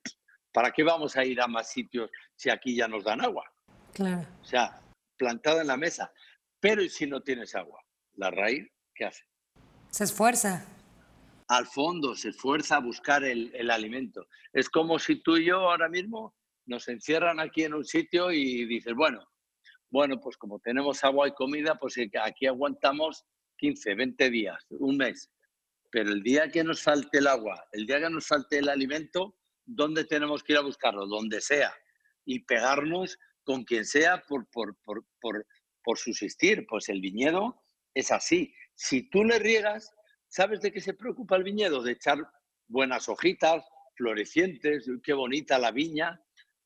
¿para 0.53 0.73
qué 0.73 0.83
vamos 0.83 1.17
a 1.17 1.25
ir 1.25 1.41
a 1.41 1.47
más 1.47 1.71
sitios 1.71 2.11
si 2.35 2.51
aquí 2.51 2.75
ya 2.75 2.89
nos 2.89 3.05
dan 3.05 3.21
agua? 3.21 3.45
Claro. 3.93 4.27
O 4.41 4.45
sea, 4.45 4.81
plantada 5.17 5.61
en 5.61 5.69
la 5.69 5.77
mesa. 5.77 6.13
Pero 6.59 6.83
¿y 6.83 6.89
si 6.89 7.07
no 7.07 7.21
tienes 7.21 7.55
agua? 7.55 7.81
La 8.15 8.33
raíz, 8.33 8.69
¿qué 8.93 9.05
hace? 9.05 9.23
Se 9.91 10.05
esfuerza. 10.05 10.67
Al 11.49 11.67
fondo, 11.67 12.17
se 12.17 12.31
esfuerza 12.31 12.77
a 12.77 12.81
buscar 12.81 13.23
el, 13.23 13.55
el 13.55 13.71
alimento. 13.71 14.27
Es 14.53 14.69
como 14.69 14.99
si 14.99 15.23
tú 15.23 15.37
y 15.37 15.47
yo 15.47 15.71
ahora 15.71 15.89
mismo 15.89 16.35
nos 16.67 16.89
encierran 16.89 17.39
aquí 17.39 17.63
en 17.63 17.75
un 17.75 17.85
sitio 17.85 18.33
y 18.33 18.65
dices, 18.67 18.95
bueno, 18.95 19.25
bueno, 19.91 20.19
pues 20.21 20.37
como 20.37 20.59
tenemos 20.59 21.05
agua 21.05 21.29
y 21.29 21.33
comida, 21.33 21.77
pues 21.77 21.95
aquí 22.21 22.47
aguantamos 22.47 23.25
15, 23.59 23.95
20 23.95 24.31
días, 24.31 24.67
un 24.71 24.97
mes. 24.97 25.31
Pero 25.93 26.11
el 26.11 26.23
día 26.23 26.49
que 26.49 26.65
nos 26.65 26.83
falte 26.83 27.19
el 27.19 27.27
agua, 27.27 27.69
el 27.71 27.87
día 27.87 28.01
que 28.01 28.09
nos 28.09 28.27
falte 28.27 28.59
el 28.59 28.71
alimento, 28.71 29.37
¿dónde 29.67 30.05
tenemos 30.05 30.43
que 30.43 30.55
ir 30.55 30.59
a 30.59 30.63
buscarlo? 30.63 31.07
Donde 31.07 31.43
sea. 31.43 31.71
Y 32.25 32.45
pegarnos 32.45 33.19
con 33.45 33.65
quien 33.65 33.85
sea 33.85 34.23
por, 34.27 34.49
por, 34.49 34.75
por, 34.83 35.05
por, 35.21 35.99
subsistir. 35.99 36.67
Pues 36.67 36.89
el 36.89 37.03
viñedo 37.03 37.63
es 37.93 38.11
así. 38.11 38.55
Si 38.75 39.11
tú 39.11 39.23
le 39.23 39.39
riegas, 39.39 39.93
¿sabes 40.29 40.63
de 40.63 40.73
qué 40.73 40.81
se 40.81 40.95
preocupa 40.95 41.37
el 41.37 41.45
viñedo? 41.45 41.83
De 41.83 41.93
echar 41.93 42.19
buenas 42.69 43.11
hojitas, 43.11 43.63
florecientes, 43.95 44.91
qué 45.05 45.13
bonita 45.13 45.59
la 45.59 45.73
viña, 45.73 46.19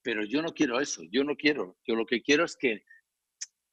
pero 0.02 0.24
yo 0.24 0.40
no 0.40 0.54
quiero 0.54 0.78
eso, 0.80 1.02
yo 1.10 1.24
no 1.24 1.34
quiero. 1.34 1.76
Yo 1.84 1.96
lo 1.96 2.06
que 2.06 2.22
quiero 2.22 2.44
es 2.44 2.56
que, 2.56 2.84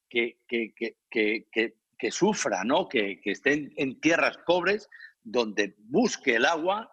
que, 0.09 0.39
que, 0.47 0.73
que, 1.11 1.77
que 2.03 2.11
sufra, 2.11 2.65
¿no? 2.65 2.89
que, 2.89 3.21
que 3.21 3.31
esté 3.31 3.71
en, 3.77 4.01
tierras 4.01 4.37
pobres, 4.45 4.89
donde 5.23 5.75
busque 5.79 6.35
el 6.35 6.45
agua 6.45 6.91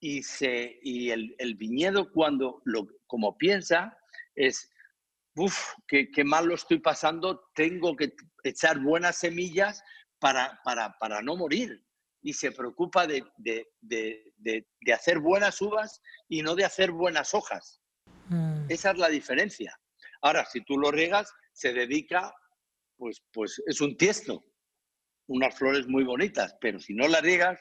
y, 0.00 0.22
se, 0.22 0.78
y 0.82 1.10
el, 1.10 1.34
el 1.38 1.54
viñedo 1.54 2.10
cuando 2.12 2.60
lo, 2.64 2.88
como 3.06 3.36
piensa 3.38 3.96
es, 4.34 4.70
uff, 5.36 5.74
qué, 5.86 6.10
qué, 6.10 6.24
mal 6.24 6.46
lo 6.46 6.54
estoy 6.54 6.78
pasando, 6.78 7.50
tengo 7.54 7.96
que 7.96 8.14
echar 8.42 8.80
buenas 8.80 9.18
semillas 9.18 9.82
para, 10.18 10.60
para, 10.64 10.96
para 10.98 11.22
no 11.22 11.36
morir. 11.36 11.84
Y 12.24 12.32
se 12.32 12.52
preocupa 12.52 13.06
de, 13.06 13.24
de, 13.36 13.68
de, 13.80 14.32
de, 14.38 14.92
hacer 14.92 15.18
buenas 15.18 15.60
uvas 15.60 16.00
y 16.28 16.42
no 16.42 16.54
de 16.54 16.64
hacer 16.64 16.92
buenas 16.92 17.34
hojas. 17.34 17.80
Mm. 18.28 18.66
Esa 18.68 18.92
es 18.92 18.98
la 18.98 19.08
diferencia. 19.08 19.76
Ahora, 20.20 20.44
si 20.46 20.60
tú 20.60 20.78
lo 20.78 20.92
riegas, 20.92 21.32
se 21.52 21.72
dedica, 21.72 22.32
pues, 22.96 23.22
pues 23.32 23.60
es 23.66 23.80
un 23.80 23.96
tiesto, 23.96 24.44
unas 25.26 25.56
flores 25.56 25.88
muy 25.88 26.04
bonitas, 26.04 26.56
pero 26.60 26.78
si 26.78 26.94
no 26.94 27.08
las 27.08 27.22
riegas, 27.22 27.60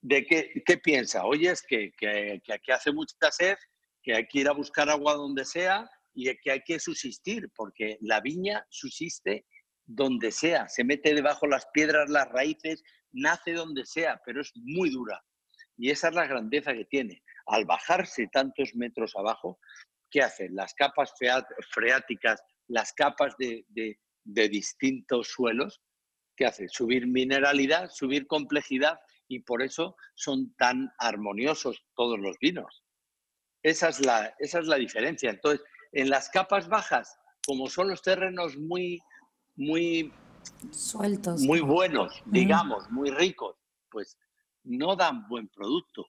¿de 0.00 0.24
qué, 0.26 0.78
piensa? 0.78 1.24
Oye, 1.24 1.50
es 1.50 1.62
que, 1.62 1.92
que, 1.98 2.40
aquí 2.52 2.72
hace 2.72 2.92
mucha 2.92 3.30
sed, 3.30 3.56
que 4.02 4.14
hay 4.14 4.26
que 4.26 4.40
ir 4.40 4.48
a 4.48 4.52
buscar 4.52 4.88
agua 4.88 5.14
donde 5.14 5.44
sea 5.44 5.90
y 6.14 6.34
que 6.38 6.50
hay 6.50 6.62
que 6.64 6.78
subsistir, 6.78 7.50
porque 7.54 7.98
la 8.00 8.20
viña 8.20 8.64
subsiste 8.70 9.46
donde 9.86 10.32
sea, 10.32 10.68
se 10.68 10.84
mete 10.84 11.14
debajo 11.14 11.46
las 11.46 11.66
piedras, 11.72 12.10
las 12.10 12.28
raíces, 12.28 12.82
nace 13.12 13.52
donde 13.52 13.86
sea, 13.86 14.20
pero 14.24 14.40
es 14.42 14.52
muy 14.54 14.90
dura. 14.90 15.22
Y 15.76 15.90
esa 15.90 16.08
es 16.08 16.14
la 16.14 16.26
grandeza 16.26 16.74
que 16.74 16.84
tiene. 16.84 17.22
Al 17.46 17.64
bajarse 17.64 18.28
tantos 18.32 18.74
metros 18.74 19.14
abajo, 19.16 19.58
¿qué 20.10 20.22
hacen? 20.22 20.54
Las 20.54 20.74
capas 20.74 21.14
freáticas, 21.70 22.42
las 22.66 22.92
capas 22.92 23.34
de, 23.38 23.64
de, 23.68 23.98
de 24.24 24.48
distintos 24.48 25.28
suelos, 25.28 25.80
¿qué 26.36 26.46
hace? 26.46 26.68
Subir 26.68 27.06
mineralidad, 27.06 27.88
subir 27.90 28.26
complejidad 28.26 28.98
y 29.28 29.40
por 29.40 29.62
eso 29.62 29.96
son 30.14 30.54
tan 30.56 30.92
armoniosos 30.98 31.84
todos 31.94 32.18
los 32.18 32.38
vinos. 32.38 32.82
Esa 33.62 33.90
es 33.90 34.04
la, 34.04 34.34
esa 34.38 34.60
es 34.60 34.66
la 34.66 34.76
diferencia. 34.76 35.30
Entonces, 35.30 35.64
en 35.92 36.08
las 36.10 36.30
capas 36.30 36.68
bajas, 36.68 37.18
como 37.46 37.68
son 37.68 37.88
los 37.88 38.02
terrenos 38.02 38.56
muy, 38.56 39.00
muy 39.56 40.12
sueltos, 40.70 41.42
muy 41.42 41.60
buenos, 41.60 42.22
digamos, 42.26 42.90
muy 42.90 43.10
ricos, 43.10 43.56
pues 43.90 44.18
no 44.64 44.96
dan 44.96 45.28
buen 45.28 45.48
producto. 45.48 46.06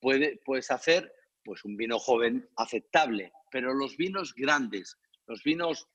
Puede, 0.00 0.40
puedes 0.44 0.70
hacer 0.70 1.12
pues 1.44 1.64
un 1.64 1.76
vino 1.76 1.98
joven 1.98 2.48
aceptable, 2.56 3.32
pero 3.50 3.72
los 3.72 3.96
vinos 3.96 4.34
grandes, 4.34 4.98
los 5.26 5.42
vinos 5.42 5.88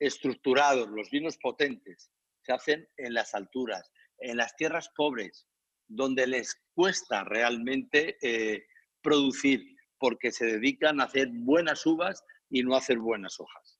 estructurados, 0.00 0.88
los 0.88 1.10
vinos 1.10 1.38
potentes, 1.38 2.10
se 2.42 2.52
hacen 2.52 2.88
en 2.96 3.14
las 3.14 3.34
alturas, 3.34 3.92
en 4.18 4.36
las 4.36 4.56
tierras 4.56 4.90
pobres, 4.96 5.46
donde 5.94 6.26
les 6.26 6.60
cuesta 6.74 7.24
realmente 7.24 8.16
eh, 8.22 8.64
producir, 9.02 9.76
porque 9.98 10.32
se 10.32 10.46
dedican 10.46 11.00
a 11.00 11.04
hacer 11.04 11.28
buenas 11.32 11.84
uvas 11.86 12.22
y 12.48 12.62
no 12.62 12.74
a 12.74 12.78
hacer 12.78 12.98
buenas 12.98 13.38
hojas. 13.38 13.78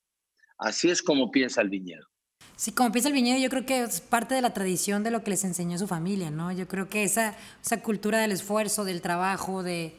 Así 0.58 0.90
es 0.90 1.02
como 1.02 1.30
piensa 1.30 1.60
el 1.60 1.70
viñedo. 1.70 2.06
Sí, 2.56 2.72
como 2.72 2.92
piensa 2.92 3.08
el 3.08 3.14
viñedo, 3.14 3.40
yo 3.40 3.50
creo 3.50 3.66
que 3.66 3.82
es 3.82 4.00
parte 4.00 4.34
de 4.34 4.42
la 4.42 4.52
tradición 4.52 5.02
de 5.02 5.10
lo 5.10 5.24
que 5.24 5.30
les 5.30 5.44
enseñó 5.44 5.78
su 5.78 5.86
familia, 5.86 6.30
¿no? 6.30 6.52
Yo 6.52 6.68
creo 6.68 6.88
que 6.88 7.02
esa, 7.02 7.36
esa 7.62 7.82
cultura 7.82 8.20
del 8.20 8.32
esfuerzo, 8.32 8.84
del 8.84 9.00
trabajo, 9.00 9.62
de, 9.62 9.94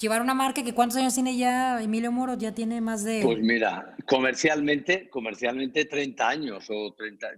llevar 0.00 0.20
una 0.22 0.34
marca 0.34 0.62
que 0.62 0.74
cuántos 0.74 0.98
años 0.98 1.14
tiene 1.14 1.36
ya 1.36 1.80
Emilio 1.82 2.12
Moro, 2.12 2.36
ya 2.36 2.54
tiene 2.54 2.80
más 2.80 3.04
de... 3.04 3.20
Pues 3.22 3.38
mira, 3.38 3.96
comercialmente, 4.06 5.08
comercialmente 5.08 5.84
30 5.84 6.28
años 6.28 6.66
o 6.68 6.92
30, 6.94 7.28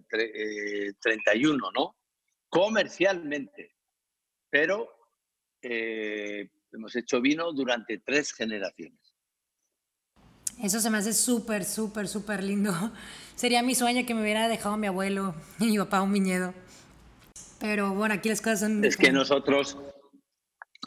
31, 1.01 1.55
eh, 1.55 1.70
¿no? 1.74 1.96
Comercialmente. 2.48 3.76
Pero 4.51 4.88
eh, 5.62 6.51
hemos 6.72 6.96
hecho 6.96 7.20
vino 7.20 7.53
durante 7.53 7.98
tres 7.98 8.32
generaciones. 8.32 8.98
Eso 10.62 10.78
se 10.80 10.90
me 10.90 10.98
hace 10.98 11.14
súper, 11.14 11.64
súper, 11.64 12.07
súper 12.07 12.44
lindo. 12.44 12.72
Sería 13.34 13.62
mi 13.62 13.74
sueño 13.74 14.05
que 14.07 14.14
me 14.14 14.22
hubiera 14.22 14.48
dejado 14.48 14.76
mi 14.76 14.88
abuelo 14.88 15.34
y 15.59 15.66
mi 15.66 15.78
papá 15.78 16.03
un 16.03 16.12
viñedo. 16.12 16.53
Pero 17.59 17.94
bueno, 17.94 18.14
aquí 18.14 18.28
las 18.28 18.40
cosas 18.40 18.61
son... 18.61 18.84
Es 18.84 18.96
que 18.96 19.12
nosotros, 19.12 19.78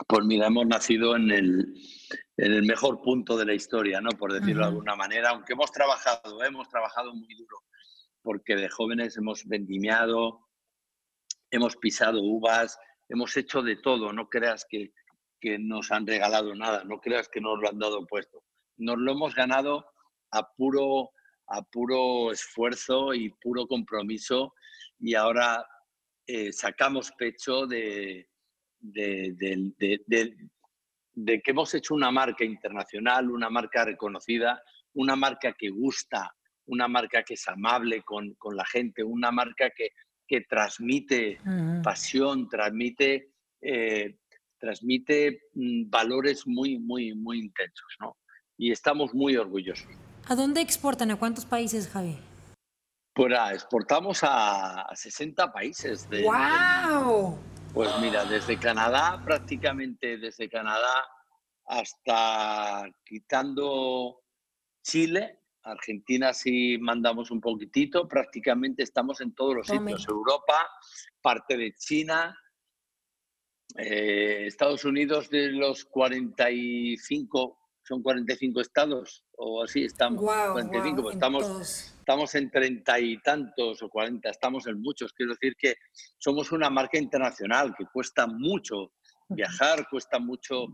pues 0.07 0.25
mira, 0.25 0.47
hemos 0.47 0.67
nacido 0.67 1.15
en 1.15 1.31
el, 1.31 1.73
en 2.37 2.53
el 2.53 2.63
mejor 2.63 3.01
punto 3.01 3.37
de 3.37 3.45
la 3.45 3.53
historia, 3.53 4.01
¿no? 4.01 4.09
Por 4.11 4.33
decirlo 4.33 4.61
de 4.61 4.69
alguna 4.69 4.95
manera, 4.95 5.29
aunque 5.29 5.53
hemos 5.53 5.71
trabajado, 5.71 6.43
hemos 6.43 6.67
trabajado 6.69 7.13
muy 7.13 7.33
duro, 7.35 7.57
porque 8.21 8.55
de 8.55 8.69
jóvenes 8.69 9.17
hemos 9.17 9.45
vendimiado, 9.45 10.47
hemos 11.51 11.75
pisado 11.75 12.21
uvas, 12.21 12.77
hemos 13.15 13.35
hecho 13.37 13.61
de 13.61 13.77
todo, 13.77 14.11
no 14.13 14.27
creas 14.29 14.65
que, 14.69 14.91
que 15.39 15.57
nos 15.59 15.91
han 15.91 16.05
regalado 16.05 16.55
nada, 16.55 16.83
no 16.83 16.99
creas 16.99 17.29
que 17.29 17.41
nos 17.41 17.59
lo 17.59 17.69
han 17.69 17.79
dado 17.79 18.05
puesto. 18.05 18.43
Nos 18.77 18.97
lo 18.97 19.11
hemos 19.11 19.35
ganado 19.35 19.85
a 20.31 20.47
puro, 20.53 21.11
a 21.47 21.61
puro 21.61 22.31
esfuerzo 22.31 23.13
y 23.13 23.29
puro 23.29 23.67
compromiso 23.67 24.53
y 24.99 25.15
ahora 25.15 25.65
eh, 26.25 26.51
sacamos 26.53 27.11
pecho 27.17 27.67
de, 27.67 28.29
de, 28.79 30.21
que 31.43 31.51
hemos 31.51 31.73
hecho 31.73 31.93
una 31.93 32.11
marca 32.11 32.43
internacional, 32.43 33.29
una 33.29 33.49
marca 33.49 33.85
reconocida, 33.85 34.61
una 34.93 35.15
marca 35.15 35.53
que 35.53 35.69
gusta, 35.69 36.33
una 36.65 36.87
marca 36.87 37.23
que 37.23 37.33
es 37.33 37.47
amable 37.47 38.01
con, 38.03 38.35
la 38.53 38.65
gente, 38.65 39.03
una 39.03 39.31
marca 39.31 39.69
que, 39.71 39.89
que 40.33 40.41
transmite 40.41 41.39
pasión, 41.83 42.49
transmite, 42.49 43.29
eh, 43.61 44.17
transmite 44.57 45.43
mm, 45.53 45.91
valores 45.91 46.47
muy, 46.47 46.79
muy, 46.79 47.13
muy 47.13 47.37
intensos, 47.37 47.95
¿no? 47.99 48.17
Y 48.57 48.71
estamos 48.71 49.13
muy 49.13 49.37
orgullosos. 49.37 49.85
¿A 50.27 50.33
dónde 50.33 50.61
exportan? 50.61 51.11
¿A 51.11 51.17
cuántos 51.17 51.45
países, 51.45 51.87
Javi? 51.87 52.17
Pues 53.13 53.31
exportamos 53.51 54.21
a, 54.23 54.89
60 54.95 55.53
países. 55.53 56.09
De, 56.09 56.23
¡Wow! 56.23 57.37
Pues 57.75 57.91
mira, 58.01 58.25
desde 58.25 58.57
Canadá, 58.57 59.21
prácticamente 59.23 60.17
desde 60.17 60.49
Canadá 60.49 60.95
hasta 61.67 62.89
quitando 63.05 64.19
Chile, 64.81 65.42
Argentina 65.63 66.33
sí 66.33 66.77
mandamos 66.79 67.31
un 67.31 67.41
poquitito, 67.41 68.07
prácticamente 68.07 68.83
estamos 68.83 69.21
en 69.21 69.33
todos 69.33 69.55
los 69.55 69.67
sitios, 69.67 70.07
Europa, 70.07 70.69
parte 71.21 71.57
de 71.57 71.73
China, 71.73 72.37
eh, 73.77 74.45
Estados 74.47 74.85
Unidos 74.85 75.29
de 75.29 75.51
los 75.51 75.85
45, 75.85 77.59
son 77.81 78.01
45 78.01 78.61
estados 78.61 79.25
o 79.37 79.63
así 79.63 79.85
estamos, 79.85 80.21
45, 80.21 81.01
pues 81.01 81.15
estamos 81.15 81.93
estamos 82.03 82.35
en 82.35 82.51
treinta 82.51 82.99
y 82.99 83.17
tantos 83.21 83.81
o 83.81 83.89
cuarenta, 83.89 84.29
estamos 84.29 84.67
en 84.67 84.81
muchos. 84.81 85.13
Quiero 85.13 85.31
decir 85.31 85.55
que 85.57 85.77
somos 86.17 86.51
una 86.51 86.69
marca 86.69 86.97
internacional 86.97 87.73
que 87.77 87.85
cuesta 87.85 88.27
mucho 88.27 88.91
viajar, 89.29 89.87
cuesta 89.89 90.19
mucho 90.19 90.67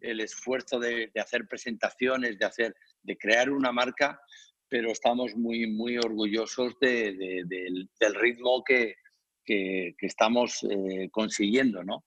el 0.00 0.20
esfuerzo 0.20 0.78
de, 0.78 1.10
hacer 1.20 1.48
presentaciones, 1.48 2.38
de, 2.38 2.44
hacer, 2.44 2.76
de 3.06 3.16
crear 3.16 3.50
una 3.50 3.72
marca, 3.72 4.20
pero 4.68 4.90
estamos 4.90 5.34
muy, 5.36 5.66
muy 5.66 5.96
orgullosos 5.96 6.74
del, 6.80 7.88
ritmo 8.14 8.62
que, 8.64 8.96
que, 9.44 9.94
estamos 10.00 10.66
eh, 10.68 11.08
consiguiendo, 11.10 11.84
¿no? 11.84 12.04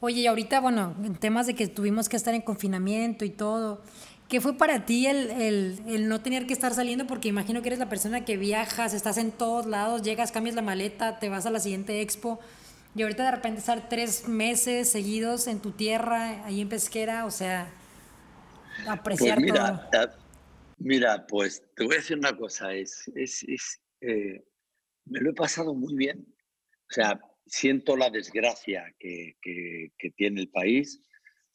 Oye, 0.00 0.20
y 0.20 0.26
ahorita, 0.26 0.60
bueno, 0.60 0.94
en 1.02 1.16
temas 1.16 1.46
de 1.46 1.54
que 1.54 1.66
tuvimos 1.66 2.08
que 2.08 2.16
estar 2.16 2.34
en 2.34 2.42
confinamiento 2.42 3.24
y 3.24 3.30
todo, 3.30 3.82
¿Qué 4.28 4.42
fue 4.42 4.58
para 4.58 4.84
ti 4.84 5.06
el, 5.06 5.30
el, 5.30 5.80
el, 5.86 6.06
no 6.06 6.20
tener 6.20 6.46
que 6.46 6.52
estar 6.52 6.74
saliendo? 6.74 7.06
Porque 7.06 7.28
imagino 7.28 7.62
que 7.62 7.68
eres 7.68 7.78
la 7.78 7.88
persona 7.88 8.26
que 8.26 8.36
viajas, 8.36 8.92
estás 8.92 9.16
en 9.16 9.32
todos 9.32 9.64
lados, 9.64 10.02
llegas, 10.02 10.32
cambias 10.32 10.54
la 10.54 10.60
maleta, 10.60 11.18
te 11.18 11.30
vas 11.30 11.46
a 11.46 11.50
la 11.50 11.60
siguiente 11.60 12.02
expo. 12.02 12.38
Y 12.94 13.02
ahorita 13.02 13.24
de 13.24 13.30
repente 13.30 13.60
estar 13.60 13.88
tres 13.88 14.28
meses 14.28 14.90
seguidos 14.90 15.46
en 15.46 15.60
tu 15.60 15.70
tierra, 15.70 16.44
ahí 16.44 16.60
en 16.60 16.68
Pesquera, 16.68 17.24
o 17.24 17.30
sea, 17.30 17.72
apreciar 18.86 19.36
pues 19.36 19.52
mira, 19.52 19.90
todo. 19.90 20.10
Mira, 20.78 21.26
pues 21.26 21.62
te 21.74 21.84
voy 21.84 21.94
a 21.94 21.98
decir 21.98 22.18
una 22.18 22.36
cosa, 22.36 22.72
es, 22.72 23.10
es, 23.14 23.42
es 23.44 23.80
eh, 24.00 24.44
me 25.06 25.20
lo 25.20 25.30
he 25.30 25.34
pasado 25.34 25.74
muy 25.74 25.94
bien. 25.94 26.24
O 26.90 26.92
sea, 26.92 27.20
siento 27.46 27.96
la 27.96 28.10
desgracia 28.10 28.94
que, 28.98 29.36
tiene 30.16 30.42
el 30.42 30.50
país 30.50 31.02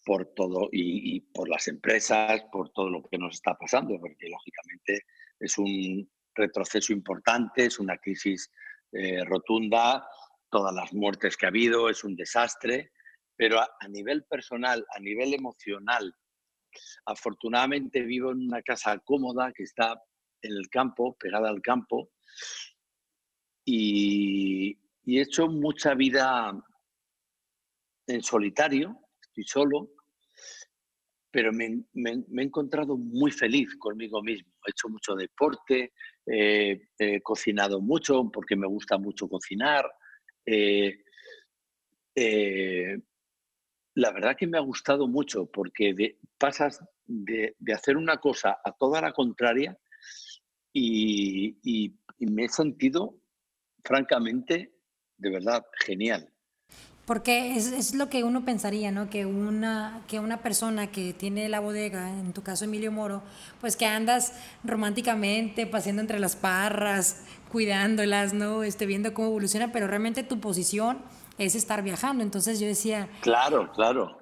por 0.06 0.26
todo 0.34 0.70
y, 0.72 1.22
por 1.34 1.48
las 1.48 1.68
empresas, 1.68 2.44
por 2.52 2.70
todo 2.72 2.90
lo 2.90 3.04
que 3.04 3.18
nos 3.18 3.36
está 3.36 3.56
pasando, 3.56 4.00
porque 4.00 4.28
lógicamente 4.28 5.06
es 5.40 5.58
un 5.58 6.10
retroceso 6.36 6.92
importante, 6.92 7.66
es 7.66 7.80
una 7.80 7.98
crisis 7.98 8.52
eh, 8.92 9.24
rotunda, 9.24 10.06
todas 10.50 10.74
las 10.74 10.94
muertes 10.94 11.38
que 11.38 11.46
ha 11.46 11.50
habido, 11.50 11.90
es 11.90 12.04
un 12.04 12.16
desastre, 12.16 12.92
pero 13.36 13.60
a, 13.60 13.88
nivel 13.88 14.24
personal, 14.26 14.86
a 14.96 15.00
nivel 15.00 15.34
emocional, 15.34 16.14
afortunadamente 17.06 18.02
vivo 18.02 18.32
en 18.32 18.48
una 18.48 18.62
casa 18.62 18.98
cómoda 19.00 19.52
que 19.54 19.64
está 19.64 20.02
en 20.42 20.52
el 20.52 20.70
campo, 20.70 21.16
pegada 21.20 21.50
al 21.50 21.62
campo, 21.62 22.12
y, 23.66 24.78
he 25.06 25.22
hecho 25.22 25.48
mucha 25.48 25.94
vida 25.94 26.54
en 28.08 28.22
solitario, 28.22 28.98
estoy 29.22 29.44
solo, 29.44 29.90
pero 31.32 31.52
me, 31.52 31.66
he 31.66 32.42
encontrado 32.42 32.96
muy 32.96 33.32
feliz 33.32 33.76
conmigo 33.78 34.22
mismo. 34.22 34.52
He 34.66 34.72
hecho 34.72 34.88
mucho 34.88 35.16
deporte, 35.16 35.94
he 36.26 37.22
cocinado 37.24 37.82
mucho 37.82 38.30
porque 38.32 38.56
me 38.56 38.68
gusta 38.68 38.98
mucho 38.98 39.28
cocinar. 39.28 39.90
Eh, 40.46 40.94
la 43.96 44.12
verdad 44.12 44.36
que 44.38 44.48
me 44.48 44.58
ha 44.58 44.62
gustado 44.62 45.08
mucho 45.08 45.46
porque 45.46 46.18
pasas 46.38 46.84
de, 47.06 47.56
hacer 47.74 47.98
una 47.98 48.18
cosa 48.18 48.60
a 48.64 48.72
toda 48.72 49.02
la 49.02 49.14
contraria 49.14 49.78
y 50.74 51.58
me 52.20 52.46
he 52.46 52.50
sentido 52.50 53.20
francamente, 53.84 54.74
de 55.18 55.30
verdad, 55.30 55.66
genial. 55.86 56.34
Porque 57.06 57.58
es, 57.58 57.74
es, 57.74 57.94
lo 57.96 58.10
que 58.10 58.24
uno 58.24 58.46
pensaría, 58.46 58.90
¿no? 58.90 59.10
Que 59.10 59.26
una, 59.26 60.06
que 60.08 60.20
una 60.20 60.42
persona 60.42 60.90
que 60.90 61.14
tiene 61.14 61.50
la 61.50 61.60
bodega, 61.60 62.10
en 62.10 62.32
tu 62.32 62.44
caso 62.44 62.64
Emilio 62.64 62.94
Moro, 62.94 63.24
pues 63.60 63.76
que 63.76 63.86
andas 63.86 64.32
románticamente 64.64 65.68
paseando 65.68 66.02
entre 66.02 66.20
las 66.20 66.38
parras, 66.38 67.26
cuidándolas, 67.52 68.34
¿no? 68.34 68.64
Este, 68.64 68.86
viendo 68.86 69.14
cómo 69.14 69.28
evoluciona, 69.28 69.74
pero 69.74 69.88
realmente 69.88 70.24
tu 70.24 70.40
posición 70.40 71.00
es 71.38 71.56
estar 71.56 71.84
viajando. 71.84 72.24
Entonces 72.24 72.60
yo 72.60 72.68
decía... 72.68 73.10
Claro, 73.22 73.72
claro. 73.72 74.20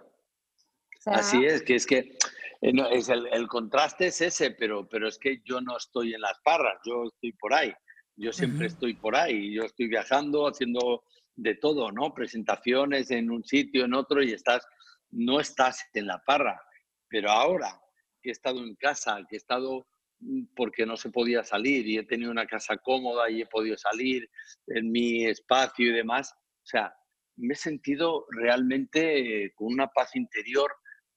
Así 1.05 1.45
es, 1.45 1.63
que 1.63 1.75
es 1.75 1.85
que 1.85 2.17
eh, 2.61 2.73
es 2.91 3.09
el, 3.09 3.27
el, 3.31 3.47
contraste 3.47 4.07
es 4.07 4.21
ese, 4.21 4.51
pero, 4.51 4.87
pero 4.87 5.07
es 5.07 5.17
que 5.17 5.41
yo 5.43 5.59
no 5.61 5.77
estoy 5.77 6.13
en 6.13 6.21
las 6.21 6.39
parras, 6.41 6.79
yo 6.85 7.05
estoy 7.05 7.31
por 7.33 7.53
ahí. 7.53 7.73
Yo 8.15 8.31
siempre 8.31 8.67
estoy 8.67 8.93
por 8.93 9.15
ahí, 9.15 9.53
yo 9.53 9.63
estoy 9.63 9.87
viajando, 9.87 10.47
haciendo 10.47 11.03
de 11.35 11.55
todo, 11.55 11.91
¿no? 11.91 12.13
Presentaciones 12.13 13.09
en 13.09 13.31
un 13.31 13.43
sitio, 13.43 13.85
en 13.85 13.95
otro, 13.95 14.21
y 14.21 14.31
estás, 14.31 14.67
no 15.09 15.39
estás 15.39 15.83
en 15.93 16.07
la 16.07 16.21
parra. 16.23 16.61
Pero 17.07 17.31
ahora 17.31 17.81
que 18.21 18.29
he 18.29 18.31
estado 18.31 18.59
en 18.59 18.75
casa, 18.75 19.17
que 19.27 19.35
he 19.35 19.37
estado 19.37 19.87
mm, 20.19 20.43
porque 20.55 20.85
no 20.85 20.97
se 20.97 21.09
podía 21.09 21.43
salir 21.43 21.87
y 21.87 21.97
he 21.97 22.03
tenido 22.03 22.29
una 22.29 22.45
casa 22.45 22.77
cómoda 22.77 23.29
y 23.29 23.41
he 23.41 23.47
podido 23.47 23.77
salir 23.77 24.29
en 24.67 24.91
mi 24.91 25.25
espacio 25.25 25.87
y 25.87 25.93
demás, 25.93 26.31
o 26.33 26.65
sea, 26.65 26.93
me 27.41 27.53
he 27.53 27.57
sentido 27.57 28.25
realmente 28.29 29.51
con 29.55 29.73
una 29.73 29.87
paz 29.87 30.15
interior 30.15 30.71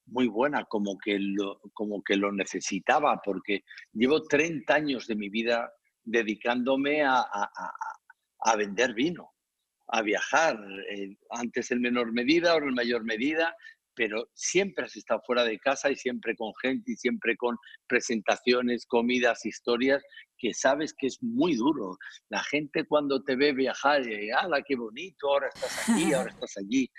muy 0.06 0.26
buena, 0.26 0.64
como 0.64 0.98
que 0.98 1.18
lo, 1.18 1.60
como 1.72 2.02
que 2.02 2.16
lo 2.16 2.32
necesitaba, 2.32 3.20
porque 3.24 3.64
llevo 3.92 4.22
30 4.22 4.74
años 4.74 5.06
de 5.06 5.16
mi 5.16 5.28
vida 5.28 5.72
dedicándome 6.02 7.02
a, 7.04 7.24
vender 8.58 8.92
vino, 8.94 9.32
a 9.88 10.02
viajar, 10.02 10.58
eh, 10.90 11.16
antes 11.30 11.70
en 11.70 11.80
menor 11.80 12.12
medida, 12.12 12.52
ahora 12.52 12.66
en 12.66 12.74
mayor 12.74 13.04
medida, 13.04 13.56
pero 13.94 14.28
siempre 14.34 14.84
has 14.84 14.96
estado 14.96 15.20
fuera 15.26 15.44
de 15.44 15.58
casa 15.58 15.90
y 15.90 15.96
siempre 15.96 16.34
con 16.36 16.52
gente 16.60 16.92
y 16.92 16.96
siempre 16.96 17.36
con 17.36 17.56
presentaciones, 17.86 18.86
comidas, 18.86 19.46
historias, 19.46 20.02
que 20.36 20.52
sabes 20.52 20.94
que 20.96 21.06
es 21.06 21.22
muy 21.22 21.54
duro. 21.56 21.96
La 22.28 22.42
gente 22.42 22.84
cuando 22.86 23.22
te 23.22 23.36
ve 23.36 23.52
viajar, 23.52 24.06
y, 24.06 24.30
¡ala, 24.30 24.62
qué 24.62 24.76
bonito! 24.76 25.28
Ahora 25.28 25.48
estás 25.54 25.88
aquí, 25.88 26.12
ahora 26.12 26.30
estás 26.38 26.56
allí. 26.58 26.90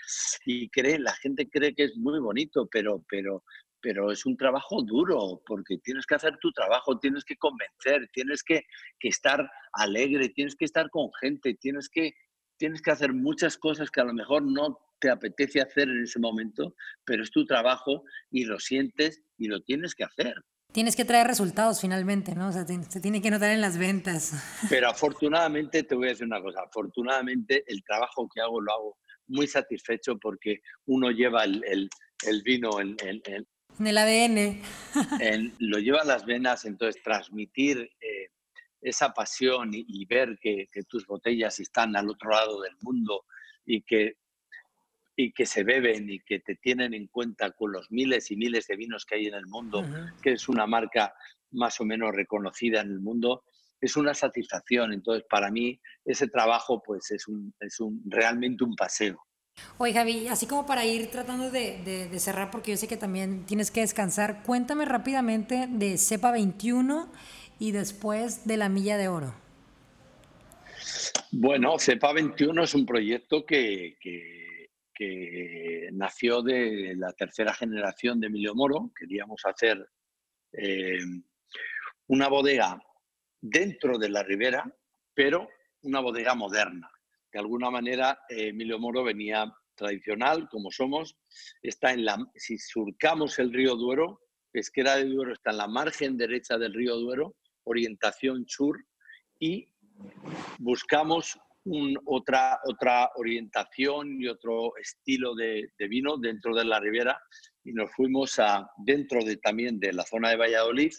Y 0.44 0.68
cree, 0.70 0.98
la 0.98 1.14
gente 1.14 1.48
cree 1.48 1.74
que 1.74 1.84
es 1.84 1.96
muy 1.96 2.18
bonito, 2.18 2.68
pero, 2.70 3.04
pero, 3.08 3.42
pero 3.80 4.10
es 4.10 4.26
un 4.26 4.36
trabajo 4.36 4.82
duro 4.82 5.40
porque 5.46 5.78
tienes 5.78 6.06
que 6.06 6.16
hacer 6.16 6.36
tu 6.40 6.50
trabajo, 6.52 6.98
tienes 6.98 7.24
que 7.24 7.36
convencer, 7.36 8.08
tienes 8.12 8.42
que, 8.42 8.62
estar 9.00 9.48
alegre, 9.72 10.28
tienes 10.30 10.56
que 10.56 10.64
estar 10.64 10.90
con 10.90 11.08
gente, 11.20 11.54
tienes 11.54 11.88
que, 11.88 12.12
tienes 12.56 12.82
que 12.82 12.90
hacer 12.90 13.12
muchas 13.12 13.56
cosas 13.56 13.90
que 13.90 14.00
a 14.00 14.04
lo 14.04 14.14
mejor 14.14 14.42
no 14.42 14.78
te 15.00 15.10
apetece 15.10 15.60
hacer 15.60 15.88
en 15.88 16.02
ese 16.02 16.18
momento, 16.18 16.74
pero 17.04 17.22
es 17.22 17.30
tu 17.30 17.44
trabajo 17.44 18.04
y 18.30 18.44
lo 18.44 18.58
sientes 18.58 19.22
y 19.36 19.48
lo 19.48 19.60
tienes 19.62 19.94
que 19.94 20.04
hacer. 20.04 20.34
Tienes 20.72 20.96
que 20.96 21.04
traer 21.04 21.26
resultados 21.26 21.80
finalmente, 21.80 22.34
¿no? 22.34 22.48
O 22.48 22.52
sea, 22.52 22.66
se 22.66 23.00
tiene 23.00 23.22
que 23.22 23.30
notar 23.30 23.50
en 23.50 23.60
las 23.60 23.78
ventas. 23.78 24.32
Pero 24.68 24.90
afortunadamente, 24.90 25.84
te 25.84 25.94
voy 25.94 26.08
a 26.08 26.10
decir 26.10 26.26
una 26.26 26.42
cosa, 26.42 26.60
afortunadamente 26.66 27.64
el 27.66 27.82
trabajo 27.82 28.28
que 28.28 28.42
hago 28.42 28.60
lo 28.60 28.72
hago 28.72 28.98
muy 29.28 29.46
satisfecho 29.46 30.18
porque 30.18 30.60
uno 30.86 31.10
lleva 31.10 31.44
el, 31.44 31.88
vino 32.44 32.80
en, 32.80 32.96
en 33.00 33.46
el 33.84 33.98
ADN. 33.98 34.62
lo 35.58 35.78
lleva 35.78 36.00
a 36.00 36.04
las 36.04 36.24
venas, 36.24 36.64
entonces 36.64 37.02
transmitir 37.02 37.90
eh, 38.00 38.15
esa 38.86 39.12
pasión 39.12 39.70
y, 39.72 40.04
ver 40.06 40.38
que, 40.40 40.68
tus 40.88 41.06
botellas 41.06 41.58
están 41.58 41.96
al 41.96 42.08
otro 42.08 42.30
lado 42.30 42.60
del 42.60 42.76
mundo 42.80 43.24
y 43.64 43.82
que, 43.82 44.18
y 45.16 45.32
que 45.32 45.44
se 45.44 45.64
beben 45.64 46.08
y 46.08 46.20
que 46.20 46.38
te 46.38 46.54
tienen 46.54 46.94
en 46.94 47.08
cuenta 47.08 47.50
con 47.50 47.72
los 47.72 47.90
miles 47.90 48.30
y 48.30 48.36
miles 48.36 48.68
de 48.68 48.76
vinos 48.76 49.04
que 49.04 49.16
hay 49.16 49.26
en 49.26 49.34
el 49.34 49.46
mundo, 49.46 49.84
que 50.22 50.32
es 50.32 50.48
una 50.48 50.66
marca 50.66 51.12
más 51.50 51.80
o 51.80 51.84
menos 51.84 52.14
reconocida 52.14 52.80
en 52.80 52.90
el 52.92 53.00
mundo, 53.00 53.42
es 53.80 53.96
una 53.96 54.14
satisfacción. 54.14 54.92
Entonces, 54.92 55.24
para 55.28 55.50
mí, 55.50 55.80
ese 56.04 56.28
trabajo 56.28 56.80
pues, 56.80 57.10
es, 57.10 57.26
un, 57.26 57.52
es 57.58 57.80
un, 57.80 58.02
realmente 58.06 58.62
un 58.62 58.76
paseo. 58.76 59.20
Oye, 59.78 59.94
Javi, 59.94 60.28
así 60.28 60.46
como 60.46 60.64
para 60.64 60.84
ir 60.84 61.10
tratando 61.10 61.50
de, 61.50 62.08
cerrar, 62.18 62.50
porque 62.50 62.72
yo 62.72 62.76
sé 62.76 62.86
que 62.86 62.96
también 62.96 63.46
tienes 63.46 63.70
que 63.70 63.80
descansar, 63.80 64.42
cuéntame 64.42 64.84
rápidamente 64.84 65.66
de 65.68 65.98
CEPA 65.98 66.30
21 66.30 67.10
y 67.58 67.72
después 67.72 68.46
de 68.46 68.56
la 68.56 68.68
Milla 68.68 68.96
de 68.96 69.08
Oro. 69.08 69.34
Bueno, 71.32 71.78
CEPA 71.78 72.12
21 72.12 72.62
es 72.62 72.74
un 72.74 72.86
proyecto 72.86 73.44
que, 73.44 73.96
nació 75.92 76.42
de 76.42 76.94
la 76.96 77.12
tercera 77.12 77.52
generación 77.54 78.20
de 78.20 78.26
Emilio 78.28 78.54
Moro. 78.54 78.90
Queríamos 78.98 79.40
hacer 79.44 79.88
eh, 80.52 80.98
una 82.06 82.28
bodega 82.28 82.78
dentro 83.40 83.98
de 83.98 84.08
la 84.08 84.22
ribera, 84.22 84.64
pero 85.14 85.48
una 85.82 86.00
bodega 86.00 86.34
moderna 86.34 86.90
de 87.36 87.40
alguna 87.40 87.70
manera 87.70 88.18
eh, 88.30 88.48
Emilio 88.48 88.78
Moro 88.78 89.04
venía 89.04 89.54
tradicional, 89.74 90.48
como 90.48 90.70
somos, 90.70 91.18
está 91.60 91.92
en 91.92 92.06
la, 92.06 92.16
si 92.34 92.56
surcamos 92.56 93.38
el 93.38 93.52
río 93.52 93.76
Duero, 93.76 94.22
Pesquera 94.50 94.96
de 94.96 95.04
Duero 95.04 95.34
está 95.34 95.50
en 95.50 95.58
la 95.58 95.68
margen 95.68 96.16
derecha 96.16 96.56
del 96.56 96.72
río 96.72 96.96
Duero, 96.96 97.36
orientación 97.66 98.44
sur, 98.48 98.78
y 99.38 99.68
buscamos 100.58 101.38
otra, 102.04 102.60
otra 102.64 103.10
orientación 103.16 104.20
y 104.20 104.28
otro 104.28 104.76
estilo 104.76 105.34
de, 105.34 105.68
vino 105.88 106.16
dentro 106.16 106.54
de 106.54 106.64
la 106.64 106.80
ribera 106.80 107.20
y 107.64 107.72
nos 107.72 107.90
fuimos 107.92 108.38
a, 108.38 108.70
dentro 108.78 109.24
de, 109.24 109.36
también 109.36 109.78
de 109.80 109.92
la 109.92 110.04
zona 110.04 110.30
de 110.30 110.36
Valladolid, 110.36 110.92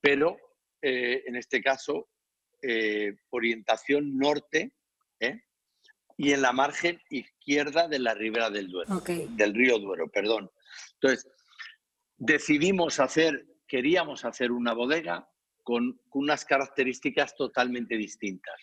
pero 0.00 0.36
eh, 0.80 1.22
en 1.26 1.36
este 1.36 1.62
caso 1.62 2.08
eh, 2.62 3.16
orientación 3.30 4.16
norte, 4.16 4.72
¿eh? 5.20 5.42
y 6.16 6.32
en 6.32 6.42
la 6.42 6.52
margen 6.52 7.00
izquierda 7.10 7.86
de 7.86 7.98
la 7.98 8.14
ribera 8.14 8.50
del 8.50 8.68
Duero, 8.68 9.00
del 9.00 9.54
río 9.54 9.78
Duero, 9.78 10.08
perdón. 10.08 10.50
Entonces, 10.94 11.30
decidimos 12.16 12.98
hacer, 12.98 13.46
queríamos 13.68 14.24
hacer 14.24 14.50
una 14.50 14.72
bodega 14.72 15.28
con, 15.68 16.00
unas 16.14 16.46
características 16.46 17.36
totalmente 17.36 17.94
distintas. 17.94 18.56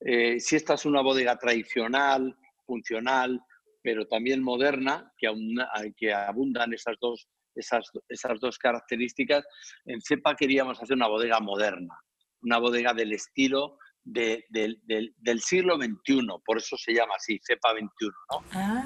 Eh, 0.00 0.40
si 0.40 0.56
esta 0.56 0.74
es 0.74 0.84
una 0.84 1.00
bodega 1.00 1.36
tradicional, 1.36 2.36
funcional, 2.66 3.40
pero 3.80 4.08
también 4.08 4.42
moderna, 4.42 5.12
que, 5.16 5.28
que 5.96 6.12
abundan 6.12 6.72
esas 6.74 6.96
dos, 7.00 7.28
esas, 7.54 7.88
esas 8.08 8.40
dos 8.40 8.58
características, 8.58 9.44
en 9.84 10.00
CEPA 10.02 10.34
queríamos 10.34 10.82
hacer 10.82 10.96
una 10.96 11.06
bodega 11.06 11.38
moderna, 11.38 11.96
una 12.42 12.58
bodega 12.58 12.94
del 12.94 13.12
estilo 13.12 13.78
del 14.02 15.40
siglo 15.40 15.76
XXI, 15.76 16.26
por 16.44 16.58
eso 16.58 16.76
se 16.76 16.94
llama 16.94 17.14
así, 17.16 17.38
cepa 17.46 17.72
XXI, 17.74 18.08
¿no? 18.32 18.38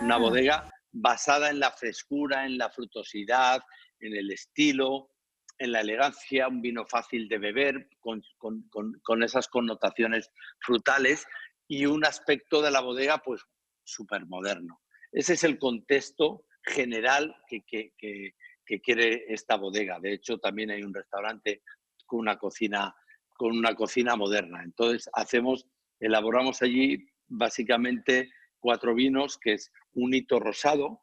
Una 0.02 0.16
ah. 0.16 0.18
bodega 0.18 0.70
basada 0.92 1.48
en 1.48 1.60
la 1.60 1.70
frescura, 1.70 2.44
en 2.44 2.58
la 2.58 2.68
frutosidad, 2.68 3.62
en 4.00 4.14
el 4.16 4.30
estilo, 4.32 5.13
en 5.58 5.72
la 5.72 5.80
elegancia, 5.80 6.48
un 6.48 6.60
vino 6.60 6.84
fácil 6.86 7.28
de 7.28 7.38
beber, 7.38 7.88
con, 8.00 8.22
con, 8.38 8.68
con, 9.02 9.22
esas 9.22 9.48
connotaciones 9.48 10.30
frutales 10.60 11.26
y 11.68 11.86
un 11.86 12.04
aspecto 12.04 12.60
de 12.60 12.70
la 12.70 12.80
bodega, 12.80 13.18
pues 13.18 13.42
súper 13.84 14.26
moderno. 14.26 14.80
Ese 15.12 15.34
es 15.34 15.44
el 15.44 15.58
contexto 15.58 16.44
general 16.64 17.36
que, 17.46 17.62
que, 17.64 18.34
quiere 18.82 19.24
esta 19.28 19.56
bodega. 19.56 20.00
De 20.00 20.14
hecho, 20.14 20.38
también 20.38 20.70
hay 20.70 20.82
un 20.82 20.94
restaurante 20.94 21.62
con 22.06 22.20
una 22.20 22.38
cocina, 22.38 22.94
con 23.36 23.56
una 23.56 23.74
cocina 23.74 24.16
moderna. 24.16 24.62
Entonces, 24.64 25.08
hacemos, 25.12 25.66
elaboramos 26.00 26.62
allí 26.62 27.06
básicamente 27.28 28.32
cuatro 28.58 28.94
vinos, 28.94 29.38
que 29.38 29.52
es 29.52 29.70
un 29.92 30.14
hito 30.14 30.40
rosado, 30.40 31.00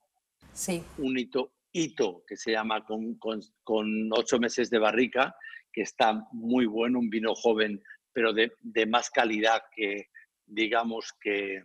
sí. 0.53 0.83
un 0.97 1.17
hito, 1.17 1.53
hito 1.71 2.23
que 2.27 2.37
se 2.37 2.51
llama 2.51 2.83
con, 2.85 3.15
con, 3.15 4.09
ocho 4.13 4.39
meses 4.39 4.69
de 4.69 4.79
barrica, 4.79 5.35
que 5.71 5.81
está 5.81 6.27
muy 6.31 6.65
bueno, 6.65 6.99
un 6.99 7.09
vino 7.09 7.33
joven, 7.35 7.81
pero 8.13 8.33
de, 8.33 8.51
de 8.59 8.85
más 8.85 9.09
calidad 9.09 9.63
que, 9.75 10.09
digamos, 10.45 11.13
que, 11.19 11.63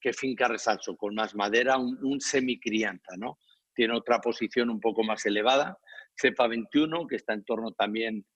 que 0.00 0.12
Finca 0.12 0.48
Resalso, 0.48 0.96
con 0.96 1.14
más 1.14 1.34
madera, 1.34 1.76
un, 1.76 1.98
un 2.02 2.20
semicrianta, 2.20 3.16
¿no? 3.16 3.38
Tiene 3.74 3.94
otra 3.94 4.20
posición 4.20 4.70
un 4.70 4.80
poco 4.80 5.02
más 5.02 5.24
elevada. 5.26 5.78
Cepa 6.20 6.46
21, 6.46 7.06
que 7.06 7.16
está 7.16 7.32
en 7.32 7.44
torno 7.44 7.72
también 7.72 8.26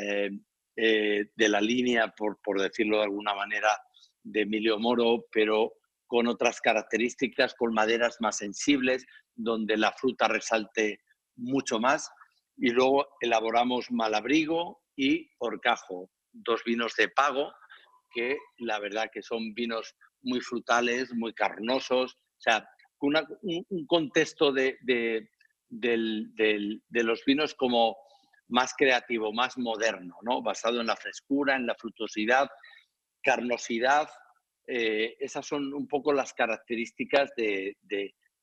eh, 0.00 0.30
eh, 0.76 1.26
de 1.34 1.48
la 1.48 1.60
línea, 1.60 2.08
por, 2.08 2.38
por 2.42 2.60
decirlo 2.60 2.98
de 2.98 3.04
alguna 3.04 3.34
manera, 3.34 3.68
de 4.22 4.42
Emilio 4.42 4.78
Moro, 4.78 5.26
pero 5.32 5.74
con 6.06 6.26
otras 6.26 6.60
características, 6.60 7.54
con 7.54 7.74
maderas 7.74 8.16
más 8.20 8.38
sensibles, 8.38 9.04
donde 9.34 9.76
la 9.76 9.92
fruta 9.92 10.28
resalte 10.28 11.00
mucho 11.36 11.78
más. 11.78 12.10
Y 12.56 12.70
luego 12.70 13.06
elaboramos 13.20 13.90
Malabrigo 13.90 14.82
y 14.96 15.30
Orcajo, 15.38 16.10
dos 16.32 16.62
vinos 16.64 16.94
de 16.96 17.08
pago, 17.08 17.52
que 18.10 18.38
la 18.58 18.78
verdad 18.78 19.10
que 19.12 19.22
son 19.22 19.52
vinos 19.54 19.94
muy 20.22 20.40
frutales, 20.40 21.12
muy 21.14 21.34
carnosos, 21.34 22.14
o 22.14 22.40
sea, 22.40 22.68
un, 23.00 23.86
contexto 23.86 24.52
de, 24.52 24.78
de, 24.82 25.28
de, 25.68 27.02
los 27.04 27.24
vinos 27.24 27.54
como 27.54 27.96
más 28.48 28.74
creativo, 28.76 29.32
más 29.32 29.58
moderno, 29.58 30.16
¿no? 30.22 30.42
basado 30.42 30.80
en 30.80 30.86
la 30.86 30.96
frescura, 30.96 31.56
en 31.56 31.66
la 31.66 31.74
frutosidad, 31.74 32.48
carnosidad. 33.22 34.08
Eh, 34.66 35.16
esas 35.20 35.46
son 35.46 35.72
un 35.72 35.86
poco 35.86 36.12
las 36.12 36.32
características 36.32 37.30
de, 37.36 37.76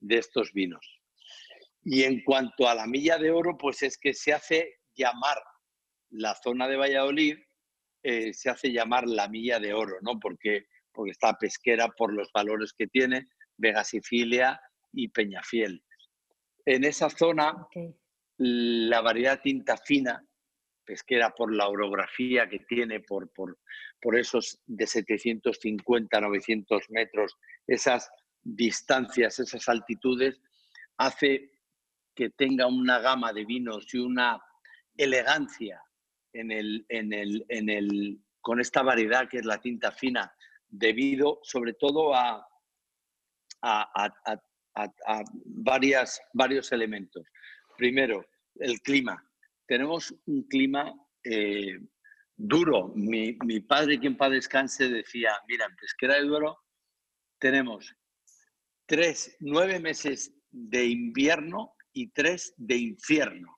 estos 0.10 0.54
vinos. 0.54 1.02
Y 1.84 2.04
en 2.04 2.24
cuanto 2.24 2.68
a 2.68 2.76
la 2.76 2.88
milla 2.88 3.18
de 3.18 3.32
oro, 3.32 3.58
pues 3.58 3.84
es 3.84 3.98
que 3.98 4.14
se 4.14 4.34
hace 4.34 4.80
llamar 4.96 5.38
la 6.12 6.36
zona 6.36 6.68
de 6.68 6.78
Valladolid, 6.78 7.38
eh, 8.04 8.34
se 8.34 8.50
hace 8.50 8.72
llamar 8.72 9.08
la 9.08 9.28
milla 9.28 9.60
de 9.60 9.74
oro, 9.74 9.98
¿no? 10.02 10.20
Porque, 10.20 10.68
porque 10.92 11.12
está 11.12 11.38
pesquera 11.38 11.90
por 11.90 12.14
los 12.14 12.32
valores 12.34 12.74
que 12.78 12.88
tiene, 12.88 13.28
Vega 13.58 13.84
Sicilia 13.84 14.60
y 14.94 15.10
Peñafiel. 15.10 15.84
En 16.66 16.86
esa 16.86 17.10
zona, 17.10 17.68
la 18.38 19.02
variedad 19.02 19.42
tinta 19.42 19.78
fina, 19.78 20.26
pesquera 20.86 21.32
por 21.32 21.54
la 21.54 21.68
orografía 21.68 22.48
que 22.48 22.60
tiene, 22.60 23.00
por, 23.00 23.32
por, 23.32 23.58
por 24.02 24.18
esos 24.18 24.60
de 24.66 24.88
750 24.88 26.18
a 26.18 26.22
900 26.22 26.90
metros, 26.90 27.38
esas 27.68 28.10
distancias, 28.42 29.40
esas 29.40 29.68
altitudes, 29.70 30.40
hace 30.98 31.52
que 32.16 32.30
tenga 32.30 32.68
una 32.68 33.00
gama 33.00 33.34
de 33.34 33.46
vinos 33.46 33.94
y 33.94 33.98
una 33.98 34.42
elegancia 34.96 35.82
en 36.34 36.52
el, 36.52 36.86
en 36.90 37.14
el, 37.14 37.46
en 37.50 37.70
el, 37.70 38.20
con 38.42 38.60
esta 38.60 38.82
variedad 38.82 39.28
que 39.30 39.38
es 39.38 39.46
la 39.46 39.62
tinta 39.62 39.92
fina, 39.92 40.34
debido 40.68 41.40
sobre 41.44 41.74
todo 41.74 42.14
a, 42.16 42.48
a, 43.62 45.24
varias, 45.46 46.22
varios 46.34 46.72
elementos. 46.72 47.26
Primero, 47.78 48.26
el 48.56 48.82
clima. 48.82 49.24
Tenemos 49.68 50.14
un 50.26 50.44
clima 50.44 50.94
eh, 51.24 51.80
duro. 52.36 52.92
Mi, 52.96 53.34
padre, 53.62 54.00
quien 54.00 54.18
para 54.18 54.36
descanse, 54.36 54.90
decía, 54.90 55.34
mira, 55.48 55.66
en 55.66 55.76
Pesquera 55.76 56.16
de 56.16 56.24
Duero 56.24 56.58
tenemos 57.40 57.96
tres, 58.86 59.36
nueve 59.40 59.80
meses 59.80 60.34
de 60.52 60.86
invierno 60.86 61.76
y 61.94 62.08
tres 62.12 62.54
de 62.58 62.78
infierno. 62.78 63.58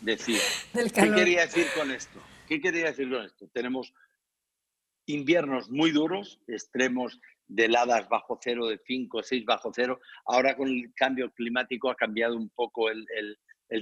Decir, 0.00 0.40
¿qué 0.72 1.12
quería 1.14 1.42
decir 1.42 1.66
con 1.74 1.90
esto? 1.90 2.20
¿Qué 2.46 2.60
quería 2.60 2.86
decir 2.86 3.08
con 3.10 3.24
esto? 3.24 3.48
Tenemos 3.52 3.92
inviernos 5.06 5.70
muy 5.70 5.90
duros, 5.90 6.40
extremos 6.46 7.18
de 7.48 7.66
heladas 7.66 8.08
bajo 8.08 8.38
cero, 8.40 8.66
de 8.66 8.80
5 8.84 9.18
o 9.18 9.22
6 9.22 9.44
bajo 9.44 9.72
cero. 9.74 10.00
Ahora 10.26 10.56
con 10.56 10.68
el 10.68 10.92
cambio 10.94 11.32
climático 11.32 11.90
ha 11.90 11.94
cambiado 11.94 12.36
un 12.36 12.50
poco 12.50 12.90
el, 12.90 13.06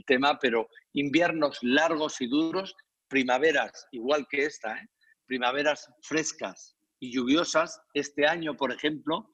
tema, 0.07 0.39
pero 0.39 0.69
inviernos 0.93 1.59
largos 1.63 2.21
y 2.21 2.27
duros, 2.27 2.75
primaveras 3.09 3.87
igual 3.93 4.27
que 4.29 4.45
esta, 4.47 4.77
¿eh? 4.77 4.89
primaveras 5.27 5.89
frescas 6.03 6.77
y 7.01 7.13
lluviosas. 7.13 7.81
Este 7.95 8.27
año, 8.27 8.57
por 8.57 8.73
ejemplo, 8.73 9.31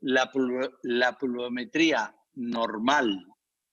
la, 0.00 0.30
la 0.82 1.16
pluviometría 1.18 2.14
normal 2.34 3.24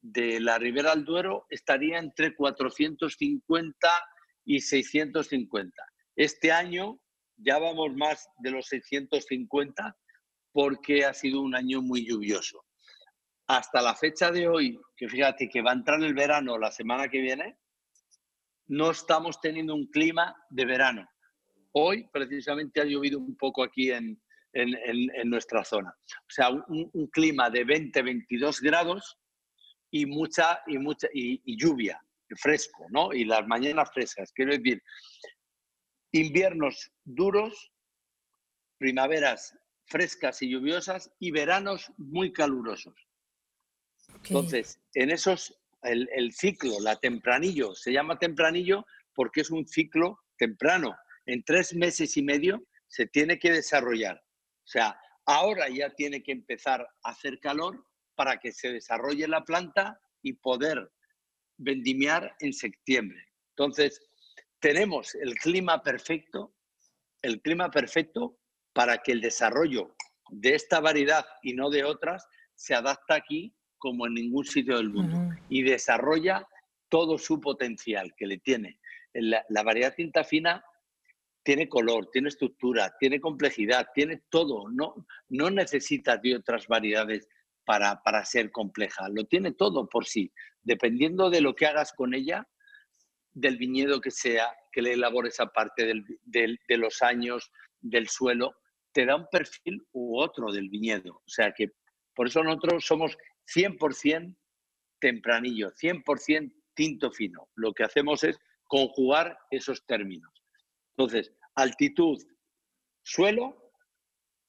de 0.02 0.40
la 0.40 0.58
Ribera 0.58 0.96
del 0.96 1.06
Duero 1.06 1.46
estaría 1.50 2.00
entre 2.00 2.36
450 2.36 3.90
y 4.46 4.60
650. 4.60 5.84
Este 6.16 6.52
año 6.52 7.00
ya 7.38 7.60
vamos 7.60 7.96
más 7.96 8.28
de 8.40 8.52
los 8.52 8.68
650 8.68 9.96
porque 10.52 11.06
ha 11.06 11.14
sido 11.14 11.42
un 11.42 11.56
año 11.56 11.82
muy 11.82 12.06
lluvioso. 12.06 12.66
Hasta 13.48 13.82
la 13.82 13.96
fecha 13.96 14.32
de 14.32 14.48
hoy, 14.48 14.80
que 15.02 15.10
fíjate 15.10 15.50
que 15.50 15.64
va 15.64 15.72
a 15.72 15.74
entrar 15.74 16.00
el 16.04 16.14
verano 16.14 16.60
la 16.60 16.72
semana 16.72 17.10
que 17.10 17.22
viene, 17.22 17.58
no 18.68 18.92
estamos 18.92 19.42
teniendo 19.42 19.74
un 19.74 19.88
clima 19.88 20.36
de 20.52 20.64
verano. 20.64 21.10
Hoy 21.72 22.08
precisamente 22.14 22.82
ha 22.82 22.86
llovido 22.86 23.18
un 23.18 23.36
poco 23.36 23.64
aquí 23.64 23.92
en, 23.92 24.22
en, 24.54 25.28
nuestra 25.28 25.66
zona. 25.66 25.90
O 25.90 26.30
sea, 26.30 26.52
un, 26.52 27.08
clima 27.12 27.50
de 27.50 27.66
20-22 27.66 28.62
grados 28.62 29.18
y 29.90 30.06
mucha, 30.06 30.62
y, 30.68 30.78
mucha 30.78 31.08
y, 31.12 31.58
lluvia, 31.58 32.00
fresco, 32.38 32.86
¿no? 32.92 33.12
Y 33.12 33.26
las 33.26 33.48
mañanas 33.48 33.90
frescas. 33.92 34.32
Quiero 34.32 34.56
decir, 34.56 34.84
inviernos 36.12 36.92
duros, 37.04 37.72
primaveras 38.78 39.58
frescas 39.88 40.44
y 40.44 40.52
lluviosas 40.52 41.12
y 41.18 41.32
veranos 41.32 41.92
muy 41.98 42.32
calurosos. 42.32 42.94
Entonces, 44.26 44.80
en 44.94 45.10
esos, 45.10 45.58
el, 45.84 46.10
el, 46.14 46.32
ciclo, 46.34 46.80
la 46.80 46.96
tempranillo, 46.96 47.76
se 47.76 47.92
llama 47.92 48.20
tempranillo 48.20 48.86
porque 49.14 49.42
es 49.42 49.52
un 49.52 49.68
ciclo 49.68 50.20
temprano. 50.38 50.96
En 51.26 51.44
tres 51.44 51.74
meses 51.74 52.16
y 52.18 52.22
medio 52.22 52.64
se 52.88 53.08
tiene 53.08 53.40
que 53.40 53.52
desarrollar. 53.52 54.18
O 54.18 54.68
sea, 54.68 55.00
ahora 55.26 55.70
ya 55.70 55.90
tiene 55.92 56.24
que 56.24 56.32
empezar 56.32 56.88
a 57.04 57.10
hacer 57.10 57.40
calor 57.40 57.86
para 58.16 58.38
que 58.38 58.52
se 58.52 58.72
desarrolle 58.72 59.28
la 59.28 59.44
planta 59.44 60.00
y 60.22 60.34
poder 60.34 60.92
vendimiar 61.58 62.36
en 62.40 62.54
septiembre. 62.54 63.28
Entonces, 63.50 64.02
tenemos 64.60 65.16
el 65.16 65.36
clima 65.36 65.82
perfecto, 65.84 66.56
el 67.22 67.42
clima 67.42 67.70
perfecto 67.72 68.38
para 68.74 69.00
que 69.00 69.12
el 69.12 69.22
desarrollo 69.22 69.96
de 70.30 70.56
esta 70.56 70.80
variedad 70.80 71.26
y 71.42 71.54
no 71.54 71.70
de 71.70 71.84
otras 71.84 72.28
se 72.56 72.74
adapta 72.74 73.16
aquí 73.16 73.56
como 73.82 74.06
en 74.06 74.14
ningún 74.14 74.46
sitio 74.46 74.78
del 74.78 74.92
mundo 74.92 75.36
y 75.50 75.64
desarrolla 75.64 76.48
todo 76.88 77.18
su 77.18 77.42
potencial 77.42 78.14
que 78.16 78.28
le 78.28 78.38
tiene. 78.38 78.80
La, 79.14 79.64
variedad 79.64 79.96
tinta 79.96 80.24
fina 80.24 80.64
tiene 81.44 81.68
color, 81.68 82.10
tiene 82.12 82.30
estructura, 82.30 82.96
tiene 83.00 83.20
complejidad, 83.20 83.88
tiene 83.96 84.22
todo. 84.30 84.70
No, 84.70 85.08
no 85.30 85.50
necesita 85.50 86.18
de 86.18 86.36
otras 86.36 86.68
variedades 86.68 87.28
para, 87.66 88.04
para 88.04 88.24
ser 88.24 88.52
compleja. 88.52 89.10
Lo 89.10 89.26
tiene 89.26 89.52
todo 89.52 89.90
por 89.90 90.06
sí. 90.06 90.32
Dependiendo 90.62 91.32
de 91.32 91.42
lo 91.42 91.56
que 91.56 91.66
hagas 91.66 91.92
con 91.92 92.14
ella, 92.14 92.48
del 93.34 93.58
viñedo 93.58 94.00
que 94.00 94.12
sea, 94.12 94.48
que 94.72 94.84
le 94.84 94.94
elabores 94.94 95.34
esa 95.34 95.48
parte 95.48 95.92
de 96.24 96.78
los 96.78 97.02
años 97.02 97.52
del 97.80 98.08
suelo, 98.10 98.54
te 98.92 99.08
da 99.08 99.16
un 99.16 99.28
perfil 99.32 99.82
u 99.92 100.20
otro 100.20 100.52
del 100.52 100.70
viñedo. 100.70 101.16
O 101.16 101.30
sea 101.30 101.52
que 101.52 101.72
por 102.14 102.28
eso 102.28 102.44
nosotros 102.44 102.86
somos 102.86 103.18
100% 103.54 104.36
tempranillo, 105.00 105.72
100% 105.72 106.54
tinto 106.74 107.12
fino. 107.12 107.50
Lo 107.56 107.74
que 107.74 107.84
hacemos 107.84 108.24
es 108.24 108.40
conjugar 108.66 109.38
esos 109.50 109.86
términos. 109.86 110.32
Entonces, 110.96 111.34
altitud, 111.56 112.22
suelo 113.04 113.74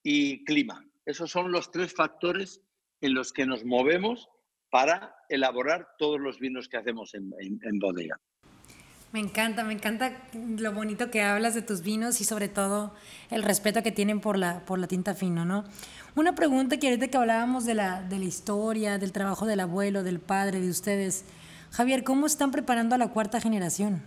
y 0.03 0.45
clima. 0.45 0.85
Esos 1.05 1.31
son 1.31 1.51
los 1.51 1.71
tres 1.71 1.95
factores 1.95 2.61
en 3.01 3.15
los 3.15 3.33
que 3.33 3.47
nos 3.47 3.65
movemos 3.65 4.29
para 4.71 5.17
elaborar 5.29 5.89
todos 5.99 6.21
los 6.21 6.39
vinos 6.39 6.69
que 6.69 6.77
hacemos 6.77 7.15
en 7.15 7.79
bodega. 7.79 8.21
Me 9.13 9.21
encanta, 9.21 9.63
me 9.63 9.75
encanta 9.75 10.23
lo 10.33 10.73
bonito 10.73 11.11
que 11.11 11.21
hablas 11.21 11.55
de 11.55 11.61
tus 11.61 11.83
vinos 11.83 12.23
y 12.23 12.25
sobre 12.25 12.49
todo 12.49 12.95
el 13.31 13.43
respeto 13.43 13.83
que 13.83 13.93
tienen 13.93 14.21
por 14.21 14.39
la, 14.39 14.65
por 14.65 14.79
la 14.79 14.87
tinta 14.87 15.15
fino, 15.15 15.45
¿no? 15.45 15.65
Una 16.17 16.35
pregunta 16.35 16.79
que 16.79 16.89
ahorita 16.89 17.09
que 17.09 17.19
hablábamos 17.19 17.67
de 17.67 17.75
la, 17.75 18.03
de 18.03 18.19
la 18.19 18.25
historia, 18.25 18.97
del 18.97 19.13
trabajo 19.13 19.45
del 19.45 19.61
abuelo, 19.61 20.03
del 20.03 20.19
padre, 20.19 20.61
de 20.61 20.71
ustedes. 20.71 21.27
Javier, 21.73 22.05
¿cómo 22.05 22.25
están 22.25 22.51
preparando 22.53 22.95
a 22.95 22.99
la 22.99 23.09
cuarta 23.09 23.39
generación? 23.39 24.03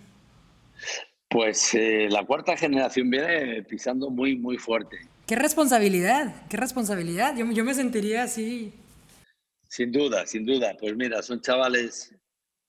Pues 1.29 1.75
eh, 1.75 2.07
la 2.09 2.25
cuarta 2.25 2.57
generación 2.57 3.11
viene 3.11 3.61
pisando 3.61 4.09
muy, 4.09 4.35
muy 4.35 4.57
fuerte. 4.57 4.97
Qué 5.27 5.35
responsabilidad, 5.35 6.47
qué 6.49 6.57
responsabilidad. 6.57 7.35
Yo, 7.37 7.45
yo 7.51 7.63
me 7.63 7.75
sentiría 7.75 8.23
así. 8.23 8.73
Sin 9.67 9.91
duda, 9.91 10.25
sin 10.25 10.45
duda. 10.45 10.75
Pues 10.79 10.95
mira, 10.95 11.21
son 11.21 11.41
chavales 11.41 12.11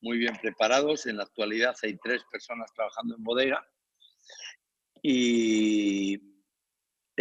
muy 0.00 0.18
bien 0.18 0.36
preparados. 0.40 1.06
En 1.06 1.16
la 1.16 1.24
actualidad 1.24 1.76
hay 1.82 1.96
tres 1.98 2.22
personas 2.30 2.72
trabajando 2.74 3.16
en 3.16 3.24
bodega 3.24 3.66
y 5.02 6.20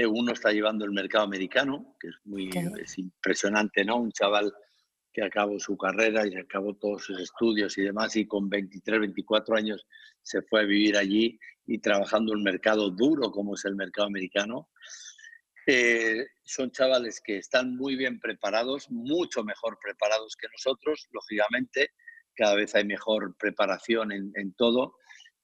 uno 0.03 0.33
está 0.33 0.51
llevando 0.51 0.85
el 0.85 0.91
mercado 0.91 1.23
americano, 1.23 1.95
que 1.99 2.09
es 2.09 2.15
muy 2.25 2.49
es 2.81 2.97
impresionante, 2.97 3.85
¿no? 3.85 3.97
Un 3.97 4.11
chaval 4.11 4.53
que 5.13 5.23
acabó 5.23 5.57
su 5.59 5.77
carrera 5.77 6.27
y 6.27 6.35
acabó 6.35 6.75
todos 6.75 7.05
sus 7.05 7.21
estudios 7.21 7.77
y 7.77 7.83
demás 7.83 8.15
y 8.17 8.27
con 8.27 8.49
23, 8.49 8.99
24 8.99 9.55
años 9.55 9.87
se 10.21 10.41
fue 10.41 10.61
a 10.61 10.65
vivir 10.65 10.97
allí 10.97 11.39
y 11.65 11.77
trabajando 11.79 12.33
un 12.33 12.43
mercado 12.43 12.89
duro 12.89 13.31
como 13.31 13.55
es 13.55 13.63
el 13.63 13.75
mercado 13.75 14.07
americano. 14.07 14.69
Eh, 15.67 16.27
son 16.43 16.69
chavales 16.71 17.21
que 17.23 17.37
están 17.37 17.75
muy 17.77 17.95
bien 17.95 18.19
preparados, 18.19 18.91
mucho 18.91 19.43
mejor 19.43 19.79
preparados 19.81 20.35
que 20.35 20.47
nosotros, 20.49 21.07
lógicamente, 21.11 21.91
cada 22.35 22.55
vez 22.55 22.75
hay 22.75 22.85
mejor 22.85 23.35
preparación 23.37 24.11
en, 24.11 24.53
todo 24.53 24.95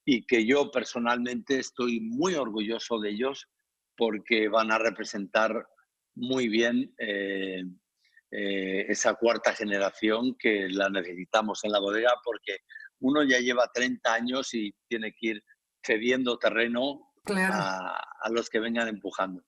y 0.04 0.24
que 0.26 0.46
yo 0.46 0.70
personalmente 0.70 1.58
estoy 1.58 2.00
muy 2.00 2.34
orgulloso 2.34 3.00
de 3.00 3.10
ellos 3.10 3.48
porque 3.96 4.48
van 4.48 4.70
a 4.70 4.78
representar 4.78 5.66
muy 6.14 6.48
bien 6.48 6.94
eh, 6.98 7.62
eh, 8.30 8.86
esa 8.88 9.14
cuarta 9.14 9.52
generación 9.54 10.36
que 10.38 10.68
la 10.68 10.88
necesitamos 10.88 11.64
en 11.64 11.72
la 11.72 11.80
bodega 11.80 12.12
porque 12.24 12.58
uno 13.00 13.22
ya 13.24 13.38
lleva 13.38 13.70
30 13.72 14.12
años 14.12 14.54
y 14.54 14.74
tiene 14.88 15.12
que 15.12 15.28
ir 15.28 15.44
cediendo 15.84 16.38
terreno 16.38 17.12
a, 17.28 18.00
a 18.20 18.30
los 18.30 18.48
que 18.48 18.60
vengan 18.60 18.88
empujando. 18.88 19.42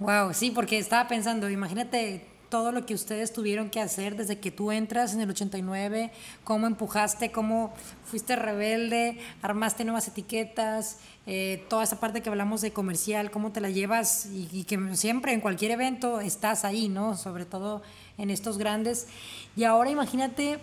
Wow, 0.00 0.34
sí, 0.34 0.50
porque 0.50 0.78
estaba 0.78 1.06
pensando, 1.08 1.48
imagínate 1.48 2.33
todo 2.54 2.70
lo 2.70 2.86
que 2.86 2.94
ustedes 2.94 3.32
tuvieron 3.32 3.68
que 3.68 3.80
hacer 3.80 4.14
desde 4.14 4.38
que 4.38 4.52
tú 4.52 4.70
entras 4.70 5.12
en 5.12 5.20
el 5.20 5.28
89, 5.28 6.12
cómo 6.44 6.68
empujaste, 6.68 7.32
cómo 7.32 7.74
fuiste 8.04 8.36
rebelde, 8.36 9.18
armaste 9.42 9.84
nuevas 9.84 10.06
etiquetas, 10.06 10.98
eh, 11.26 11.64
toda 11.68 11.82
esa 11.82 11.98
parte 11.98 12.22
que 12.22 12.28
hablamos 12.28 12.60
de 12.60 12.72
comercial, 12.72 13.32
cómo 13.32 13.50
te 13.50 13.60
la 13.60 13.70
llevas 13.70 14.26
y, 14.26 14.62
que 14.68 14.78
siempre 14.94 15.32
en 15.32 15.40
cualquier 15.40 15.72
evento 15.72 16.20
estás 16.20 16.64
ahí, 16.64 16.88
¿no? 16.88 17.16
Sobre 17.16 17.44
todo 17.44 17.82
en 18.18 18.30
estos 18.30 18.56
grandes. 18.56 19.08
Y 19.56 19.64
ahora 19.64 19.90
imagínate 19.90 20.60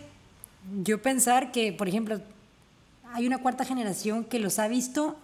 yo 0.83 1.01
pensar 1.01 1.51
que, 1.51 1.73
por 1.73 1.89
ejemplo, 1.89 2.21
hay 3.11 3.27
una 3.27 3.39
cuarta 3.39 3.65
generación 3.65 4.23
que 4.23 4.39
los 4.39 4.59
ha 4.59 4.69
visto 4.69 5.17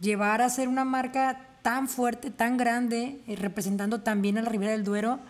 llevar 0.00 0.42
a 0.42 0.50
ser 0.50 0.66
una 0.66 0.84
marca 0.84 1.46
tan 1.62 1.88
fuerte, 1.88 2.32
tan 2.32 2.56
grande, 2.56 3.20
eh, 3.28 3.36
representando 3.36 4.00
también 4.00 4.36
a 4.36 4.42
la 4.42 4.48
Ribera 4.48 4.72
del 4.72 4.82
Duero, 4.82 5.20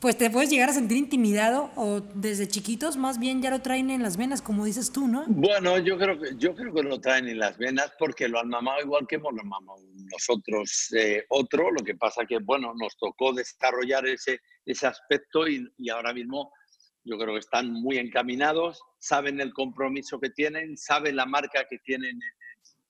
pues 0.00 0.16
te 0.16 0.30
puedes 0.30 0.50
llegar 0.50 0.70
a 0.70 0.72
sentir 0.72 0.96
intimidado 0.96 1.70
o 1.76 2.00
desde 2.00 2.48
chiquitos 2.48 2.96
más 2.96 3.18
bien 3.18 3.42
ya 3.42 3.50
lo 3.50 3.60
traen 3.60 3.90
en 3.90 4.02
las 4.02 4.16
venas, 4.16 4.40
como 4.40 4.64
dices 4.64 4.90
tú, 4.92 5.06
¿no? 5.06 5.24
Bueno, 5.28 5.78
yo 5.78 5.98
creo 5.98 6.18
que, 6.18 6.36
yo 6.36 6.54
creo 6.54 6.72
que 6.72 6.82
lo 6.82 7.00
traen 7.00 7.28
en 7.28 7.38
las 7.38 7.58
venas 7.58 7.92
porque 7.98 8.26
lo 8.26 8.40
han 8.40 8.48
mamado 8.48 8.80
igual 8.80 9.06
que 9.06 9.16
hemos 9.16 9.34
lo 9.34 9.44
mamado 9.44 9.82
nosotros 10.10 10.88
eh, 10.96 11.24
otro, 11.28 11.70
lo 11.70 11.84
que 11.84 11.94
pasa 11.94 12.24
que, 12.26 12.38
bueno, 12.38 12.72
nos 12.74 12.96
tocó 12.96 13.32
desarrollar 13.32 14.06
ese, 14.06 14.40
ese 14.64 14.86
aspecto 14.86 15.46
y, 15.46 15.70
y 15.76 15.90
ahora 15.90 16.12
mismo 16.12 16.50
yo 17.04 17.18
creo 17.18 17.34
que 17.34 17.40
están 17.40 17.70
muy 17.70 17.98
encaminados, 17.98 18.82
saben 18.98 19.40
el 19.40 19.52
compromiso 19.52 20.18
que 20.18 20.30
tienen, 20.30 20.76
saben 20.76 21.16
la 21.16 21.26
marca 21.26 21.66
que 21.68 21.78
tienen 21.78 22.18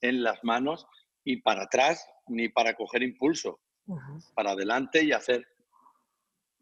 en 0.01 0.23
las 0.23 0.43
manos 0.43 0.87
y 1.23 1.37
para 1.37 1.63
atrás 1.63 2.05
ni 2.27 2.49
para 2.49 2.73
coger 2.75 3.03
impulso, 3.03 3.59
para 4.35 4.51
adelante 4.51 5.03
y 5.03 5.11
hacer 5.11 5.45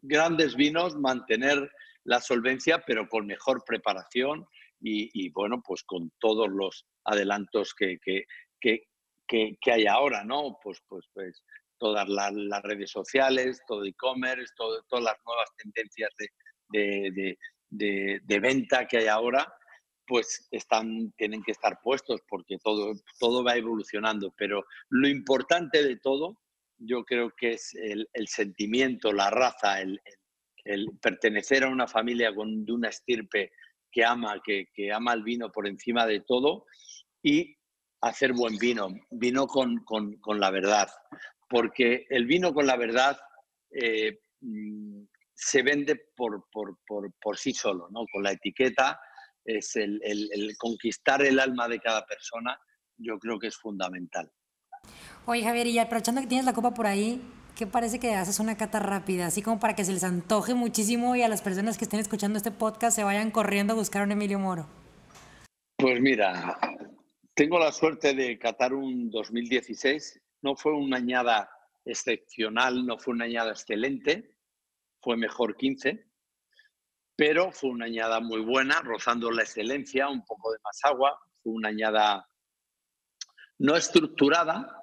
grandes 0.02 0.56
vinos, 0.56 0.96
mantener 0.96 1.70
la 2.04 2.20
solvencia, 2.20 2.82
pero 2.86 3.08
con 3.08 3.26
mejor 3.26 3.64
preparación 3.64 4.46
y, 4.82 5.28
bueno, 5.30 5.62
pues 5.62 5.82
con 5.84 6.10
todos 6.18 6.48
los 6.48 6.86
adelantos 7.04 7.74
que, 7.74 7.98
que, 7.98 8.24
que, 8.60 8.88
que 9.60 9.72
hay 9.72 9.86
ahora, 9.86 10.24
¿no? 10.24 10.58
Pues, 10.62 10.82
pues, 10.88 11.06
pues 11.12 11.44
todas 11.78 12.08
las, 12.08 12.62
redes 12.62 12.90
sociales, 12.90 13.62
todo 13.66 13.84
e-commerce, 13.84 14.52
todas 14.56 15.04
las 15.04 15.16
nuevas 15.26 15.48
tendencias 15.56 16.10
de, 16.18 16.28
de, 16.68 17.38
de, 17.70 18.20
de, 18.22 18.40
venta 18.40 18.86
que 18.86 18.98
hay 18.98 19.06
ahora, 19.06 19.52
pues 20.06 20.46
están, 20.50 21.12
tienen 21.16 21.42
que 21.42 21.52
estar 21.52 21.80
puestos 21.82 22.20
porque 22.28 22.58
todo, 22.58 22.92
todo 23.18 23.42
va 23.42 23.56
evolucionando. 23.56 24.32
Pero 24.36 24.64
lo 24.90 25.08
importante 25.08 25.82
de 25.82 25.96
todo 25.96 26.38
yo 26.80 27.04
creo 27.04 27.32
que 27.36 27.52
es 27.52 27.74
el, 27.74 28.08
sentimiento, 28.26 29.12
la 29.12 29.30
raza, 29.30 29.80
el, 29.80 30.00
pertenecer 31.00 31.64
a 31.64 31.68
una 31.68 31.86
familia 31.86 32.34
con, 32.34 32.64
de 32.64 32.72
una 32.72 32.88
estirpe 32.88 33.52
que 33.90 34.04
ama, 34.04 34.40
que, 34.44 34.92
ama 34.92 35.12
el 35.12 35.22
vino 35.22 35.50
por 35.50 35.66
encima 35.66 36.06
de 36.06 36.20
todo 36.20 36.64
y 37.22 37.56
hacer 38.02 38.32
buen 38.32 38.56
vino, 38.56 38.88
vino 39.10 39.46
con, 39.46 39.84
la 40.38 40.50
verdad, 40.50 40.88
porque 41.48 42.06
el 42.08 42.26
vino 42.26 42.54
con 42.54 42.66
la 42.66 42.76
verdad 42.76 43.18
eh, 43.70 44.20
mm, 44.40 45.02
se 45.34 45.62
vende 45.62 45.96
por, 46.16 46.46
por, 46.50 47.38
sí 47.38 47.52
solo, 47.52 47.88
¿no? 47.90 48.04
con 48.12 48.22
la 48.22 48.32
etiqueta, 48.32 48.98
es 49.44 49.74
el 49.76 50.54
conquistar 50.58 51.22
el 51.22 51.40
alma 51.40 51.66
de 51.68 51.80
cada 51.80 52.04
persona, 52.06 52.58
yo 52.96 53.18
creo 53.18 53.38
que 53.38 53.48
es 53.48 53.56
fundamental. 53.56 54.30
Oye, 55.30 55.44
Javier, 55.44 55.68
y 55.68 55.78
aprovechando 55.78 56.20
que 56.20 56.26
tienes 56.26 56.44
la 56.44 56.54
copa 56.54 56.74
por 56.74 56.88
ahí, 56.88 57.22
¿qué 57.54 57.64
parece 57.64 58.00
que 58.00 58.16
haces 58.16 58.40
una 58.40 58.56
cata 58.56 58.80
rápida? 58.80 59.26
Así 59.26 59.42
como 59.42 59.60
para 59.60 59.76
que 59.76 59.84
se 59.84 59.92
les 59.92 60.02
antoje 60.02 60.54
muchísimo 60.54 61.14
y 61.14 61.22
a 61.22 61.28
las 61.28 61.40
personas 61.40 61.78
que 61.78 61.84
estén 61.84 62.00
escuchando 62.00 62.36
este 62.36 62.50
podcast 62.50 62.96
se 62.96 63.04
vayan 63.04 63.30
corriendo 63.30 63.74
a 63.74 63.76
buscar 63.76 64.02
un 64.02 64.10
Emilio 64.10 64.40
Moro. 64.40 64.66
Pues 65.76 66.00
mira, 66.00 66.58
tengo 67.34 67.60
la 67.60 67.70
suerte 67.70 68.12
de 68.12 68.40
catar 68.40 68.74
un 68.74 69.08
2016. 69.08 70.20
No 70.42 70.56
fue 70.56 70.72
una 70.72 70.96
añada 70.96 71.48
excepcional, 71.84 72.84
no 72.84 72.98
fue 72.98 73.14
una 73.14 73.26
añada 73.26 73.52
excelente, 73.52 74.34
fue 75.00 75.16
mejor 75.16 75.56
15, 75.56 76.10
pero 77.14 77.52
fue 77.52 77.70
una 77.70 77.84
añada 77.84 78.18
muy 78.18 78.40
buena, 78.40 78.80
rozando 78.82 79.30
la 79.30 79.42
excelencia, 79.42 80.08
un 80.08 80.24
poco 80.24 80.50
de 80.50 80.58
más 80.64 80.80
agua, 80.82 81.20
fue 81.40 81.52
una 81.52 81.68
añada 81.68 82.29
no 83.60 83.76
estructurada, 83.76 84.74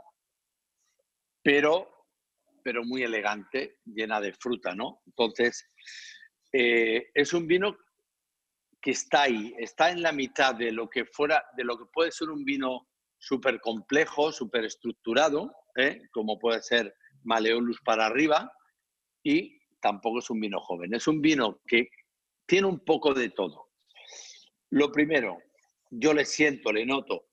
pero, 1.43 2.05
pero 2.63 2.83
muy 2.83 3.01
elegante, 3.01 3.79
llena 3.85 4.21
de 4.21 4.33
fruta, 4.33 4.75
¿no? 4.75 5.01
Entonces, 5.07 5.67
eh, 6.53 7.09
es 7.13 7.33
un 7.33 7.47
vino 7.47 7.75
que 8.79 8.91
está 8.91 9.23
ahí, 9.23 9.55
está 9.57 9.89
en 9.89 10.03
la 10.03 10.11
mitad 10.11 10.53
de 10.53 10.71
lo 10.71 10.87
que 10.89 11.05
fuera, 11.05 11.43
de 11.57 11.63
lo 11.63 11.77
que 11.77 11.85
puede 11.91 12.11
ser 12.11 12.29
un 12.29 12.45
vino 12.45 12.87
súper 13.17 13.59
complejo, 13.61 14.31
súper 14.31 14.65
estructurado, 14.65 15.55
¿eh? 15.75 16.03
como 16.11 16.37
puede 16.37 16.61
ser 16.61 16.93
Maleolus 17.23 17.81
para 17.83 18.05
arriba, 18.05 18.51
y 19.23 19.59
tampoco 19.81 20.19
es 20.19 20.29
un 20.29 20.39
vino 20.39 20.59
joven. 20.61 20.93
Es 20.93 21.07
un 21.07 21.19
vino 21.19 21.61
que 21.65 21.89
tiene 22.45 22.67
un 22.67 22.79
poco 22.85 23.15
de 23.15 23.31
todo. 23.31 23.71
Lo 24.69 24.91
primero, 24.91 25.39
yo 25.89 26.13
le 26.13 26.25
siento, 26.25 26.71
le 26.71 26.85
noto 26.85 27.26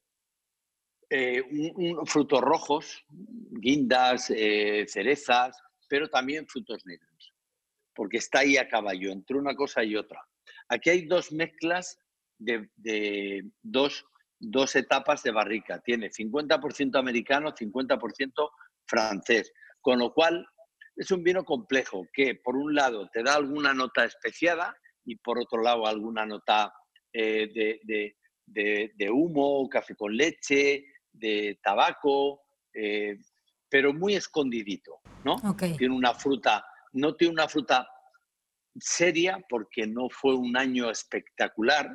eh, 1.17 1.45
frutos 2.07 2.41
rojos, 2.41 3.05
guindas, 3.09 4.31
eh, 4.31 4.85
cerezas, 4.89 5.57
pero 5.89 6.09
también 6.09 6.45
frutos 6.49 6.85
negros, 6.87 7.33
porque 7.95 8.17
está 8.17 8.41
ahí 8.41 8.57
a 8.57 8.67
caballo, 8.67 9.13
entre 9.13 9.37
una 9.37 9.55
cosa 9.55 9.85
y 9.85 9.95
otra. 9.95 10.21
Aquí 10.69 10.91
hay 10.91 11.07
dos 11.07 11.31
mezclas 11.31 12.01
de, 12.37 13.49
dos, 13.63 14.05
dos, 14.41 14.75
etapas 14.75 15.23
de 15.23 15.31
barrica. 15.31 15.81
Tiene 15.85 16.11
50% 16.11 16.99
americano, 16.99 17.55
50% 17.55 18.51
francés, 18.85 19.53
con 19.81 20.01
lo 20.01 20.13
cual 20.13 20.45
es 20.97 21.13
un 21.13 21.23
vino 21.23 21.45
complejo 21.45 22.09
que 22.13 22.35
por 22.35 22.57
un 22.57 22.75
lado 22.75 23.09
te 23.13 23.23
da 23.23 23.37
alguna 23.37 23.73
nota 23.73 24.05
especiada 24.05 24.77
y 25.05 25.15
por 25.15 25.39
otro 25.39 25.63
lado 25.63 25.87
alguna 25.87 26.27
nota 26.27 26.75
eh, 27.13 27.49
de, 27.55 27.81
de, 28.47 28.93
de, 28.97 29.11
humo, 29.11 29.69
café 29.69 29.95
con 29.95 30.17
leche, 30.17 30.85
de 31.15 31.59
tabaco, 31.63 32.43
eh, 32.75 33.17
pero 33.69 33.93
muy 33.93 34.15
escondidito, 34.15 35.01
¿no? 35.25 35.37
Tiene 35.79 35.95
una 35.95 36.15
fruta, 36.15 36.65
no 36.93 37.15
tiene 37.15 37.33
una 37.33 37.49
fruta 37.49 37.89
seria 38.79 39.39
porque 39.49 39.87
no 39.87 40.09
fue 40.11 40.35
un 40.35 40.57
año 40.57 40.91
espectacular, 40.91 41.89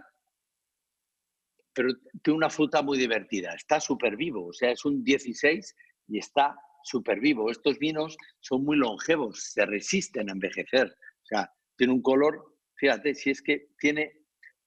pero 1.74 1.94
tiene 2.24 2.38
una 2.38 2.50
fruta 2.50 2.82
muy 2.82 2.98
divertida. 2.98 3.54
Está 3.54 3.80
súper 3.80 4.16
vivo, 4.16 4.48
o 4.48 4.54
sea, 4.54 4.72
es 4.72 4.84
un 4.86 5.04
16 5.04 5.76
y 6.08 6.18
está 6.18 6.56
súper 6.84 7.20
vivo. 7.20 7.52
Estos 7.52 7.78
vinos 7.80 8.18
son 8.40 8.64
muy 8.64 8.78
longevos, 8.78 9.52
se 9.54 9.66
resisten 9.66 10.30
a 10.30 10.34
envejecer. 10.34 10.88
O 10.88 11.26
sea, 11.26 11.54
tiene 11.78 11.94
un 11.94 12.02
color, 12.02 12.58
fíjate, 12.76 13.14
si 13.14 13.30
es 13.30 13.42
que 13.42 13.70
tiene 13.78 14.12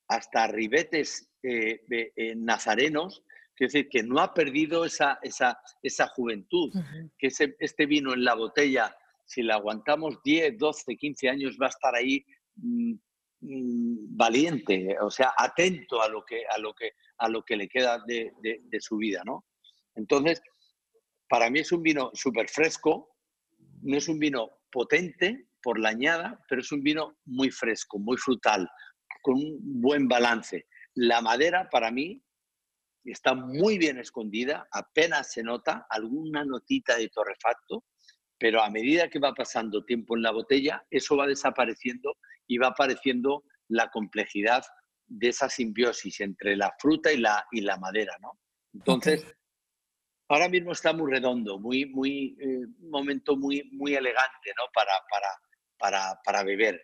hasta 0.08 0.46
ribetes 0.46 1.30
eh, 1.42 1.80
eh, 1.90 2.34
nazarenos, 2.36 3.24
es 3.64 3.72
decir, 3.72 3.88
que 3.88 4.02
no 4.02 4.20
ha 4.20 4.32
perdido 4.32 4.84
esa, 4.84 5.18
esa, 5.22 5.58
esa 5.82 6.08
juventud, 6.08 6.72
que 7.18 7.28
ese, 7.28 7.56
este 7.58 7.86
vino 7.86 8.12
en 8.12 8.24
la 8.24 8.34
botella, 8.34 8.94
si 9.24 9.42
la 9.42 9.54
aguantamos 9.54 10.22
10, 10.24 10.58
12, 10.58 10.96
15 10.96 11.28
años, 11.28 11.56
va 11.60 11.66
a 11.66 11.70
estar 11.70 11.94
ahí 11.94 12.24
mm, 12.56 12.92
mm, 13.40 14.16
valiente, 14.16 14.96
o 15.00 15.10
sea, 15.10 15.32
atento 15.36 16.02
a 16.02 16.08
lo 16.08 16.24
que, 16.24 16.44
a 16.46 16.58
lo 16.58 16.74
que, 16.74 16.92
a 17.18 17.28
lo 17.28 17.42
que 17.44 17.56
le 17.56 17.68
queda 17.68 18.02
de, 18.06 18.32
de 18.40 18.80
su 18.80 18.96
vida, 18.96 19.22
¿no? 19.24 19.44
Entonces, 19.94 20.42
para 21.28 21.50
mí 21.50 21.60
es 21.60 21.72
un 21.72 21.82
vino 21.82 22.10
súper 22.14 22.48
fresco, 22.48 23.16
no 23.82 23.96
es 23.96 24.08
un 24.08 24.18
vino 24.18 24.50
potente 24.70 25.46
por 25.62 25.78
la 25.78 25.90
añada, 25.90 26.42
pero 26.48 26.60
es 26.60 26.72
un 26.72 26.82
vino 26.82 27.16
muy 27.24 27.50
fresco, 27.50 27.98
muy 27.98 28.16
frutal, 28.16 28.68
con 29.22 29.34
un 29.34 29.58
buen 29.80 30.08
balance. 30.08 30.66
La 30.94 31.20
madera 31.20 31.68
para 31.70 31.90
mí 31.90 32.22
está 33.04 33.34
muy 33.34 33.78
bien 33.78 33.98
escondida, 33.98 34.68
apenas 34.70 35.32
se 35.32 35.42
nota 35.42 35.86
alguna 35.90 36.44
notita 36.44 36.96
de 36.96 37.08
torrefacto, 37.08 37.84
pero 38.38 38.62
a 38.62 38.70
medida 38.70 39.08
que 39.08 39.18
va 39.18 39.34
pasando 39.34 39.84
tiempo 39.84 40.16
en 40.16 40.22
la 40.22 40.32
botella, 40.32 40.84
eso 40.90 41.16
va 41.16 41.26
desapareciendo 41.26 42.16
y 42.46 42.58
va 42.58 42.68
apareciendo 42.68 43.44
la 43.68 43.88
complejidad 43.88 44.64
de 45.06 45.28
esa 45.28 45.48
simbiosis 45.48 46.20
entre 46.20 46.56
la 46.56 46.74
fruta 46.78 47.12
y 47.12 47.18
la, 47.18 47.46
y 47.50 47.60
la 47.60 47.76
madera, 47.76 48.16
¿no? 48.20 48.38
Entonces, 48.74 49.26
ahora 50.28 50.48
mismo 50.48 50.72
está 50.72 50.92
muy 50.92 51.10
redondo, 51.10 51.58
muy, 51.58 51.86
muy, 51.86 52.36
eh, 52.40 52.66
un 52.80 52.90
momento 52.90 53.36
muy, 53.36 53.68
muy 53.72 53.94
elegante 53.94 54.52
¿no? 54.56 54.64
para, 54.72 54.92
para, 55.10 55.28
para, 55.78 56.20
para 56.24 56.42
beber. 56.42 56.82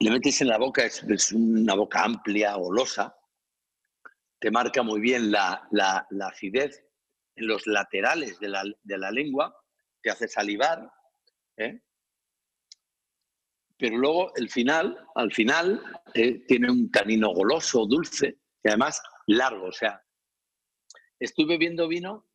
Le 0.00 0.10
metes 0.10 0.40
en 0.40 0.48
la 0.48 0.58
boca, 0.58 0.84
es, 0.84 1.32
una 1.32 1.74
boca 1.74 2.04
amplia, 2.04 2.54
golosa, 2.54 3.16
te 4.40 4.50
marca 4.50 4.82
muy 4.82 5.00
bien 5.00 5.30
la, 5.30 5.68
la, 5.70 6.06
la 6.10 6.28
acidez 6.28 6.82
en 7.36 7.46
los 7.46 7.66
laterales 7.66 8.40
de 8.40 8.48
la, 8.48 8.64
de 8.82 8.98
la, 8.98 9.10
lengua, 9.10 9.54
te 10.02 10.10
hace 10.10 10.26
salivar, 10.26 10.90
¿eh? 11.58 11.82
pero 13.80 13.96
luego 13.96 14.34
el 14.36 14.50
final, 14.50 15.06
al 15.14 15.32
final, 15.32 15.82
eh, 16.14 16.44
tiene 16.46 16.70
un 16.70 16.90
tanino 16.90 17.30
goloso, 17.30 17.86
dulce 17.86 18.38
y 18.62 18.68
además 18.68 19.02
largo. 19.26 19.68
O 19.68 19.72
sea, 19.72 20.04
estoy 21.18 21.46
bebiendo 21.46 21.88
vino 21.88 22.26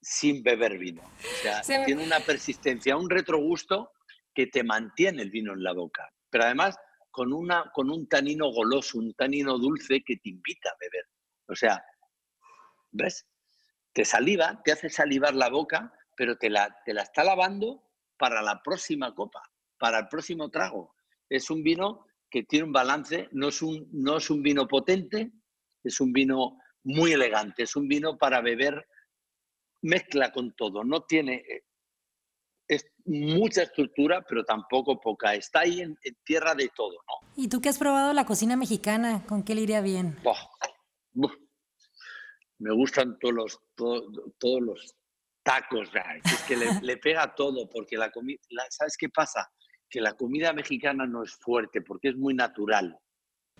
sin 0.00 0.42
beber 0.42 0.78
vino. 0.78 1.02
O 1.02 1.42
sea, 1.42 1.84
tiene 1.84 2.04
una 2.04 2.20
persistencia, 2.20 2.96
un 2.96 3.08
retrogusto 3.08 3.92
que 4.34 4.46
te 4.46 4.62
mantiene 4.62 5.22
el 5.22 5.30
vino 5.30 5.54
en 5.54 5.62
la 5.62 5.72
boca. 5.72 6.12
Pero 6.30 6.44
además 6.44 6.76
con, 7.10 7.32
una, 7.32 7.70
con 7.72 7.90
un 7.90 8.08
tanino 8.08 8.50
goloso, 8.50 8.98
un 8.98 9.14
tanino 9.14 9.58
dulce 9.58 10.02
que 10.04 10.16
te 10.16 10.30
invita 10.30 10.70
a 10.70 10.76
beber. 10.80 11.06
O 11.48 11.54
sea, 11.54 11.82
¿ves? 12.90 13.26
Te 13.92 14.04
saliva, 14.04 14.60
te 14.64 14.72
hace 14.72 14.88
salivar 14.88 15.34
la 15.34 15.48
boca, 15.48 15.92
pero 16.16 16.36
te 16.36 16.50
la, 16.50 16.76
te 16.84 16.92
la 16.92 17.02
está 17.02 17.24
lavando 17.24 17.84
para 18.16 18.42
la 18.42 18.62
próxima 18.62 19.14
copa 19.14 19.42
para 19.78 20.00
el 20.00 20.08
próximo 20.08 20.50
trago. 20.50 20.94
Es 21.28 21.50
un 21.50 21.62
vino 21.62 22.06
que 22.30 22.42
tiene 22.42 22.66
un 22.66 22.72
balance, 22.72 23.28
no 23.32 23.48
es 23.48 23.62
un, 23.62 23.88
no 23.92 24.18
es 24.18 24.28
un 24.28 24.42
vino 24.42 24.66
potente, 24.68 25.32
es 25.82 26.00
un 26.00 26.12
vino 26.12 26.58
muy 26.84 27.12
elegante, 27.12 27.62
es 27.62 27.76
un 27.76 27.88
vino 27.88 28.18
para 28.18 28.40
beber, 28.40 28.86
mezcla 29.82 30.32
con 30.32 30.54
todo, 30.54 30.84
no 30.84 31.04
tiene 31.04 31.36
eh, 31.36 31.64
mucha 33.08 33.62
estructura, 33.62 34.24
pero 34.28 34.44
tampoco 34.44 35.00
poca. 35.00 35.34
Está 35.34 35.60
ahí 35.60 35.80
en, 35.80 35.98
tierra 36.24 36.54
de 36.54 36.70
todo, 36.74 36.92
¿no? 36.92 37.28
¿Y 37.36 37.48
tú 37.48 37.60
qué 37.60 37.68
has 37.68 37.78
probado 37.78 38.12
la 38.12 38.26
cocina 38.26 38.56
mexicana? 38.56 39.24
¿Con 39.26 39.42
qué 39.42 39.54
le 39.54 39.62
iría 39.62 39.80
bien? 39.80 40.16
Me 42.58 42.74
gustan 42.74 43.18
todos 43.18 43.34
los, 43.34 43.60
todos 43.76 44.62
los 44.62 44.94
tacos, 45.42 45.88
es 46.24 46.42
que 46.42 46.56
le, 46.56 46.66
le, 46.82 46.96
pega 46.96 47.34
todo, 47.34 47.68
porque 47.68 47.96
la 47.96 48.10
comida, 48.10 48.38
¿sabes 48.70 48.96
qué 48.98 49.08
pasa? 49.08 49.48
que 49.88 50.00
la 50.00 50.14
comida 50.14 50.52
mexicana 50.52 51.06
no 51.06 51.22
es 51.22 51.34
fuerte 51.36 51.80
porque 51.80 52.08
es 52.08 52.16
muy 52.16 52.34
natural. 52.34 52.98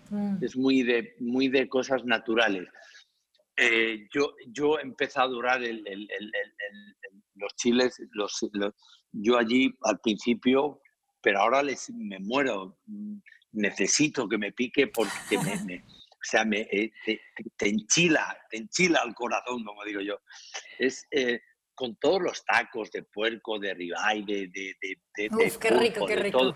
Mm. 0.09 0.43
Es 0.43 0.55
muy 0.55 0.83
de, 0.83 1.15
muy 1.19 1.49
de 1.49 1.67
cosas 1.67 2.05
naturales. 2.05 2.67
Eh, 3.57 4.07
yo, 4.13 4.35
yo 4.47 4.79
empecé 4.79 5.19
a 5.19 5.23
adorar 5.23 5.63
el, 5.63 5.83
los 7.35 7.55
chiles, 7.55 8.01
los, 8.13 8.39
yo 9.11 9.37
allí 9.37 9.73
al 9.83 9.99
principio, 9.99 10.81
pero 11.21 11.39
ahora 11.39 11.63
les, 11.63 11.89
me 11.91 12.19
muero. 12.19 12.79
Necesito 13.51 14.29
que 14.29 14.37
me 14.37 14.51
pique 14.51 14.87
porque 14.87 15.37
me, 15.39 15.83
o 16.11 16.23
sea, 16.23 16.45
me, 16.45 16.61
eh, 16.71 16.91
te, 17.05 17.69
enchila, 17.69 18.37
te 18.49 18.57
enchila 18.57 19.01
el 19.05 19.13
corazón, 19.13 19.63
como 19.63 19.83
digo 19.83 20.01
yo. 20.01 20.19
Es, 20.77 21.07
eh, 21.11 21.39
con 21.79 21.95
todos 21.95 22.21
los 22.21 22.43
tacos 22.43 22.91
de 22.91 23.03
puerco, 23.03 23.57
de 23.57 23.73
ribeye, 23.73 24.25
de, 24.25 24.47
de, 24.53 24.95
de, 25.15 25.29
Uf, 25.33 25.57
qué 25.59 25.69
rico, 25.69 26.05
qué 26.05 26.17
rico. 26.17 26.53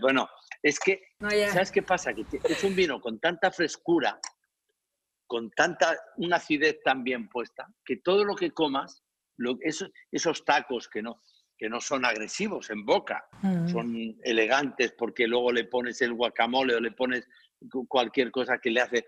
Bueno, 0.00 0.26
es 0.62 0.80
que, 0.80 1.02
¿sabes 1.20 1.70
qué 1.70 1.82
pasa? 1.82 2.14
Que 2.14 2.24
es 2.42 2.64
un 2.64 2.74
vino 2.74 2.98
con 2.98 3.20
tanta 3.20 3.50
frescura, 3.50 4.18
con 5.26 5.50
tanta, 5.50 5.94
una 6.16 6.36
acidez 6.36 6.82
tan 6.82 7.04
bien 7.04 7.28
puesta, 7.28 7.68
que 7.84 7.98
todo 7.98 8.24
lo 8.24 8.34
que 8.34 8.52
comas, 8.52 9.02
lo, 9.36 9.58
esos, 9.60 9.90
esos 10.10 10.42
tacos 10.42 10.88
que 10.88 11.02
no, 11.02 11.20
que 11.62 11.70
no 11.70 11.80
son 11.80 12.04
agresivos 12.04 12.70
en 12.70 12.84
boca, 12.84 13.24
mm. 13.40 13.68
son 13.68 14.16
elegantes 14.24 14.90
porque 14.98 15.28
luego 15.28 15.52
le 15.52 15.62
pones 15.62 16.02
el 16.02 16.12
guacamole 16.12 16.74
o 16.74 16.80
le 16.80 16.90
pones 16.90 17.28
cualquier 17.86 18.32
cosa 18.32 18.58
que 18.58 18.68
le 18.68 18.80
hace 18.80 19.06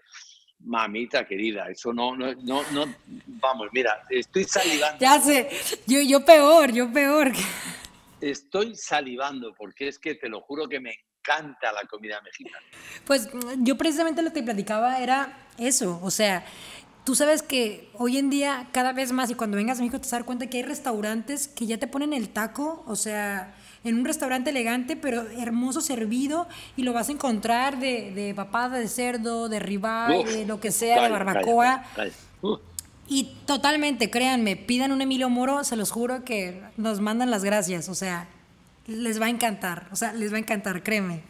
Mamita 0.61 1.27
querida, 1.27 1.69
eso 1.69 1.93
no, 1.93 2.15
no, 2.17 2.33
no, 2.33 2.63
no, 2.71 2.95
vamos, 3.27 3.71
mira, 3.73 4.05
estoy 4.09 4.45
salivando. 4.45 4.99
Ya 5.01 5.21
sé, 5.21 5.51
yo, 5.89 6.01
yo 6.01 6.25
peor, 6.25 6.71
yo 6.71 6.93
peor. 6.93 7.33
Estoy 8.21 8.77
salivando 8.77 9.53
porque 9.53 9.89
es 9.89 9.99
que 9.99 10.15
te 10.15 10.29
lo 10.29 10.41
juro 10.41 10.69
que 10.69 10.79
me 10.79 10.95
encanta 10.95 11.73
la 11.73 11.83
comida 11.89 12.21
mexicana. 12.21 12.65
Pues 13.05 13.29
yo 13.59 13.77
precisamente 13.77 14.23
lo 14.23 14.33
que 14.33 14.45
platicaba 14.45 15.01
era 15.01 15.49
eso, 15.59 15.99
o 16.01 16.11
sea, 16.13 16.47
tú 17.05 17.15
sabes 17.15 17.43
que 17.43 17.89
hoy 17.95 18.17
en 18.17 18.31
día 18.31 18.67
cada 18.73 18.93
vez 18.93 19.13
más 19.13 19.31
y 19.31 19.35
cuando 19.35 19.57
vengas 19.57 19.79
a 19.79 19.83
México 19.83 19.99
te 19.99 20.07
vas 20.07 20.13
a 20.15 20.17
dar 20.17 20.25
cuenta 20.25 20.49
que 20.49 20.59
hay 20.59 20.63
restaurantes 20.63 21.49
que 21.49 21.67
ya 21.67 21.79
te 21.79 21.87
ponen 21.87 22.13
el 22.13 22.31
taco, 22.31 22.83
o 22.87 22.97
sea, 22.97 23.55
en 23.85 23.99
un 23.99 24.05
restaurante 24.05 24.51
elegante, 24.51 24.97
pero 24.97 25.23
hermoso 25.39 25.83
servido, 25.83 26.49
y 26.77 26.83
lo 26.83 26.93
vas 26.93 27.11
a 27.11 27.13
encontrar 27.13 27.79
de, 27.79 28.11
de 28.13 28.35
papada 28.35 28.79
de 28.79 28.89
cerdo, 28.89 29.49
de 29.49 29.61
ribeye, 29.61 30.25
de 30.25 30.47
lo 30.47 30.59
que 30.61 30.73
sea, 30.73 31.03
de 31.03 31.11
barbacoa. 31.11 31.85
Y 33.07 33.35
totalmente, 33.45 34.11
créanme, 34.11 34.57
pidan 34.57 34.91
un 34.91 35.03
Emilio 35.03 35.29
Moro, 35.29 35.63
se 35.63 35.77
los 35.77 35.91
juro 35.91 36.25
que 36.25 36.63
nos 36.79 37.01
mandan 37.01 37.31
las 37.31 37.45
gracias, 37.45 37.91
o 37.91 37.95
sea, 37.95 38.29
les 38.87 39.21
va 39.21 39.27
a 39.27 39.29
encantar, 39.29 39.89
o 39.93 39.97
sea, 39.97 40.15
les 40.15 40.33
va 40.33 40.37
a 40.37 40.41
encantar, 40.41 40.83
créeme. 40.83 41.23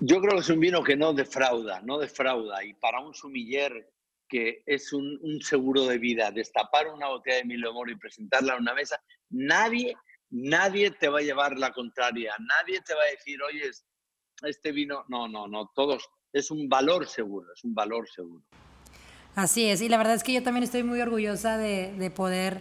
Yo 0.00 0.20
creo 0.20 0.36
que 0.36 0.40
es 0.40 0.48
un 0.48 0.60
vino 0.60 0.82
que 0.82 0.96
no 0.96 1.12
defrauda, 1.12 1.82
no 1.82 1.98
defrauda, 1.98 2.64
y 2.64 2.72
para 2.72 3.00
un 3.00 3.12
sumiller 3.12 3.90
que 4.28 4.62
es 4.66 4.92
un, 4.92 5.18
seguro 5.40 5.86
de 5.86 5.98
vida, 5.98 6.30
destapar 6.30 6.88
una 6.88 7.08
botella 7.08 7.36
de 7.36 7.42
Emilio 7.42 7.72
Moro 7.72 7.90
y 7.90 7.96
presentarla 7.96 8.54
en 8.54 8.62
una 8.62 8.74
mesa, 8.74 9.00
nadie 9.30 9.96
nadie 10.30 10.90
te 10.90 11.08
va 11.08 11.18
a 11.18 11.22
llevar 11.22 11.56
la 11.58 11.72
contraria, 11.72 12.34
nadie 12.38 12.80
te 12.80 12.94
va 12.94 13.02
a 13.02 13.10
decir, 13.10 13.40
oye, 13.42 13.70
este 14.42 14.72
vino, 14.72 15.04
no, 15.08 15.28
no, 15.28 15.46
no, 15.46 15.70
todos, 15.74 16.08
es 16.32 16.50
un 16.50 16.68
valor 16.68 17.06
seguro, 17.06 17.52
es 17.54 17.64
un 17.64 17.74
valor 17.74 18.08
seguro. 18.08 18.44
Así 19.34 19.68
es, 19.68 19.82
y 19.82 19.88
la 19.88 19.98
verdad 19.98 20.14
es 20.14 20.24
que 20.24 20.32
yo 20.32 20.42
también 20.42 20.64
estoy 20.64 20.82
muy 20.82 21.00
orgullosa 21.00 21.58
de, 21.58 22.10
poder 22.14 22.60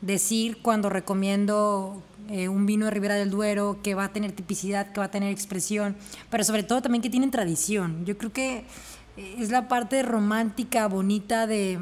decir 0.00 0.60
cuando 0.62 0.88
recomiendo 0.88 2.02
eh, 2.28 2.48
un 2.48 2.66
vino 2.66 2.86
de 2.86 2.90
Ribera 2.90 3.14
del 3.14 3.30
Duero 3.30 3.78
que 3.82 3.94
va 3.94 4.04
a 4.04 4.12
tener 4.12 4.32
tipicidad, 4.32 4.92
que 4.92 4.98
va 4.98 5.06
a 5.06 5.10
tener 5.10 5.30
expresión, 5.30 5.96
pero 6.30 6.44
sobre 6.44 6.62
todo 6.64 6.82
también 6.82 7.02
que 7.02 7.10
tienen 7.10 7.30
tradición. 7.30 8.04
Yo 8.04 8.18
creo 8.18 8.32
que 8.32 8.64
es 9.16 9.50
la 9.50 9.68
parte 9.68 10.02
romántica, 10.02 10.86
bonita 10.88 11.46
de, 11.46 11.80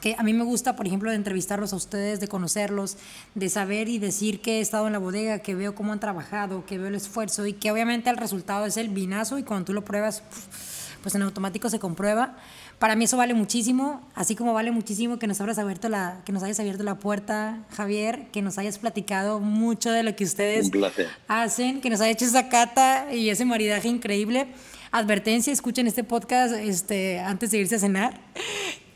que 0.00 0.14
a 0.18 0.22
mí 0.22 0.32
me 0.32 0.44
gusta, 0.44 0.76
por 0.76 0.86
ejemplo, 0.86 1.10
de 1.10 1.16
entrevistarlos 1.16 1.72
a 1.72 1.76
ustedes, 1.76 2.20
de 2.20 2.28
conocerlos, 2.28 2.96
de 3.34 3.48
saber 3.48 3.88
y 3.88 3.98
decir 3.98 4.40
que 4.40 4.58
he 4.58 4.60
estado 4.60 4.86
en 4.86 4.92
la 4.92 4.98
bodega, 4.98 5.38
que 5.40 5.54
veo 5.54 5.74
cómo 5.74 5.92
han 5.92 6.00
trabajado, 6.00 6.66
que 6.66 6.78
veo 6.78 6.88
el 6.88 6.94
esfuerzo 6.94 7.46
y 7.46 7.52
que 7.52 7.70
obviamente 7.70 8.10
el 8.10 8.16
resultado 8.16 8.66
es 8.66 8.76
el 8.76 8.88
vinazo 8.88 9.38
y 9.38 9.42
cuando 9.42 9.66
tú 9.66 9.72
lo 9.72 9.84
pruebas, 9.84 10.22
pues 11.02 11.14
en 11.14 11.22
automático 11.22 11.70
se 11.70 11.78
comprueba. 11.78 12.36
Para 12.78 12.94
mí 12.94 13.04
eso 13.04 13.16
vale 13.16 13.32
muchísimo, 13.32 14.06
así 14.14 14.36
como 14.36 14.52
vale 14.52 14.70
muchísimo 14.70 15.18
que 15.18 15.26
nos 15.26 15.40
hayas 15.40 15.58
abierto 15.58 15.88
la, 15.88 16.20
que 16.26 16.32
nos 16.32 16.42
hayas 16.42 16.60
abierto 16.60 16.82
la 16.82 16.96
puerta, 16.96 17.64
Javier, 17.70 18.26
que 18.32 18.42
nos 18.42 18.58
hayas 18.58 18.78
platicado 18.78 19.40
mucho 19.40 19.90
de 19.92 20.02
lo 20.02 20.14
que 20.14 20.24
ustedes 20.24 20.70
hacen, 21.26 21.80
que 21.80 21.88
nos 21.88 22.00
haya 22.02 22.10
hecho 22.10 22.26
esa 22.26 22.50
cata 22.50 23.14
y 23.14 23.30
ese 23.30 23.46
maridaje 23.46 23.88
increíble. 23.88 24.48
Advertencia, 24.92 25.52
escuchen 25.52 25.86
este 25.86 26.04
podcast 26.04 26.54
este, 26.54 27.18
antes 27.18 27.50
de 27.50 27.58
irse 27.58 27.76
a 27.76 27.78
cenar. 27.78 28.20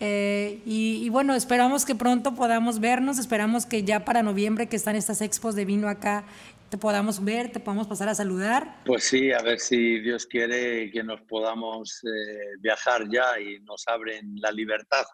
Eh, 0.02 0.62
y, 0.64 1.08
bueno, 1.10 1.34
esperamos 1.34 1.84
que 1.84 1.94
pronto 1.94 2.34
podamos 2.34 2.80
vernos, 2.80 3.18
esperamos 3.18 3.66
que 3.66 3.84
ya 3.84 4.04
para 4.04 4.22
noviembre 4.22 4.66
que 4.66 4.76
están 4.76 4.96
estas 4.96 5.20
expos 5.20 5.54
de 5.54 5.66
vino 5.66 5.88
acá, 5.88 6.24
te 6.70 6.78
podamos 6.78 7.22
ver, 7.22 7.52
te 7.52 7.60
podamos 7.60 7.86
pasar 7.86 8.08
a 8.08 8.14
saludar. 8.14 8.82
Pues 8.86 9.04
sí, 9.04 9.30
a 9.32 9.42
ver 9.42 9.58
si 9.58 10.00
Dios 10.00 10.24
quiere 10.24 10.90
que 10.90 11.02
nos 11.02 11.20
podamos 11.22 12.02
eh, 12.04 12.56
viajar 12.60 13.08
ya 13.10 13.38
y 13.38 13.60
nos 13.60 13.86
abren 13.88 14.36
la 14.40 14.52
libertad. 14.52 15.04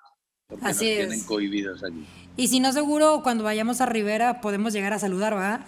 Porque 0.46 0.66
Así 0.66 0.86
nos 0.86 0.96
tienen 0.96 1.24
cohibidos 1.24 1.82
aquí. 1.82 2.06
Y 2.36 2.48
si 2.48 2.60
no, 2.60 2.72
seguro 2.72 3.22
cuando 3.24 3.42
vayamos 3.42 3.80
a 3.80 3.86
Rivera 3.86 4.40
podemos 4.40 4.72
llegar 4.72 4.92
a 4.92 4.98
saludar, 4.98 5.34
¿va? 5.34 5.64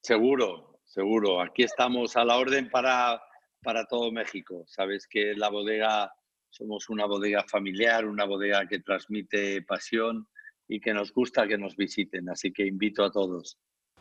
Seguro, 0.00 0.80
seguro. 0.84 1.42
Aquí 1.42 1.62
estamos 1.62 2.16
a 2.16 2.24
la 2.24 2.36
orden 2.36 2.70
para, 2.70 3.20
para 3.66 3.84
todo 3.84 4.12
México. 4.12 4.64
Sabes 4.68 5.08
que 5.08 5.34
la 5.34 5.48
bodega 5.48 6.12
somos 6.50 6.88
una 6.88 7.04
bodega 7.04 7.42
familiar, 7.48 8.06
una 8.06 8.24
bodega 8.24 8.64
que 8.68 8.78
transmite 8.78 9.60
pasión 9.62 10.28
y 10.68 10.78
que 10.78 10.94
nos 10.94 11.12
gusta 11.12 11.48
que 11.48 11.58
nos 11.58 11.74
visiten. 11.74 12.30
Así 12.30 12.52
que 12.52 12.64
invito 12.64 13.04
a 13.04 13.10
todos. 13.10 13.58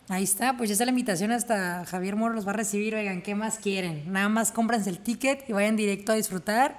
Ahí 0.08 0.24
está, 0.24 0.56
pues 0.56 0.70
ya 0.70 0.74
está 0.74 0.86
la 0.86 0.92
invitación 0.92 1.32
hasta 1.32 1.84
Javier 1.86 2.16
Moro 2.16 2.36
los 2.36 2.46
va 2.46 2.52
a 2.52 2.58
recibir. 2.58 2.94
Oigan, 2.94 3.24
¿qué 3.24 3.34
más 3.34 3.58
quieren? 3.58 4.04
Nada 4.14 4.30
más 4.30 4.52
cómpranse 4.52 4.92
el 4.92 5.00
ticket 5.00 5.50
y 5.50 5.54
vayan 5.54 5.76
directo 5.76 6.12
a 6.12 6.16
disfrutar. 6.16 6.78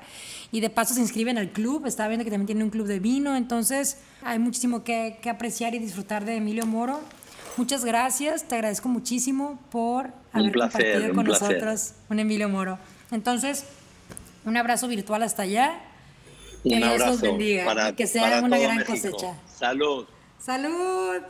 Y 0.52 0.60
de 0.60 0.70
paso 0.70 0.94
se 0.94 1.00
inscriben 1.00 1.38
al 1.38 1.50
club. 1.50 1.86
Estaba 1.86 2.08
viendo 2.08 2.24
que 2.24 2.30
también 2.30 2.46
tiene 2.46 2.62
un 2.62 2.70
club 2.70 2.86
de 2.86 3.00
vino. 3.00 3.34
Entonces 3.34 4.00
hay 4.22 4.38
muchísimo 4.38 4.84
que, 4.84 5.18
que 5.20 5.28
apreciar 5.28 5.74
y 5.74 5.80
disfrutar 5.80 6.24
de 6.24 6.36
Emilio 6.36 6.66
Moro. 6.66 7.00
Muchas 7.56 7.86
gracias, 7.86 8.46
te 8.46 8.54
agradezco 8.54 8.90
muchísimo 8.90 9.58
por 9.70 10.12
haber 10.36 10.52
compartido 10.52 11.14
con 11.14 11.26
nosotros 11.26 11.92
un 12.08 12.18
Emilio 12.18 12.48
Moro. 12.48 12.78
Entonces, 13.10 13.64
un 14.44 14.56
abrazo 14.56 14.88
virtual 14.88 15.22
hasta 15.22 15.42
allá. 15.42 15.80
Que 16.62 16.76
Dios 16.76 16.98
los 16.98 17.20
bendiga 17.20 17.64
para, 17.64 17.94
que 17.94 18.06
sea 18.06 18.40
una 18.42 18.58
gran 18.58 18.84
cosecha. 18.84 19.34
Salud. 19.46 20.06
Salud. 20.38 21.22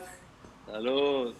Salud. 0.67 1.35